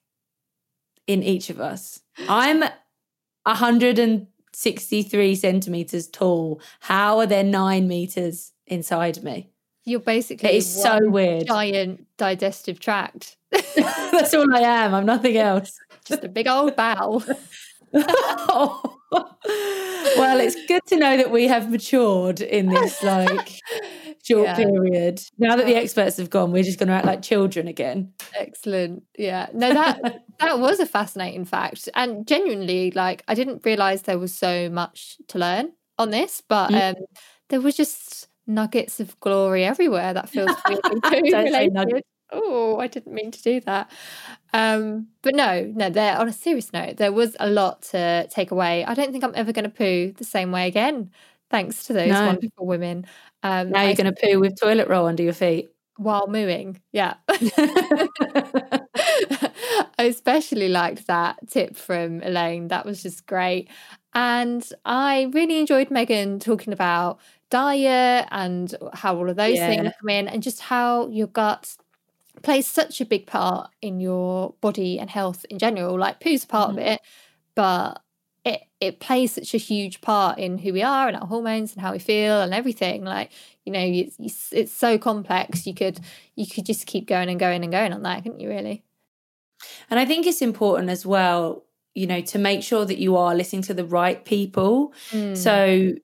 in 1.09 1.25
each 1.25 1.51
of 1.51 1.61
us. 1.61 2.01
I'm 2.29 2.63
163 3.49 5.35
centimeters 5.35 6.07
tall. 6.09 6.61
How 6.81 7.19
are 7.19 7.27
there 7.27 7.45
nine 7.45 7.89
meters 7.89 8.53
inside 8.67 9.23
me? 9.23 9.51
You're 9.85 10.01
basically 10.01 10.51
It 10.51 10.57
is 10.57 10.83
so 10.83 10.99
weird. 11.09 11.47
giant 11.47 12.07
digestive 12.19 12.79
tract. 12.79 13.37
That's 13.51 14.35
all 14.35 14.55
I 14.55 14.61
am. 14.61 14.95
I'm 14.95 15.07
nothing 15.07 15.39
else. 15.39 15.73
Just 16.05 16.25
a 16.25 16.29
big 16.29 16.47
old 16.47 16.77
bowel. 16.77 17.23
well, 17.93 18.83
it's 20.41 20.57
good 20.67 20.85
to 20.89 20.97
know 20.97 21.17
that 21.17 21.31
we 21.31 21.49
have 21.49 21.71
matured 21.71 22.43
in 22.43 22.69
this 22.69 23.03
like 23.03 23.61
short 24.31 24.45
Yeah. 24.47 24.55
period. 24.57 25.21
Now 25.39 25.57
that 25.57 25.67
the 25.67 25.75
experts 25.77 26.17
have 26.19 26.31
gone, 26.31 26.53
we're 26.53 26.63
just 26.63 26.79
going 26.79 26.89
to 26.89 26.95
act 26.95 27.07
like 27.07 27.23
children 27.23 27.69
again. 27.69 28.13
Excellent. 28.37 29.03
Yeah. 29.17 29.49
No, 29.53 29.73
that 29.73 30.23
that 30.41 30.59
was 30.59 30.81
a 30.81 30.87
fascinating 30.87 31.45
fact. 31.45 31.89
And 31.95 32.27
genuinely, 32.27 32.91
like 32.93 33.23
I 33.29 33.35
didn't 33.35 33.65
realise 33.65 34.03
there 34.03 34.19
was 34.19 34.35
so 34.35 34.69
much 34.71 35.17
to 35.29 35.39
learn 35.39 35.73
on 35.99 36.11
this, 36.11 36.43
but 36.49 36.73
um 36.75 36.95
there 37.49 37.61
was 37.61 37.77
just 37.77 38.29
nuggets 38.47 39.01
of 39.01 39.19
glory 39.21 39.65
everywhere. 39.65 40.13
That 40.15 40.29
feels 40.29 40.51
really 40.69 40.81
Don't 40.83 41.05
say 41.31 41.45
related. 41.45 41.73
nuggets. 41.73 42.09
Oh, 42.31 42.79
I 42.79 42.89
didn't 42.89 43.15
mean 43.15 43.31
to 43.31 43.43
do 43.43 43.61
that. 43.63 43.91
Um, 44.53 45.09
but 45.23 45.35
no, 45.35 45.73
no, 45.75 45.89
there 45.91 46.17
on 46.19 46.29
a 46.29 46.33
serious 46.33 46.73
note, 46.75 46.99
there 46.99 47.13
was 47.13 47.35
a 47.41 47.49
lot 47.51 47.81
to 47.93 48.29
take 48.31 48.51
away. 48.51 48.85
I 48.85 48.93
don't 48.95 49.13
think 49.13 49.25
I'm 49.25 49.33
ever 49.35 49.53
gonna 49.53 49.71
poo 49.71 50.13
the 50.17 50.25
same 50.25 50.53
way 50.53 50.67
again. 50.69 51.11
Thanks 51.51 51.87
to 51.87 51.93
those 51.93 52.09
No. 52.11 52.27
wonderful 52.27 52.67
women. 52.67 53.07
Um 53.43 53.71
Now 53.71 53.83
you're 53.83 53.95
going 53.95 54.13
to 54.13 54.21
poo 54.21 54.39
with 54.41 54.59
toilet 54.61 54.89
roll 54.89 55.07
under 55.07 55.23
your 55.23 55.33
feet. 55.33 55.69
while 55.97 56.27
mooing. 56.29 56.81
Yeah. 56.93 57.15
I 59.99 60.05
especially 60.05 60.69
liked 60.69 61.07
that 61.09 61.39
tip 61.49 61.77
from 61.77 62.23
Elaine. 62.23 62.69
That 62.69 62.87
was 62.87 63.03
just 63.03 63.27
great. 63.27 63.69
And 64.15 64.67
I 64.85 65.31
really 65.33 65.59
enjoyed 65.59 65.91
Megan 65.91 66.39
talking 66.39 66.73
about 66.73 67.19
diet 67.51 68.29
and 68.31 68.75
how 68.93 69.17
all 69.17 69.29
of 69.29 69.37
those 69.37 69.59
things 69.59 69.91
come 70.01 70.09
in 70.09 70.29
and 70.29 70.43
just 70.43 70.61
how 70.61 71.09
your 71.09 71.27
gut 71.29 71.77
plays 72.43 72.67
such 72.67 73.01
a 73.01 73.05
big 73.07 73.27
part 73.27 73.71
in 73.83 73.99
your 74.01 74.55
body 74.61 74.99
and 75.01 75.11
health 75.11 75.45
in 75.51 75.59
general. 75.59 75.99
Like 75.99 76.21
poo's 76.21 76.45
a 76.45 76.47
part 76.47 76.71
of 76.71 76.79
it, 76.79 77.01
but 77.57 78.01
it 78.45 78.63
it 78.81 79.01
plays 79.01 79.33
such 79.33 79.55
a 79.55 79.59
huge 79.59 80.01
part 80.01 80.39
in 80.39 80.59
who 80.59 80.73
we 80.73 80.83
are 80.83 81.09
and 81.09 81.17
our 81.17 81.27
hormones 81.27 81.73
and 81.73 81.83
how 81.83 81.93
we 81.93 81.99
feel 81.99 82.41
and 82.41 82.55
everything. 82.55 83.05
Like 83.05 83.31
you 83.65 83.73
know, 83.73 83.85
it's, 83.85 84.53
it's 84.53 84.73
so 84.73 84.99
complex. 84.99 85.67
You 85.67 85.75
could 85.75 86.01
you 86.37 86.47
could 86.47 86.67
just 86.67 86.87
keep 86.87 87.07
going 87.07 87.29
and 87.29 87.39
going 87.39 87.63
and 87.63 87.73
going 87.73 87.93
on 87.93 88.03
that, 88.03 88.23
couldn't 88.23 88.41
you? 88.41 88.49
Really? 88.49 88.85
And 89.91 89.99
I 89.99 90.05
think 90.05 90.27
it's 90.27 90.43
important 90.43 90.91
as 90.91 91.05
well, 91.05 91.65
you 91.95 92.07
know, 92.07 92.21
to 92.21 92.39
make 92.39 92.63
sure 92.63 92.85
that 92.85 92.99
you 92.99 93.17
are 93.17 93.35
listening 93.35 93.63
to 93.63 93.75
the 93.75 93.85
right 93.85 94.25
people. 94.25 94.93
Mm. 95.11 95.37
So, 95.37 95.95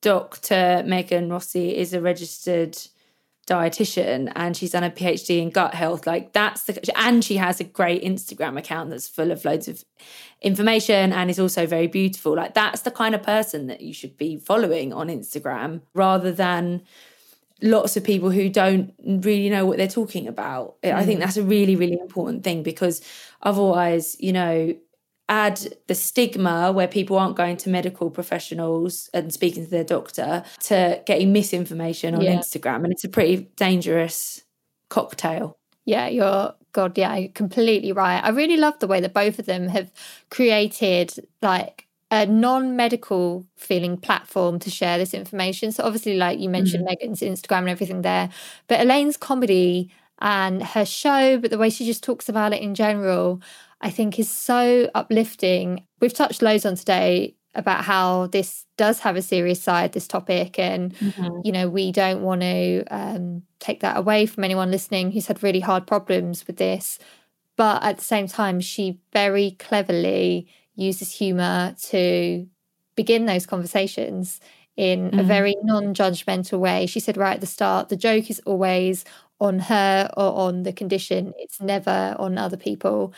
Dr. 0.00 0.84
Megan 0.86 1.28
Rossi 1.28 1.76
is 1.76 1.92
a 1.92 2.00
registered 2.00 2.78
dietitian 3.44 4.32
and 4.34 4.56
she's 4.56 4.72
done 4.72 4.84
a 4.84 4.90
PhD 4.90 5.40
in 5.40 5.50
gut 5.50 5.74
health. 5.74 6.06
Like, 6.06 6.32
that's 6.32 6.64
the, 6.64 6.98
and 6.98 7.24
she 7.24 7.36
has 7.36 7.60
a 7.60 7.64
great 7.64 8.02
Instagram 8.02 8.58
account 8.58 8.90
that's 8.90 9.08
full 9.08 9.30
of 9.30 9.44
loads 9.44 9.68
of 9.68 9.84
information 10.40 11.12
and 11.12 11.30
is 11.30 11.38
also 11.38 11.66
very 11.66 11.86
beautiful. 11.86 12.34
Like, 12.34 12.54
that's 12.54 12.82
the 12.82 12.90
kind 12.90 13.14
of 13.14 13.22
person 13.22 13.66
that 13.66 13.80
you 13.80 13.92
should 13.92 14.16
be 14.16 14.36
following 14.36 14.92
on 14.92 15.08
Instagram 15.08 15.82
rather 15.94 16.32
than 16.32 16.82
lots 17.62 17.96
of 17.96 18.04
people 18.04 18.30
who 18.30 18.48
don't 18.48 18.92
really 19.04 19.48
know 19.48 19.64
what 19.64 19.78
they're 19.78 19.88
talking 19.88 20.26
about. 20.28 20.76
I 20.84 21.04
think 21.04 21.18
mm. 21.18 21.22
that's 21.22 21.36
a 21.36 21.42
really, 21.42 21.76
really 21.76 21.98
important 21.98 22.44
thing 22.44 22.62
because 22.62 23.00
otherwise, 23.42 24.16
you 24.18 24.32
know, 24.32 24.74
add 25.28 25.60
the 25.86 25.94
stigma 25.94 26.70
where 26.72 26.88
people 26.88 27.18
aren't 27.18 27.36
going 27.36 27.56
to 27.56 27.70
medical 27.70 28.10
professionals 28.10 29.08
and 29.14 29.32
speaking 29.32 29.64
to 29.64 29.70
their 29.70 29.84
doctor 29.84 30.44
to 30.60 31.02
getting 31.06 31.32
misinformation 31.32 32.14
on 32.14 32.20
Yeah. 32.20 32.36
Instagram. 32.36 32.84
And 32.84 32.92
it's 32.92 33.04
a 33.04 33.08
pretty 33.08 33.48
dangerous 33.56 34.42
cocktail. 34.90 35.56
Yeah, 35.86 36.08
you're 36.08 36.54
God, 36.72 36.98
yeah, 36.98 37.16
you're 37.16 37.30
completely 37.30 37.92
right. 37.92 38.20
I 38.22 38.30
really 38.30 38.56
love 38.56 38.78
the 38.80 38.86
way 38.88 39.00
that 39.00 39.14
both 39.14 39.38
of 39.38 39.46
them 39.46 39.68
have 39.68 39.92
created 40.30 41.14
like 41.40 41.86
a 42.10 42.26
non-medical 42.26 43.46
feeling 43.56 43.96
platform 43.96 44.58
to 44.60 44.70
share 44.70 44.98
this 44.98 45.14
information. 45.14 45.72
So 45.72 45.84
obviously, 45.84 46.16
like 46.16 46.38
you 46.38 46.48
mentioned, 46.48 46.84
mm. 46.84 46.88
Megan's 46.88 47.20
Instagram 47.20 47.60
and 47.60 47.68
everything 47.70 48.02
there, 48.02 48.28
but 48.66 48.80
Elaine's 48.80 49.16
comedy 49.16 49.90
and 50.20 50.62
her 50.62 50.84
show, 50.84 51.38
but 51.38 51.50
the 51.50 51.58
way 51.58 51.70
she 51.70 51.84
just 51.84 52.04
talks 52.04 52.28
about 52.28 52.52
it 52.52 52.62
in 52.62 52.74
general, 52.74 53.40
I 53.84 53.90
think 53.90 54.18
is 54.18 54.30
so 54.30 54.90
uplifting. 54.94 55.86
We've 56.00 56.14
touched 56.14 56.42
loads 56.42 56.66
on 56.66 56.74
today 56.76 57.36
about 57.54 57.84
how 57.84 58.26
this 58.28 58.66
does 58.76 58.98
have 59.00 59.16
a 59.16 59.22
serious 59.22 59.62
side, 59.62 59.92
this 59.92 60.08
topic, 60.08 60.58
and 60.58 60.94
you 61.44 61.52
know 61.52 61.68
we 61.68 61.92
don't 61.92 62.22
want 62.22 62.40
to 62.40 62.84
um, 62.90 63.42
take 63.60 63.80
that 63.80 63.96
away 63.96 64.26
from 64.26 64.44
anyone 64.44 64.70
listening 64.70 65.12
who's 65.12 65.26
had 65.28 65.42
really 65.42 65.60
hard 65.60 65.86
problems 65.86 66.46
with 66.46 66.56
this. 66.56 66.98
But 67.56 67.82
at 67.84 67.98
the 67.98 68.04
same 68.04 68.26
time, 68.26 68.60
she 68.60 68.98
very 69.12 69.52
cleverly 69.52 70.48
uses 70.76 71.12
humor 71.12 71.76
to 71.90 72.46
begin 72.96 73.26
those 73.26 73.46
conversations 73.46 74.40
in 74.76 75.08
a 75.14 75.22
Mhm. 75.22 75.26
very 75.26 75.56
non-judgmental 75.62 76.58
way. 76.58 76.86
She 76.86 77.00
said 77.00 77.16
right 77.16 77.34
at 77.34 77.40
the 77.40 77.46
start, 77.46 77.88
the 77.90 77.96
joke 77.96 78.30
is 78.30 78.40
always 78.46 79.04
on 79.40 79.58
her 79.60 80.10
or 80.16 80.32
on 80.46 80.62
the 80.64 80.72
condition. 80.72 81.32
It's 81.38 81.60
never 81.60 82.16
on 82.18 82.38
other 82.38 82.56
people. 82.56 83.12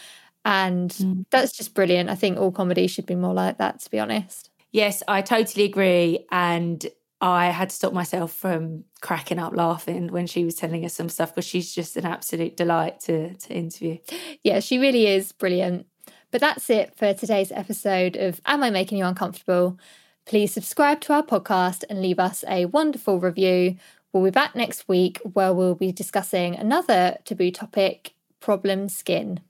And 0.46 0.90
Mm. 0.92 1.24
that's 1.30 1.50
just 1.52 1.74
brilliant. 1.74 2.08
I 2.08 2.14
think 2.14 2.38
all 2.38 2.52
comedy 2.52 2.86
should 2.86 3.04
be 3.04 3.16
more 3.16 3.34
like 3.34 3.58
that, 3.58 3.80
to 3.80 3.90
be 3.90 3.98
honest. 3.98 4.48
Yes, 4.70 5.02
I 5.08 5.20
totally 5.20 5.64
agree. 5.64 6.24
And 6.30 6.86
I 7.20 7.46
had 7.46 7.70
to 7.70 7.74
stop 7.74 7.92
myself 7.92 8.32
from 8.32 8.84
cracking 9.00 9.40
up 9.40 9.56
laughing 9.56 10.12
when 10.12 10.26
she 10.28 10.44
was 10.44 10.54
telling 10.54 10.84
us 10.84 10.94
some 10.94 11.08
stuff 11.08 11.34
because 11.34 11.46
she's 11.46 11.74
just 11.74 11.96
an 11.96 12.06
absolute 12.06 12.56
delight 12.56 13.00
to, 13.00 13.34
to 13.34 13.54
interview. 13.54 13.98
Yeah, 14.44 14.60
she 14.60 14.78
really 14.78 15.06
is 15.08 15.32
brilliant. 15.32 15.86
But 16.30 16.40
that's 16.42 16.70
it 16.70 16.94
for 16.94 17.12
today's 17.12 17.50
episode 17.50 18.16
of 18.16 18.40
Am 18.46 18.62
I 18.62 18.70
Making 18.70 18.98
You 18.98 19.06
Uncomfortable? 19.06 19.78
Please 20.26 20.52
subscribe 20.52 21.00
to 21.02 21.12
our 21.14 21.22
podcast 21.24 21.82
and 21.90 22.00
leave 22.02 22.18
us 22.20 22.44
a 22.48 22.66
wonderful 22.66 23.18
review. 23.18 23.76
We'll 24.12 24.24
be 24.24 24.30
back 24.30 24.54
next 24.54 24.86
week 24.88 25.18
where 25.32 25.52
we'll 25.54 25.74
be 25.74 25.90
discussing 25.92 26.54
another 26.54 27.16
taboo 27.24 27.50
topic 27.50 28.12
problem 28.40 28.88
skin. 28.88 29.40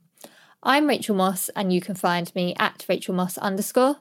I'm 0.69 0.89
Rachel 0.89 1.15
Moss, 1.15 1.49
and 1.51 1.73
you 1.73 1.81
can 1.81 1.95
find 1.95 2.35
me 2.35 2.53
at 2.59 2.85
Rachel 2.89 3.15
Moss 3.15 3.39
underscore. 3.39 3.99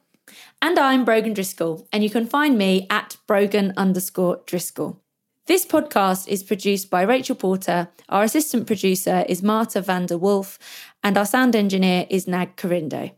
And 0.64 0.80
I'm 0.80 1.06
Brogan 1.06 1.34
Driscoll, 1.34 1.88
and 1.94 2.04
you 2.04 2.10
can 2.10 2.26
find 2.26 2.58
me 2.58 2.88
at 2.90 3.18
Brogan 3.28 3.72
underscore 3.78 4.42
Driscoll. 4.48 5.00
This 5.46 5.64
podcast 5.64 6.28
is 6.28 6.42
produced 6.42 6.90
by 6.90 7.04
Rachel 7.04 7.36
Porter. 7.36 7.90
Our 8.10 8.24
assistant 8.24 8.66
producer 8.66 9.24
is 9.30 9.44
Marta 9.44 9.80
van 9.80 10.08
der 10.08 10.18
Wolf, 10.18 10.58
and 11.04 11.20
our 11.20 11.26
sound 11.28 11.56
engineer 11.56 12.08
is 12.10 12.28
Nag 12.28 12.56
Corindo. 12.56 13.12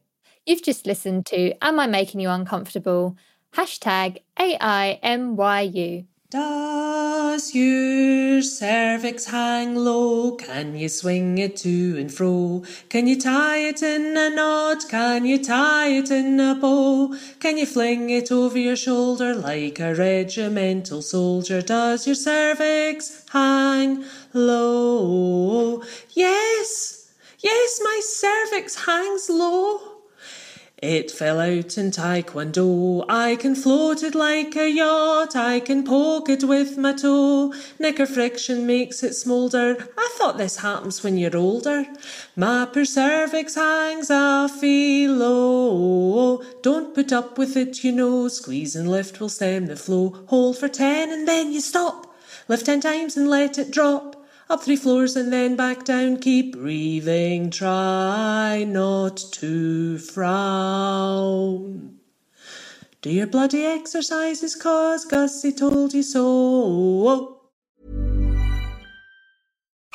You've 0.45 0.61
just 0.61 0.85
listened 0.85 1.25
to 1.27 1.53
Am 1.63 1.79
I 1.79 1.87
Making 1.87 2.19
You 2.19 2.31
Uncomfortable? 2.31 3.15
Hashtag 3.55 4.23
AIMYU. 4.37 6.05
Does 6.30 7.55
your 7.55 8.41
cervix 8.41 9.28
hang 9.28 9.75
low? 9.75 10.36
Can 10.36 10.75
you 10.75 10.89
swing 10.89 11.38
it 11.38 11.55
to 11.63 11.95
and 11.97 12.13
fro? 12.13 12.63
Can 12.89 13.07
you 13.07 13.17
tie 13.17 13.59
it 13.59 13.82
in 13.82 14.17
a 14.17 14.30
knot? 14.30 14.89
Can 14.89 15.25
you 15.25 15.41
tie 15.41 15.88
it 15.88 16.11
in 16.11 16.38
a 16.41 16.53
bow? 16.53 17.15
Can 17.39 17.57
you 17.57 17.65
fling 17.65 18.09
it 18.09 18.30
over 18.30 18.57
your 18.57 18.75
shoulder 18.75 19.34
like 19.34 19.80
a 19.80 19.95
regimental 19.95 21.01
soldier? 21.01 21.61
Does 21.61 22.05
your 22.05 22.15
cervix 22.15 23.23
hang 23.32 24.03
low? 24.34 25.82
Yes, 26.09 27.09
yes, 27.39 27.80
my 27.82 28.01
cervix 28.03 28.75
hangs 28.86 29.30
low. 29.30 29.96
It 30.80 31.09
fell 31.09 31.39
out 31.39 31.75
in 31.75 31.89
taekwondo. 31.89 33.03
I 33.09 33.36
can 33.38 33.55
float 33.55 34.03
it 34.03 34.13
like 34.13 34.55
a 34.55 34.69
yacht. 34.69 35.36
I 35.36 35.59
can 35.59 35.84
poke 35.84 36.30
it 36.30 36.43
with 36.43 36.78
my 36.78 36.93
toe. 36.93 37.51
Knicker 37.80 38.05
friction 38.05 38.67
makes 38.67 39.01
it 39.01 39.15
smoulder. 39.15 39.89
I 39.97 40.09
thought 40.17 40.38
this 40.38 40.57
happens 40.57 41.01
when 41.01 41.17
you're 41.17 41.36
older. 41.36 41.88
My 42.36 42.67
poor 42.71 42.86
cervix 42.86 43.55
hangs 43.55 44.11
a 44.11 44.47
low. 45.07 46.43
Don't 46.61 46.93
put 46.93 47.11
up 47.11 47.39
with 47.39 47.57
it, 47.57 47.84
you 47.84 47.91
know. 47.91 48.28
Squeeze 48.28 48.75
and 48.75 48.88
lift 48.88 49.19
will 49.19 49.30
stem 49.30 49.65
the 49.65 49.75
flow. 49.75 50.25
Hold 50.28 50.59
for 50.59 50.67
ten 50.67 51.11
and 51.11 51.28
then 51.28 51.51
you 51.51 51.59
stop. 51.59 52.15
Lift 52.47 52.67
ten 52.67 52.82
times 52.82 53.17
and 53.17 53.28
let 53.28 53.57
it 53.57 53.71
drop. 53.71 54.16
Up 54.49 54.63
three 54.63 54.77
floors 54.77 55.17
and 55.17 55.33
then 55.33 55.57
back 55.57 55.83
down. 55.83 56.17
Keep 56.17 56.57
breathing. 56.57 57.49
Try 57.49 58.65
not 58.65 59.17
to 59.33 59.97
frown. 59.97 61.97
Do 63.01 63.09
your 63.09 63.27
bloody 63.27 63.65
exercises 63.65 64.55
cause 64.55 65.03
Gussie 65.03 65.51
told 65.51 65.93
you 65.93 66.01
so. 66.01 67.36